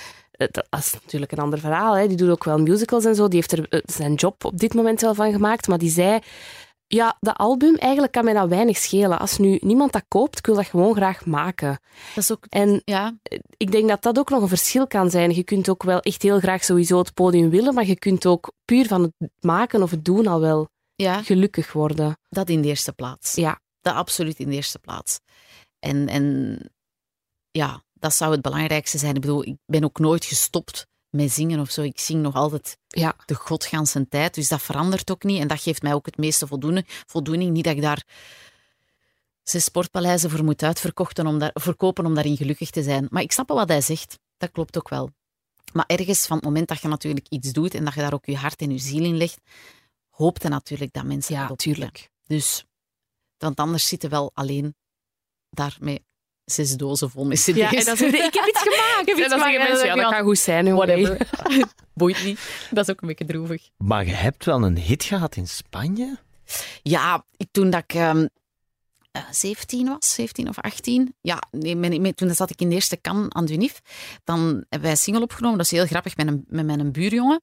[0.51, 1.97] dat is natuurlijk een ander verhaal.
[1.97, 2.07] Hè.
[2.07, 3.27] Die doet ook wel musicals en zo.
[3.27, 5.67] Die heeft er eh, zijn job op dit moment wel van gemaakt.
[5.67, 6.19] Maar die zei,
[6.87, 9.19] ja, dat album, eigenlijk kan mij dat weinig schelen.
[9.19, 11.79] Als nu niemand dat koopt, ik wil dat gewoon graag maken.
[12.15, 13.17] Dat is ook, en ja.
[13.57, 15.35] ik denk dat dat ook nog een verschil kan zijn.
[15.35, 18.51] Je kunt ook wel echt heel graag sowieso het podium willen, maar je kunt ook
[18.65, 21.21] puur van het maken of het doen al wel ja.
[21.21, 22.17] gelukkig worden.
[22.29, 23.35] Dat in de eerste plaats.
[23.35, 23.61] Ja.
[23.81, 25.19] Dat absoluut in de eerste plaats.
[25.79, 26.57] En, en
[27.51, 29.15] ja, dat zou het belangrijkste zijn.
[29.15, 31.81] Ik bedoel, ik ben ook nooit gestopt met zingen of zo.
[31.81, 33.15] Ik zing nog altijd ja.
[33.25, 34.33] de godganse tijd.
[34.33, 35.39] Dus dat verandert ook niet.
[35.39, 36.85] En dat geeft mij ook het meeste voldoening.
[36.87, 37.51] voldoening.
[37.51, 38.03] Niet dat ik daar
[39.43, 43.07] zes sportpaleizen voor moet uitverkochten om daar, verkopen om daarin gelukkig te zijn.
[43.09, 44.19] Maar ik snap wel wat hij zegt.
[44.37, 45.09] Dat klopt ook wel.
[45.73, 48.25] Maar ergens van het moment dat je natuurlijk iets doet en dat je daar ook
[48.25, 49.39] je hart en je ziel in legt,
[50.09, 52.09] hoop je natuurlijk dat mensen ja, dat tuurlijk.
[52.25, 52.65] Dus,
[53.37, 54.75] want anders zitten wel alleen
[55.49, 56.03] daarmee
[56.45, 57.55] zes dozen vol met cd's.
[57.55, 59.01] Ja, en dan ik heb iets gemaakt.
[59.01, 59.57] Ik heb iets gemaakt.
[59.57, 60.75] Mensen, ja, dat kan goed zijn.
[60.75, 61.17] Whatever.
[61.93, 62.39] Boeit niet.
[62.71, 63.69] Dat is ook een beetje droevig.
[63.77, 66.17] Maar je hebt wel een hit gehad in Spanje?
[66.81, 67.93] Ja, toen dat ik...
[67.93, 68.29] Um,
[69.17, 71.15] uh, 17 was, 17 of 18.
[71.21, 73.81] Ja, nee, toen zat ik in de eerste kan aan Dunif.
[74.23, 75.57] Dan hebben wij een single opgenomen.
[75.57, 77.41] Dat is heel grappig met, een, met mijn buurjongen.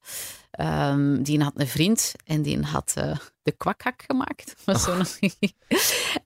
[0.61, 4.55] Um, die had een vriend en die had uh, de kwakhak gemaakt.
[4.65, 5.01] Was oh.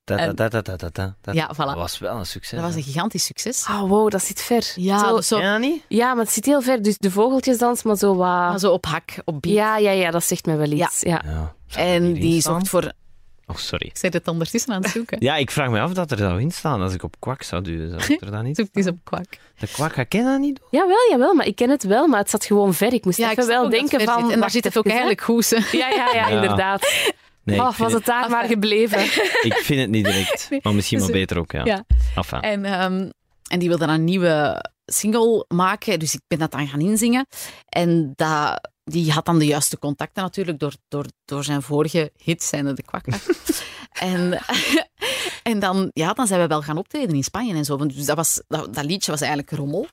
[0.04, 1.56] da, da, da, da, da, Ja, voilà.
[1.56, 2.58] Dat was wel een succes.
[2.58, 3.66] Dat was een gigantisch succes.
[3.68, 4.72] Oh, wow, dat zit ver.
[4.74, 5.84] Ja, zo, zo, ja, niet?
[5.88, 6.82] ja, maar het zit heel ver.
[6.82, 8.26] Dus de vogeltjesdans, maar zo wat...
[8.26, 9.54] Maar zo op hak, op beat.
[9.54, 11.00] Ja, ja, ja, dat zegt me wel iets.
[11.00, 11.22] Ja.
[11.24, 11.54] ja.
[11.74, 12.92] En die zocht voor
[13.46, 13.92] Oh, sorry.
[14.00, 15.16] Ik het ondertussen aan het zoeken.
[15.20, 16.82] Ja, ik vraag me af dat er zou in staan.
[16.82, 19.26] Als ik op kwak zou duwen, zou er dan niet Zoek eens op kwak.
[19.58, 20.60] De kwak, ik ken dat niet?
[20.70, 22.92] Jawel, jawel, maar ik ken het wel, maar het zat gewoon ver.
[22.92, 24.30] Ik moest ja, even wel denken van...
[24.32, 25.48] En daar zit het ook eigenlijk goed.
[25.48, 27.12] Ja, ja, ja, ja, inderdaad.
[27.44, 29.02] Nee, oh, was het daar maar gebleven.
[29.50, 30.48] ik vind het niet direct.
[30.62, 31.64] Maar misschien wel beter ook, ja.
[31.64, 31.84] ja.
[32.40, 33.12] En um,
[33.48, 37.26] en die wilde dan een nieuwe single maken, dus ik ben dat dan gaan inzingen.
[37.68, 42.48] En dat, die had dan de juiste contacten natuurlijk door, door, door zijn vorige hits,
[42.48, 43.18] zijn de kwakka.
[43.92, 44.40] en,
[45.52, 47.86] en dan, ja, dan zijn we wel gaan optreden in Spanje en zo.
[47.86, 49.86] Dus dat, was, dat, dat liedje was eigenlijk rommel.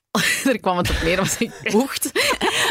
[0.44, 2.10] Daar kwam het op neer, was ik bocht.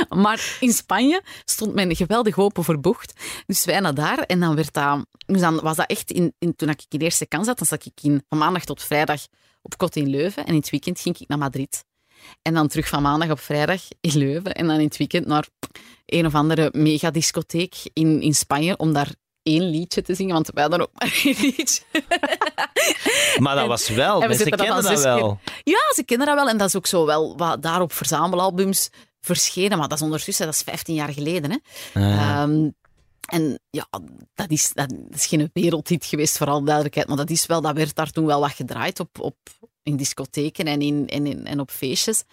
[0.10, 3.14] maar in Spanje stond men geweldig open voor bocht.
[3.46, 5.06] Dus wij naar daar en dan werd dat...
[5.26, 7.68] Dus dan was dat echt, in, in, toen ik in de eerste kans zat, dan
[7.68, 9.22] zat ik in, van maandag tot vrijdag
[9.62, 10.46] op kot in Leuven.
[10.46, 11.84] En in het weekend ging ik naar Madrid.
[12.42, 14.54] En dan terug van maandag op vrijdag in Leuven.
[14.54, 15.48] En dan in het weekend naar
[16.06, 19.14] een of andere megadiscotheek in, in Spanje om daar
[19.44, 21.82] één liedje te zingen, want wij hadden ook maar één liedje.
[23.40, 25.40] Maar dat was wel, en we mensen kennen dat wel.
[25.64, 26.50] Ja, ze kennen dat wel.
[26.50, 28.90] En dat is ook zo wel wat daar op verzamelalbums
[29.22, 29.78] verschenen.
[29.78, 31.52] Maar dat is ondertussen, dat is 15 jaar geleden.
[31.52, 31.58] Hè.
[32.02, 32.70] Ehm,
[33.32, 33.88] en ja,
[34.34, 37.08] dat is, dat is geen wereldhit geweest, voor alle duidelijkheid.
[37.08, 39.38] Maar dat, is wel, dat werd daar toen wel wat gedraaid op, op,
[39.84, 42.24] in discotheken en, in, en, in, en op feestjes.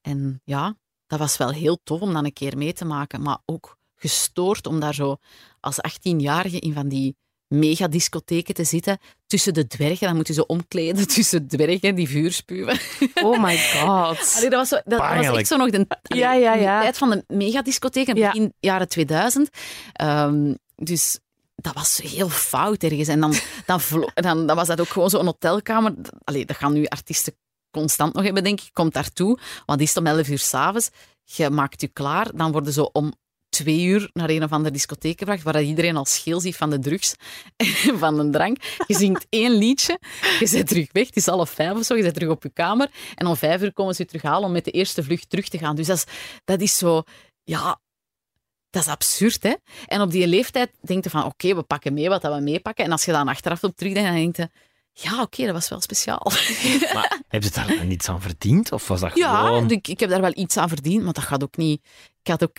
[0.00, 0.76] En ja,
[1.06, 3.22] dat was wel heel tof om dan een keer mee te maken.
[3.22, 5.16] Maar ook gestoord om daar zo
[5.60, 7.16] als 18-jarige in van die
[7.52, 10.06] megadiscotheken te zitten tussen de dwergen.
[10.06, 12.78] Dan moet je zo omkleden tussen dwergen die vuur spuwen.
[13.14, 14.32] Oh my god.
[14.36, 16.60] Allee, dat was, zo, dat, dat was echt zo nog de, allee, Ja, ja, de
[16.60, 16.80] ja.
[16.80, 18.30] tijd van de megadiscotheken, Ja.
[18.30, 19.48] begin jaren 2000.
[19.92, 21.18] Ehm, dus
[21.54, 23.08] dat was heel fout ergens.
[23.08, 23.34] En dan,
[23.66, 23.80] dan,
[24.46, 25.94] dan was dat ook gewoon zo'n hotelkamer.
[26.24, 27.34] Allee, dat gaan nu artiesten
[27.70, 28.70] constant nog hebben, denk ik.
[28.72, 30.90] Komt daartoe, want die is om 11 uur s'avonds.
[31.24, 33.12] Je maakt je klaar, dan worden ze om
[33.52, 36.78] twee uur naar een of andere discotheek gebracht, waar iedereen al scheel ziet van de
[36.78, 37.14] drugs
[37.56, 38.56] en van de drank.
[38.86, 39.98] Je zingt één liedje,
[40.40, 42.50] je bent terug weg, het is half vijf of zo, je bent terug op je
[42.50, 45.48] kamer en om vijf uur komen ze je terughalen om met de eerste vlucht terug
[45.48, 45.76] te gaan.
[45.76, 46.04] Dus dat is,
[46.44, 47.02] dat is zo,
[47.42, 47.80] ja,
[48.70, 49.54] dat is absurd, hè?
[49.86, 52.84] En op die leeftijd denk je van, oké, we pakken mee wat dat we meepakken.
[52.84, 54.48] En als je dan achteraf op terugdenkt, dan denk je,
[54.92, 56.22] ja, oké, dat was wel speciaal.
[56.94, 58.72] Maar hebben ze daar dan niets aan verdiend?
[58.72, 59.70] Of was dat Ja, gewoon...
[59.70, 61.80] ik, ik heb daar wel iets aan verdiend, maar dat gaat ook niet...
[62.22, 62.56] Ik had ook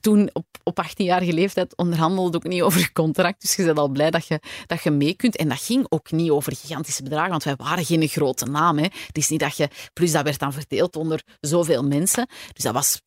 [0.00, 3.40] toen op, op 18-jarige leeftijd onderhandelde ook niet over je contract.
[3.40, 5.36] Dus je bent al blij dat je, dat je mee kunt.
[5.36, 8.76] En dat ging ook niet over gigantische bedragen, want wij waren geen grote naam.
[8.78, 8.84] Hè.
[9.06, 9.68] Het is niet dat je...
[9.92, 12.28] Plus, dat werd dan verdeeld onder zoveel mensen.
[12.52, 13.00] Dus dat was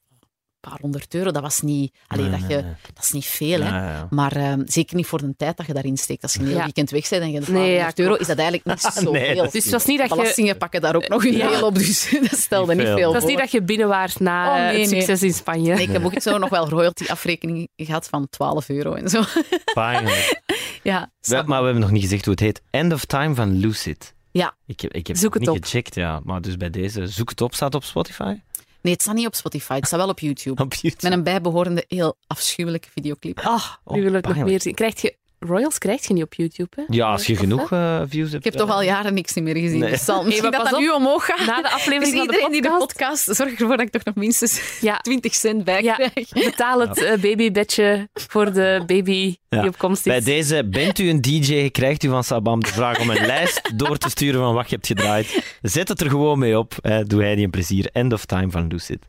[0.61, 1.31] een paar honderd euro.
[1.31, 1.93] Dat was niet...
[2.07, 2.73] Allee, Nee, dat, je, nee.
[2.93, 3.67] dat is niet veel, hè.
[3.69, 4.07] Ja, ja.
[4.09, 6.23] Maar ehm, zeker niet voor de tijd dat je daarin steekt.
[6.23, 6.63] Als je een heel Ja.
[6.63, 8.83] weekend weg bent en je hebt Nee, 1200 ja, euro, is dat eigenlijk niet
[9.37, 10.15] dat is Dus het was niet dat je...
[10.15, 11.49] Belastingen pakken daar ook nog een Ja.
[11.49, 12.95] deel op, dus dat stelde niet veel.
[12.97, 14.99] veel Het was niet dat je binnen waart na Oh, eh, nee, het nee.
[14.99, 15.73] succes in Spanje.
[15.73, 19.21] Nee, ik heb ook zo nog wel royalty-afrekening gehad van 12 euro en zo.
[19.73, 20.41] Pijnlijk.
[20.83, 22.61] Ja, We- maar we hebben nog niet gezegd hoe het heet.
[22.69, 24.13] End of Time van Lucid.
[24.31, 24.55] Ja.
[24.65, 25.65] Ik heb, ik heb Zoek het het niet op.
[25.69, 26.19] gecheckt, ja.
[26.23, 27.53] Maar dus bij deze, zoek het op.
[27.53, 28.35] Staat op Spotify?
[28.81, 30.63] Nee, het staat niet op Spotify, het staat wel op YouTube.
[30.63, 31.09] Op YouTube?
[31.09, 33.39] Met een bijbehorende, heel afschuwelijke videoclip.
[33.39, 34.73] Ah, Oh, nu wil ik nog meer zien.
[34.75, 35.17] Krijg je...
[35.39, 36.83] Royals krijg je niet op YouTube, hè?
[36.87, 38.45] Ja, als je Of, genoeg eh, views hebt.
[38.45, 39.79] Ik heb toch al jaren niks meer gezien.
[39.79, 39.89] Nee.
[39.89, 41.45] Dus zal misschien dat dat nu omhoog gaat.
[41.45, 43.25] Na de Dus aflevering van de iedereen die de podcast...
[43.25, 45.93] podcast, zorg ervoor dat ik toch nog minstens Ja, 20 cent bij Ja.
[45.95, 46.29] krijg.
[46.51, 49.59] betaal het eh, babybedje voor de baby Ja.
[49.61, 50.11] die op komst is.
[50.11, 53.77] Bij deze, bent u een DJ, krijgt u van Sabam de vraag om een lijst
[53.77, 55.57] door te sturen van wat je hebt gedraaid.
[55.61, 56.73] Zet het er gewoon mee op.
[56.81, 57.89] Eh, doe hij die een plezier.
[57.91, 59.05] End of time van Lucid.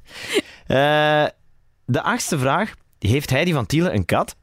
[0.66, 1.24] Eh,
[1.84, 2.74] de achtste vraag.
[2.98, 4.36] Heeft Heidi van Tielen een kat?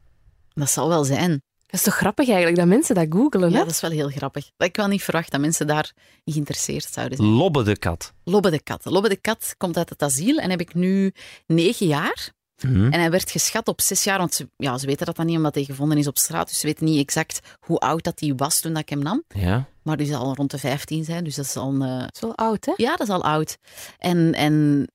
[0.54, 1.42] Dat zal wel zijn.
[1.70, 3.62] Dat is toch grappig eigenlijk, dat mensen dat googelen, Ja, hè?
[3.62, 4.50] dat is wel heel grappig.
[4.56, 5.92] Ik wel niet verwacht dat mensen daar
[6.24, 7.28] geïnteresseerd zouden zijn.
[7.28, 8.12] Lobbe de kat.
[8.24, 8.84] Lobbe de kat.
[8.84, 11.12] Lobbe de kat komt uit het asiel en heb ik nu
[11.46, 12.30] negen jaar.
[12.60, 12.84] Hm?
[12.92, 15.36] En hij werd geschat op zes jaar, want ze, ja, ze weten dat dan niet
[15.36, 16.48] omdat hij gevonden is op straat.
[16.48, 19.24] Dus ze weten niet exact hoe oud dat hij was toen dat ik hem nam.
[19.28, 19.68] Ja.
[19.82, 21.82] Maar die zal rond de 15 zijn, dus dat is al een...
[21.82, 22.72] eh, Dat is wel oud, hè?
[22.76, 23.56] ja, dat is al oud.
[23.98, 24.86] En, en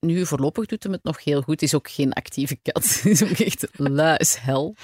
[0.00, 1.54] nu voorlopig doet hem het nog heel goed.
[1.60, 3.00] Het is ook geen actieve kat.
[3.04, 4.74] Is ook echt luishel.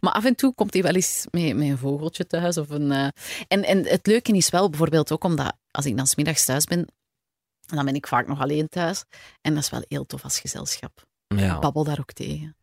[0.00, 2.56] Maar af en toe komt hij wel eens met, met een vogeltje thuis.
[2.58, 3.08] Of een, eh,
[3.48, 6.86] en, en het leuke is wel bijvoorbeeld ook omdat als ik dan smiddags thuis ben,
[7.66, 9.04] dan ben ik vaak nog alleen thuis.
[9.40, 11.02] En dat is wel heel tof als gezelschap.
[11.26, 11.54] ja.
[11.54, 12.56] Ik babbel daar ook tegen.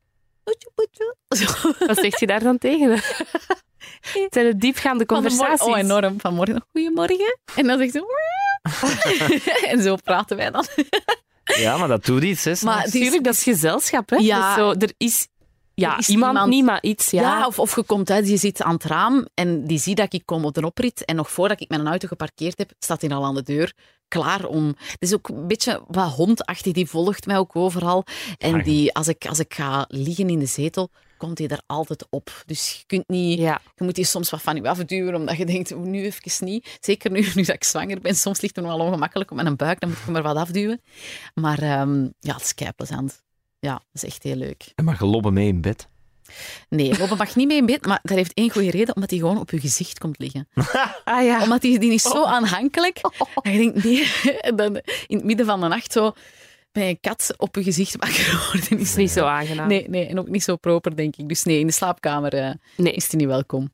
[1.88, 2.92] Wat zeg je daar dan tegen?
[2.92, 5.60] Het zijn het diepgaande conversaties.
[5.68, 6.20] morgen- Oh, enorm.
[6.20, 7.40] Vanmorgen, goedemorgen.
[7.56, 8.04] En dan zegt ze...
[9.72, 10.66] en zo praten wij dan.
[11.46, 12.44] Ja, maar dat doet iets.
[12.44, 14.16] Hè, Maar Natuurlijk, dat is gezelschap, hè?
[14.16, 14.56] Ja.
[14.56, 15.28] Dus zo, er is,
[15.74, 17.10] ja, is iemand, iemand- niet, maar iets.
[17.12, 19.98] Ja, Ja, of, of je komt uit, je zit aan het raam en die ziet
[19.98, 21.06] dat ik kom op de oprit.
[21.06, 23.74] En nog voordat ik mijn auto geparkeerd heb, staat hij al aan de deur.
[24.08, 24.68] Klaar om.
[24.68, 28.04] Het is ook een beetje wat hondachtig, die volgt mij ook overal.
[28.38, 32.06] En die, als, ik, als ik ga liggen in de zetel, komt hij er altijd
[32.10, 32.44] op.
[32.46, 33.40] Dus je kunt niet.
[33.40, 33.62] ja.
[33.76, 36.78] Je moet die soms wat van je afduwen, omdat je denkt, "Oeh, nu even niet.
[36.80, 38.16] Zeker nu, nu dat ik zwanger ben.
[38.16, 40.36] Soms ligt het nog wel ongemakkelijk op mijn buik, dan moet ik hem er wat
[40.36, 40.82] afduwen.
[41.34, 43.24] Maar ehm, ja, het is kei plezant.
[43.60, 44.72] Ja, dat is echt heel leuk.
[44.76, 45.88] En mag je lobben mee in bed?
[46.70, 49.20] Nee, lopen mag niet mee in bed, maar dat heeft één goede reden, omdat hij
[49.20, 50.48] gewoon op je gezicht komt liggen.
[51.04, 51.42] Ah ja.
[51.42, 53.02] Omdat die, die is zo aanhankelijk.
[53.42, 54.12] En je denkt, nee,
[54.42, 54.76] en dan
[55.08, 56.14] in het midden van de nacht zo
[56.76, 58.80] bij een kat op je gezicht wakker worden.
[58.80, 59.68] is niet zo aangenaam.
[59.68, 61.28] Nee, nee, en ook niet zo proper, denk ik.
[61.30, 62.94] Dus nee, in de slaapkamer eh, Nee.
[62.94, 63.74] is hij niet welkom.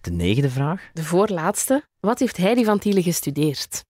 [0.00, 0.90] De negende vraag.
[0.92, 1.84] De voorlaatste.
[2.00, 3.84] Wat heeft Heidi van Tielen gestudeerd?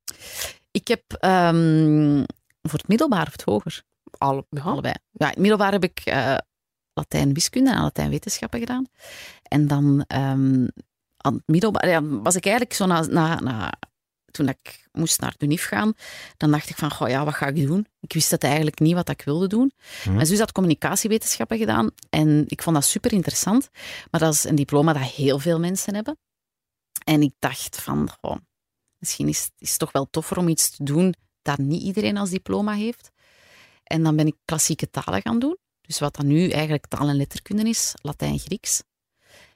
[0.70, 2.24] Ik heb ehm,
[2.62, 3.82] voor het middelbaar of het hoger,
[4.18, 4.62] Alle, ja.
[4.62, 4.94] allebei.
[5.12, 6.36] Ja, in het middelbaar heb ik eh,
[6.94, 8.86] Latijn wiskunde en Latijn wetenschappen gedaan.
[9.42, 10.66] En dan ehm,
[11.16, 13.72] aan het middelbaar ja, was ik eigenlijk zo na, na, na
[14.36, 15.92] toen ik moest naar de NIF gaan,
[16.36, 17.86] dan dacht ik van, goh, ja, wat ga ik doen?
[18.00, 19.72] Ik wist het eigenlijk niet wat ik wilde doen.
[20.02, 20.14] Hm.
[20.14, 23.68] Mijn zus had communicatiewetenschappen gedaan en ik vond dat super interessant.
[24.10, 26.18] Maar dat is een diploma dat heel veel mensen hebben.
[27.04, 28.36] En ik dacht van, goh,
[28.98, 32.30] misschien is, is het toch wel toffer om iets te doen dat niet iedereen als
[32.30, 33.10] diploma heeft.
[33.84, 35.56] En dan ben ik klassieke talen gaan doen.
[35.80, 38.82] Dus wat dan nu eigenlijk taal- en letterkunde is, Latijn-Grieks.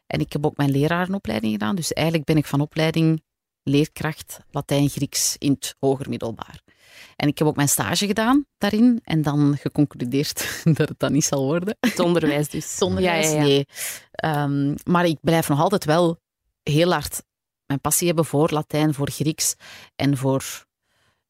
[0.07, 1.77] En ik heb ook mijn lerarenopleiding gedaan.
[1.77, 3.23] Dus eigenlijk ben ik van opleiding
[3.63, 6.63] leerkracht Latijn-Grieks in het hoger middelbaar.
[7.17, 11.25] En ik heb ook mijn stage gedaan daarin en dan geconcludeerd dat het dat niet
[11.25, 11.77] zal worden.
[11.81, 12.73] Het onderwijs dus.
[12.73, 13.45] Het onderwijs, Ja, ja, ja.
[13.47, 13.67] nee.
[14.11, 16.21] Ehm, maar ik blijf nog altijd wel
[16.63, 17.23] heel hard
[17.71, 19.55] mijn passie hebben voor Latijn, voor Grieks
[19.97, 20.67] en voor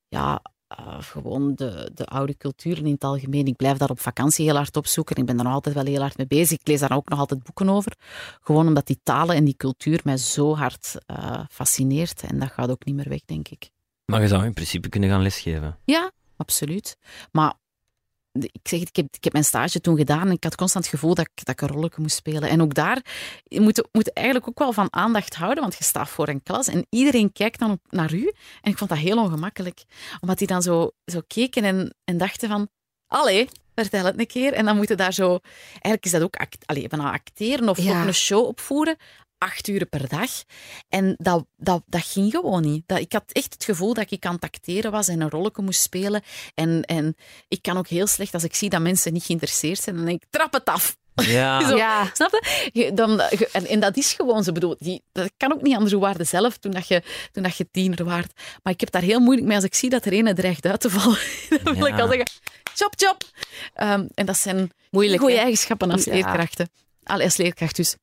[0.09, 3.47] ja, eh, gewoon de, de oude culturen in het algemeen.
[3.47, 5.17] Ik blijf daar op vakantie heel hard op zoeken.
[5.17, 6.59] Ik ben daar nog altijd wel heel hard mee bezig.
[6.59, 7.93] Ik lees daar ook nog altijd boeken over.
[8.41, 12.23] Gewoon omdat die talen en die cultuur mij zo hard eh, fascineert.
[12.23, 13.71] En dat gaat ook niet meer weg, denk ik.
[14.05, 15.79] Maar je zou in principe kunnen gaan lesgeven.
[15.85, 16.97] Ja, absoluut.
[17.33, 17.55] Maar
[18.33, 20.85] ik zeg het, ik heb, ik heb mijn stage toen gedaan en ik had constant
[20.85, 22.49] het gevoel dat ik, dat ik een rolletje moest spelen.
[22.49, 23.05] En ook daar
[23.45, 26.43] je moet je moet eigenlijk ook wel van aandacht houden, want je staat voor een
[26.43, 28.33] klas en iedereen kijkt dan op, naar u.
[28.61, 29.83] En ik vond dat heel ongemakkelijk,
[30.21, 32.69] omdat die dan zo, zo keken en, en dachten van,
[33.07, 34.53] allee, vertel het een keer.
[34.53, 35.39] En dan moeten daar zo...
[35.71, 38.07] Eigenlijk is dat ook act, bijna acteren of, Ja.
[38.07, 38.97] een show opvoeren.
[39.43, 40.31] Acht uur per dag.
[40.89, 42.83] En dat, dat, dat ging gewoon niet.
[42.87, 45.63] Dat, ik had echt het gevoel dat ik aan het acteren was en een rolletje
[45.63, 46.23] moest spelen.
[46.55, 47.17] En, en
[47.49, 50.23] ik kan ook heel slecht, als ik zie dat mensen niet geïnteresseerd zijn, dan denk
[50.23, 50.97] ik, trap het af.
[51.15, 51.61] Ja.
[51.69, 51.77] Zo.
[51.77, 52.11] Ja.
[52.15, 52.71] Snap je?
[52.73, 54.53] Je- Dan, je- en, en dat is gewoon zo.
[54.53, 55.93] Bedoel, die, dat kan ook niet anders.
[55.93, 58.33] Hoe waarde zelf toen, dat je, toen dat je tiener waard.
[58.63, 60.81] Maar ik heb daar heel moeilijk mee als ik zie dat er een dreigt uit
[60.81, 61.19] te vallen.
[61.65, 62.29] dan wil ik al zeggen,
[62.75, 63.23] chop, chop.
[63.75, 65.41] Ehm, en dat zijn Moeilijk, goede hè?
[65.41, 66.13] eigenschappen als Ja.
[66.13, 66.69] leerkrachten.
[67.05, 67.97] Allee, als leerkracht dus.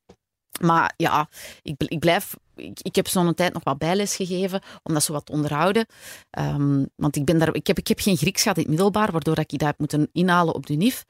[0.60, 1.30] Maar ja,
[1.62, 2.36] ik, ik blijf...
[2.82, 5.86] Ik, heb zo'n tijd nog wat bijles gegeven, om dat zo wat onderhouden.
[6.30, 9.12] Ehm, want ik, ben daar, ik, heb, ik heb geen Grieks gehad in het middelbaar,
[9.12, 11.06] waardoor ik dat heb moeten inhalen op de NIF.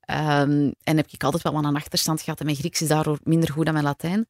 [0.00, 2.38] Ehm, en heb ik altijd wel wat een achterstand gehad.
[2.38, 4.26] En mijn Grieks is daardoor minder goed dan mijn Latijn.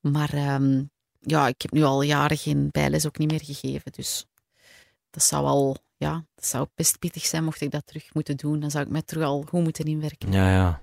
[0.00, 0.82] Maar ehm,
[1.20, 3.92] ja, ik heb nu al jaren geen bijles ook niet meer gegeven.
[3.92, 4.26] Dus
[5.10, 5.76] dat zou al...
[5.96, 8.60] Ja, dat zou best pittig zijn mocht ik dat terug moeten doen.
[8.60, 10.32] Dan zou ik mij terug al goed moeten inwerken.
[10.32, 10.80] Ja, ja.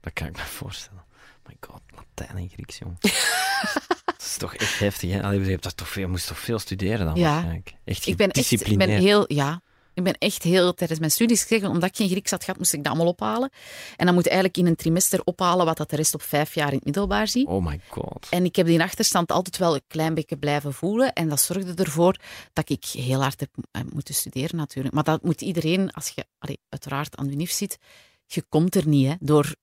[0.00, 1.04] Dat kan ik me voorstellen.
[1.48, 2.96] My god, Latijn en Grieks, jong.
[4.04, 5.22] dat is toch echt heftig, hè?
[5.22, 7.30] Allee, je, hebt dat toch veel, je moest toch veel studeren dan Ja.
[7.30, 7.74] waarschijnlijk.
[7.84, 9.62] Echt Ik ben echt, ik ben heel, ja,
[9.94, 12.72] ik ben echt heel, tijdens mijn studies, zeg, omdat ik geen Grieks had gehad, moest
[12.72, 13.50] ik dat allemaal ophalen.
[13.96, 16.54] En dan moet je eigenlijk in een trimester ophalen wat dat de rest op vijf
[16.54, 17.46] jaar in het middelbaar zie.
[17.46, 18.26] Oh my god.
[18.30, 21.12] En ik heb die achterstand altijd wel een klein beetje blijven voelen.
[21.12, 22.16] En dat zorgde ervoor
[22.52, 24.94] dat ik heel hard heb eh, moeten studeren natuurlijk.
[24.94, 27.78] Maar dat moet iedereen, als je allee, uiteraard aan de UNIF zit,
[28.26, 29.54] je komt er niet hè, door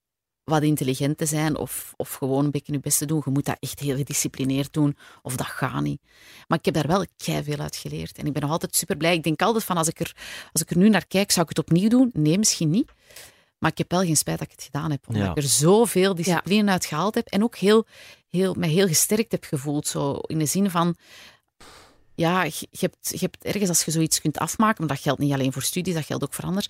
[0.45, 3.21] wat intelligent te zijn of, of gewoon een beetje je best te doen.
[3.25, 6.01] Je moet dat echt heel gedisciplineerd doen of dat gaat niet.
[6.47, 7.05] Maar ik heb daar wel
[7.43, 8.17] veel uit geleerd.
[8.17, 9.13] En ik ben nog altijd super blij.
[9.13, 10.15] Ik denk altijd van als ik, er,
[10.51, 12.09] als ik er nu naar kijk, zou ik het opnieuw doen?
[12.13, 12.91] Nee, misschien niet.
[13.57, 15.07] Maar ik heb wel geen spijt dat ik het gedaan heb.
[15.07, 15.29] Omdat Ja.
[15.29, 17.27] ik er zoveel discipline uit gehaald heb.
[17.27, 17.85] En ook heel,
[18.29, 19.87] heel, mij heel gesterkt heb gevoeld.
[19.87, 20.95] Zo in de zin van...
[22.15, 25.19] Ja, je, je hebt, je hebt ergens als je zoiets kunt afmaken, maar dat geldt
[25.19, 26.69] niet alleen voor studies, dat geldt ook voor anders,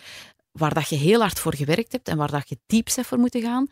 [0.57, 3.41] waar dat je heel hard voor gewerkt hebt en waar dat je diep voor moeten
[3.41, 3.67] gaan,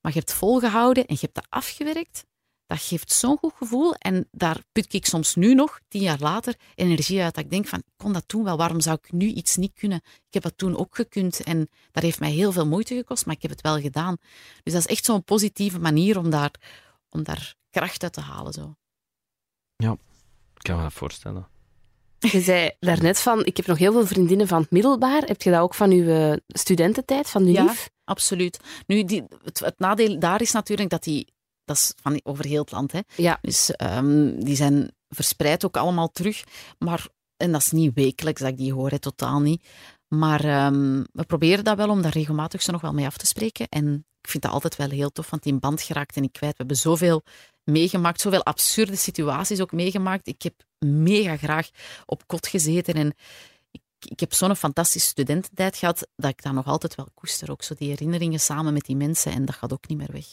[0.00, 2.24] maar je hebt volgehouden en je hebt dat afgewerkt,
[2.70, 3.94] dat geeft zo'n goed gevoel.
[3.94, 7.34] En daar put ik soms nu nog, tien jaar later, energie uit.
[7.34, 8.56] Dat ik denk van, ik kon dat toen wel.
[8.56, 10.00] Waarom zou ik nu iets niet kunnen?
[10.04, 11.42] Ik heb dat toen ook gekund.
[11.42, 14.16] En dat heeft mij heel veel moeite gekost, maar ik heb het wel gedaan.
[14.62, 16.50] Dus dat is echt zo'n positieve manier om daar,
[17.08, 18.52] om daar kracht uit te halen.
[18.52, 18.74] Zo.
[20.54, 21.48] Ik kan me dat voorstellen.
[22.20, 25.22] Je zei daarnet van, ik heb nog heel veel vriendinnen van het middelbaar.
[25.22, 27.74] Heb je dat ook van uw eh, studententijd, van de Ja.
[28.04, 28.60] Absoluut.
[28.86, 31.26] Nu, die, het, het nadeel daar is natuurlijk dat die...
[31.64, 33.00] Dat is van over heel het land, hè.
[33.16, 33.38] Ja.
[33.42, 36.44] Dus ehm, die zijn verspreid ook allemaal terug.
[36.78, 39.62] Maar, en dat is niet wekelijks dat ik die hoor, hè, totaal niet.
[40.08, 43.26] Maar ehm, we proberen dat wel om daar regelmatig zo nog wel mee af te
[43.26, 43.68] spreken.
[43.68, 46.52] En ik vind dat altijd wel heel tof, want die band geraakt en ik kwijt.
[46.52, 47.22] We hebben zoveel
[47.70, 50.26] meegemaakt, zoveel absurde situaties ook meegemaakt.
[50.26, 51.70] Ik heb mega graag
[52.06, 53.14] op kot gezeten en
[53.70, 57.50] ik, ik heb zo'n fantastische studententijd gehad dat ik dat nog altijd wel koester.
[57.50, 60.26] Ook zo die herinneringen samen met die mensen en dat gaat ook niet meer weg.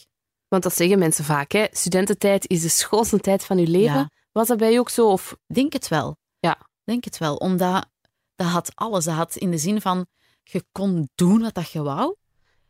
[0.48, 1.66] Want dat zeggen mensen vaak, hè?
[1.70, 3.94] studententijd is de schoonste tijd van je leven.
[3.94, 4.10] Ja.
[4.32, 5.10] Was dat bij je ook zo?
[5.10, 5.36] Of...
[5.46, 6.16] Denk het wel.
[6.38, 6.68] Ja.
[6.84, 7.36] Denk het wel.
[7.36, 7.86] Omdat
[8.34, 9.04] dat had alles.
[9.04, 10.06] Dat had in de zin van,
[10.42, 12.16] je kon doen wat dat je wou.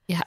[0.05, 0.27] Ja.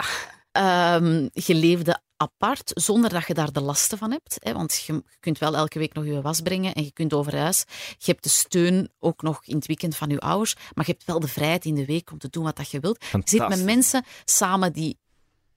[0.52, 4.38] Ehm, je leefde apart, zonder dat je daar de lasten van hebt.
[4.40, 7.38] Hè, want je, kunt wel elke week nog je was brengen en je kunt over
[7.38, 7.66] huis.
[7.98, 11.06] Je hebt de steun ook nog in het weekend van je ouders, maar je hebt
[11.06, 13.06] wel de vrijheid in de week om te doen wat dat je wilt.
[13.12, 15.00] Je zit met mensen samen die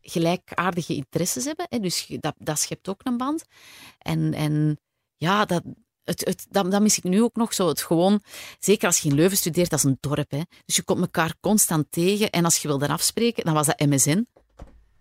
[0.00, 1.66] gelijkaardige interesses hebben.
[1.68, 3.44] Hè, dus dat, dat schept ook een band.
[3.98, 4.78] En, en
[5.16, 5.62] ja, dat,
[6.04, 7.68] het, het, dat, dat mis ik nu ook nog zo.
[7.68, 8.22] Het gewoon,
[8.58, 10.30] zeker als je in Leuven studeert, dat is een dorp.
[10.30, 10.40] Hè.
[10.64, 12.30] Dus je komt elkaar constant tegen.
[12.30, 14.26] En als je wilde afspreken, dan was dat MSN.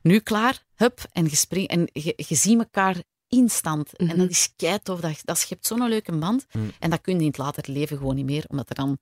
[0.03, 2.95] Nu klaar, hup, en je, spring, en je, je ziet elkaar
[3.27, 3.95] instant.
[3.95, 4.17] En Mhm.
[4.17, 4.99] dat is kei tof.
[4.99, 6.45] Dat, dat schept zo'n leuke band.
[6.51, 6.71] Mm.
[6.79, 8.97] En dat kun je in het later leven gewoon niet meer, omdat er dan...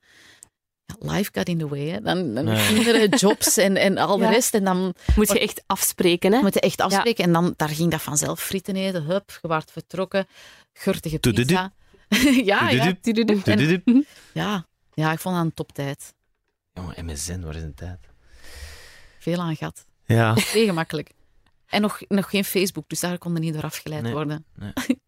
[0.85, 1.87] Ja, life got in the way.
[1.87, 2.01] Hè.
[2.01, 2.67] Dan, dan Nee.
[2.73, 4.53] kinderen, jobs en, en al de rest.
[4.53, 6.37] En dan Moet je echt afspreken, hè?
[6.37, 7.23] we moeten echt afspreken.
[7.23, 9.03] En dan daar ging dat vanzelf frieten eten.
[9.03, 10.27] Hup, je waart vertrokken.
[10.73, 11.73] Gurtige pizza.
[12.43, 12.95] ja, ja.
[13.45, 14.65] En- ja.
[14.93, 16.13] Ja, ik vond dat een toptijd.
[16.73, 17.99] Jongen, MSN, waar is de tijd?
[19.19, 19.85] Veel aan gehad.
[20.11, 20.33] Ja.
[20.53, 21.11] Heel gemakkelijk.
[21.65, 24.13] En nog, nog geen Facebook, dus daar kon er niet door afgeleid Nee.
[24.13, 24.45] worden.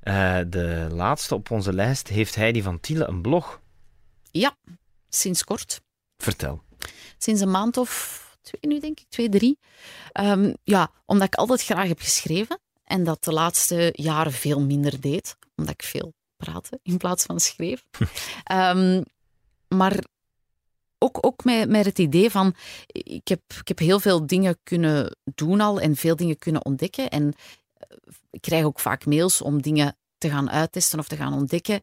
[0.00, 3.60] Eh, de laatste op onze lijst heeft Heidi van Tiele een blog.
[5.08, 5.80] Sinds kort.
[6.16, 6.62] Vertel.
[7.18, 9.06] Sinds een maand of twee nu, denk ik.
[9.08, 9.58] Twee, drie.
[10.12, 12.60] Ehm, ja, omdat ik altijd graag heb geschreven.
[12.84, 15.36] En dat de laatste jaren veel minder deed.
[15.56, 17.84] Omdat ik veel praatte in plaats van schreef.
[18.44, 19.02] Ehm,
[19.68, 20.04] maar
[21.02, 22.54] ook, ook met, met het idee van...
[22.92, 27.10] Ik heb, ik heb heel veel dingen kunnen doen al en veel dingen kunnen ontdekken.
[27.10, 27.32] En
[27.74, 27.96] eh,
[28.30, 31.80] ik krijg ook vaak mails om dingen te gaan uittesten of te gaan ontdekken.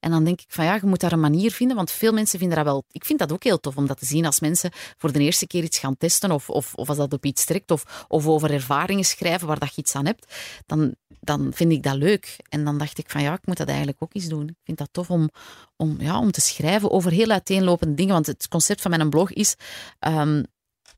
[0.00, 2.38] En dan denk ik van ja, je moet daar een manier vinden, want veel mensen
[2.38, 2.84] vinden dat wel...
[2.90, 5.46] Ik vind dat ook heel tof om dat te zien als mensen voor de eerste
[5.46, 8.52] keer iets gaan testen of, of, of als dat op iets trekt of, of over
[8.52, 10.34] ervaringen schrijven waar dat je iets aan hebt,
[10.66, 12.36] dan, dan vind ik dat leuk.
[12.48, 14.48] En dan dacht ik van ja, ik moet dat eigenlijk ook eens doen.
[14.48, 15.30] Ik vind dat tof om,
[15.76, 19.32] om, ja, om te schrijven over heel uiteenlopende dingen, want het concept van mijn blog
[19.32, 19.54] is...
[19.98, 20.42] ehm,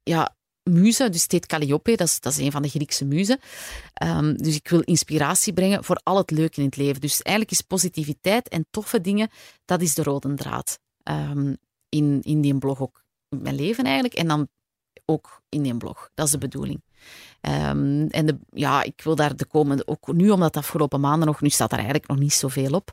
[0.03, 3.39] ja, muze, dus heet Calliope, dat is, dat is een van de Griekse muzen.
[3.95, 7.01] Ehm, dus ik wil inspiratie brengen voor al het leuke in het leven.
[7.01, 9.31] Dus eigenlijk is positiviteit en toffe dingen,
[9.65, 10.79] dat is de rode draad.
[11.03, 11.55] Ehm,
[11.89, 13.05] in, in die blog ook.
[13.29, 14.15] Mijn leven eigenlijk.
[14.15, 14.49] En dan
[15.05, 16.11] ook in die blog.
[16.15, 16.83] Dat is de bedoeling.
[17.41, 21.27] Ehm, en de, ja, ik wil daar de komende, ook nu omdat de afgelopen maanden
[21.27, 22.93] nog, nu staat er eigenlijk nog niet zoveel op.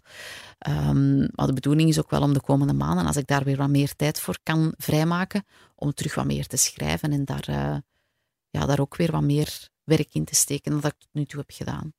[0.58, 3.58] Ehm, maar de bedoeling is ook wel om de komende maanden, als ik daar weer
[3.58, 5.46] wat meer tijd voor kan vrijmaken,
[5.76, 7.78] om terug wat meer te schrijven en daar, eh,
[8.50, 11.26] ja, daar ook weer wat meer werk in te steken dan dat ik tot nu
[11.26, 11.94] toe heb gedaan.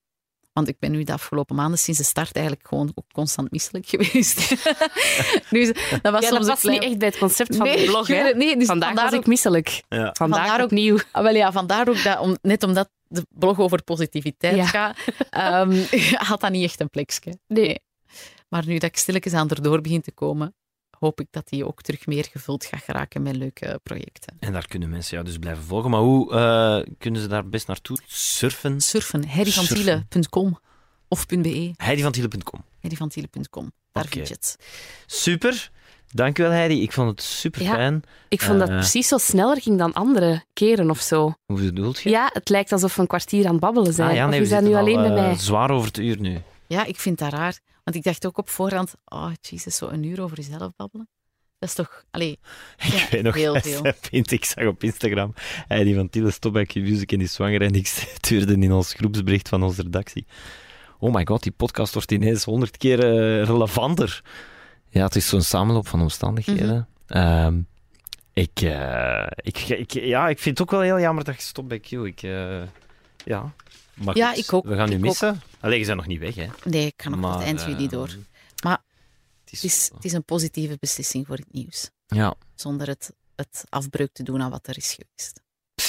[0.52, 3.86] Want ik ben nu de afgelopen maanden sinds de start eigenlijk gewoon ook constant misselijk
[3.88, 4.48] geweest.
[5.50, 5.72] dus
[6.02, 7.76] dat was Ja, soms dat een past klein- niet echt bij het concept van Nee,
[7.76, 8.32] de blog, hè?
[8.34, 8.58] niet.
[8.58, 9.82] Dus vandaag vandaar was ook- ik misselijk.
[9.88, 10.10] Ja.
[10.12, 10.98] Vandaag, Vandaar ook- opnieuw.
[11.12, 14.66] Ah, wel ja, vandaar ook dat, om, net omdat de blog over positiviteit Ja.
[14.66, 14.96] gaat,
[15.30, 15.84] ehm,
[16.14, 17.38] had dat niet echt een plekje.
[17.46, 17.80] Nee.
[18.48, 20.54] Maar nu dat ik stilletjes aan erdoor begin te komen,
[21.00, 24.36] hoop ik dat die ook terug meer gevuld gaat geraken met leuke projecten.
[24.40, 25.90] En daar kunnen mensen jou dus blijven volgen.
[25.90, 28.80] Maar hoe eh, kunnen ze daar best naartoe surfen?
[28.80, 30.58] Surfen, herrievantiele.com
[31.08, 32.64] of .be, HeidiVantiele.com.
[32.80, 33.72] herrievantiele.com.
[33.92, 34.12] Daar Oké.
[34.12, 34.56] vind je het.
[35.06, 35.70] Super.
[36.12, 36.82] Dankjewel Heidi.
[36.82, 37.72] Ik vond het super Ja.
[37.74, 38.02] fijn.
[38.28, 38.74] Ik vond dat Eh.
[38.74, 41.34] precies zo sneller ging dan andere keren of zo.
[41.46, 42.10] Hoe bedoelt je?
[42.10, 44.08] Ja, het lijkt alsof we een kwartier aan het babbelen zijn.
[44.10, 45.34] Ah, ja, nee, of we is dat nu al, alleen bij eh, mij?
[45.38, 46.40] zwaar over het uur nu.
[46.66, 47.58] Ja, ik vind dat raar.
[47.90, 51.08] Want ik dacht ook op voorhand, oh jezus, zo een uur over jezelf babbelen.
[51.58, 52.04] Dat is toch...
[52.10, 52.30] Allee,
[52.78, 53.92] Ik Ja, weet nog, heel veel.
[54.10, 55.34] Pint, ik zag op Instagram,
[55.68, 57.62] Heidi van Tiele, stop bij Q-Music en die zwanger.
[57.62, 57.86] En ik
[58.20, 60.26] stuurde in ons groepsbericht van onze redactie.
[60.98, 64.22] Oh my god, die podcast wordt ineens honderd keer eh, relevanter.
[64.88, 66.88] Ja, het is zo'n samenloop van omstandigheden.
[67.06, 67.18] Mhm.
[67.18, 67.60] Ehm,
[68.32, 71.68] ik, eh, ik, ik, ja, ik vind het ook wel heel jammer dat je stopt
[71.68, 71.90] bij Q.
[71.92, 72.62] Ik, eh,
[73.24, 73.52] ja.
[74.04, 75.40] Maar Ja, goed, ik ook, We gaan nu missen.
[75.60, 76.46] Allee, je bent nog niet weg, hè.
[76.64, 78.16] nee, ik kan nog tot Maar, het eind jullie eh, door.
[78.62, 78.82] Maar
[79.44, 81.90] Het is, Het is, het is een positieve beslissing voor het nieuws.
[82.06, 82.34] ja.
[82.54, 85.40] Zonder het, het afbreuk te doen aan wat er is geweest.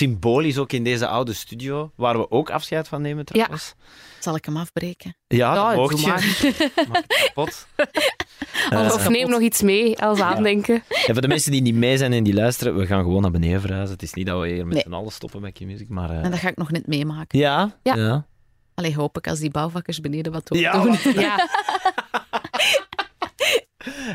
[0.01, 3.73] Symbolisch ook in deze oude studio, waar we ook afscheid van nemen trouwens.
[4.19, 5.15] Zal ik hem afbreken?
[5.27, 6.07] Ja, Ja, dat mocht je.
[6.07, 7.03] maar.
[7.25, 7.67] Kapot.
[8.69, 10.75] Alles Eh, Of neem nog iets mee als aandenken.
[11.05, 13.31] en voor de mensen die niet mee zijn en die luisteren, we gaan gewoon naar
[13.31, 13.93] beneden verhuizen.
[13.93, 14.83] Het is niet dat we hier met Nee.
[14.87, 16.09] z'n allen stoppen met Q-Music, maar...
[16.09, 17.39] eh, En dat ga ik nog net meemaken.
[17.39, 17.75] ja?
[17.83, 17.95] Ja.
[17.95, 18.25] ja.
[18.75, 20.59] Allee, hoop ik als die bouwvakkers beneden wat doen.
[20.59, 20.97] Ja, doen.
[21.13, 21.47] Ja,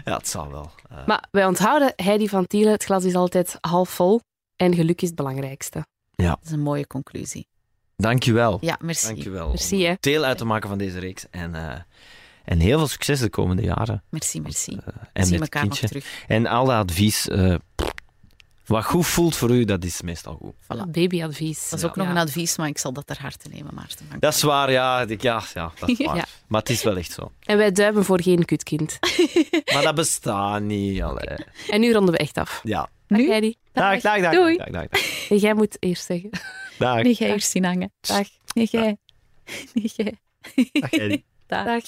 [0.05, 0.71] Ja, het zal wel.
[0.91, 4.21] Eh, maar wij onthouden, Heidi van Tielen, het glas is altijd half vol.
[4.57, 5.87] En geluk is het belangrijkste.
[6.15, 7.47] Dat is een mooie conclusie.
[7.97, 8.59] dankjewel.
[8.61, 9.07] Ja, merci.
[9.07, 9.49] Dankjewel.
[9.49, 9.91] Merci, hè.
[9.91, 11.27] Om deel uit te maken van deze reeks.
[11.31, 11.81] En, eh,
[12.45, 14.03] En heel veel succes de komende jaren.
[14.09, 14.79] Merci, merci.
[15.13, 15.87] En We met elkaar nog kindje.
[15.89, 16.25] terug.
[16.27, 17.55] En al dat advies, eh,
[18.67, 20.55] wat goed voelt voor u, dat is meestal goed.
[20.63, 20.91] Voilà.
[20.91, 21.69] Babyadvies.
[21.69, 22.03] Dat is ook Ja.
[22.03, 24.07] nog een advies, maar ik zal dat ter harte nemen, Maarten.
[24.09, 25.01] Dank Dat is waar, ja.
[25.01, 26.17] ik- Ja, ja dat is waar.
[26.17, 26.25] Ja.
[26.47, 27.33] Maar het is wel echt zo.
[27.45, 28.99] En wij duimen voor geen kutkind.
[29.75, 31.03] Maar dat bestaat niet.
[31.03, 31.37] Allee.
[31.69, 32.61] En nu ronden we echt af.
[32.65, 32.89] Ja.
[33.09, 33.29] Dag, Nu?
[33.29, 33.57] Heidi.
[33.73, 34.33] Dag, dag, dag.
[34.33, 34.57] Doei.
[34.57, 35.29] Dag, dag, dag.
[35.31, 36.31] En Jij moet eerst zeggen.
[36.79, 37.03] Dag.
[37.03, 37.93] Nee, jij eerst zien hangen.
[38.01, 38.27] Dag.
[38.55, 38.97] Nee, jij.
[39.73, 40.15] Nee, jij.
[40.73, 41.25] Dag, Eddie.
[41.47, 41.65] Dag.
[41.65, 41.85] Dag.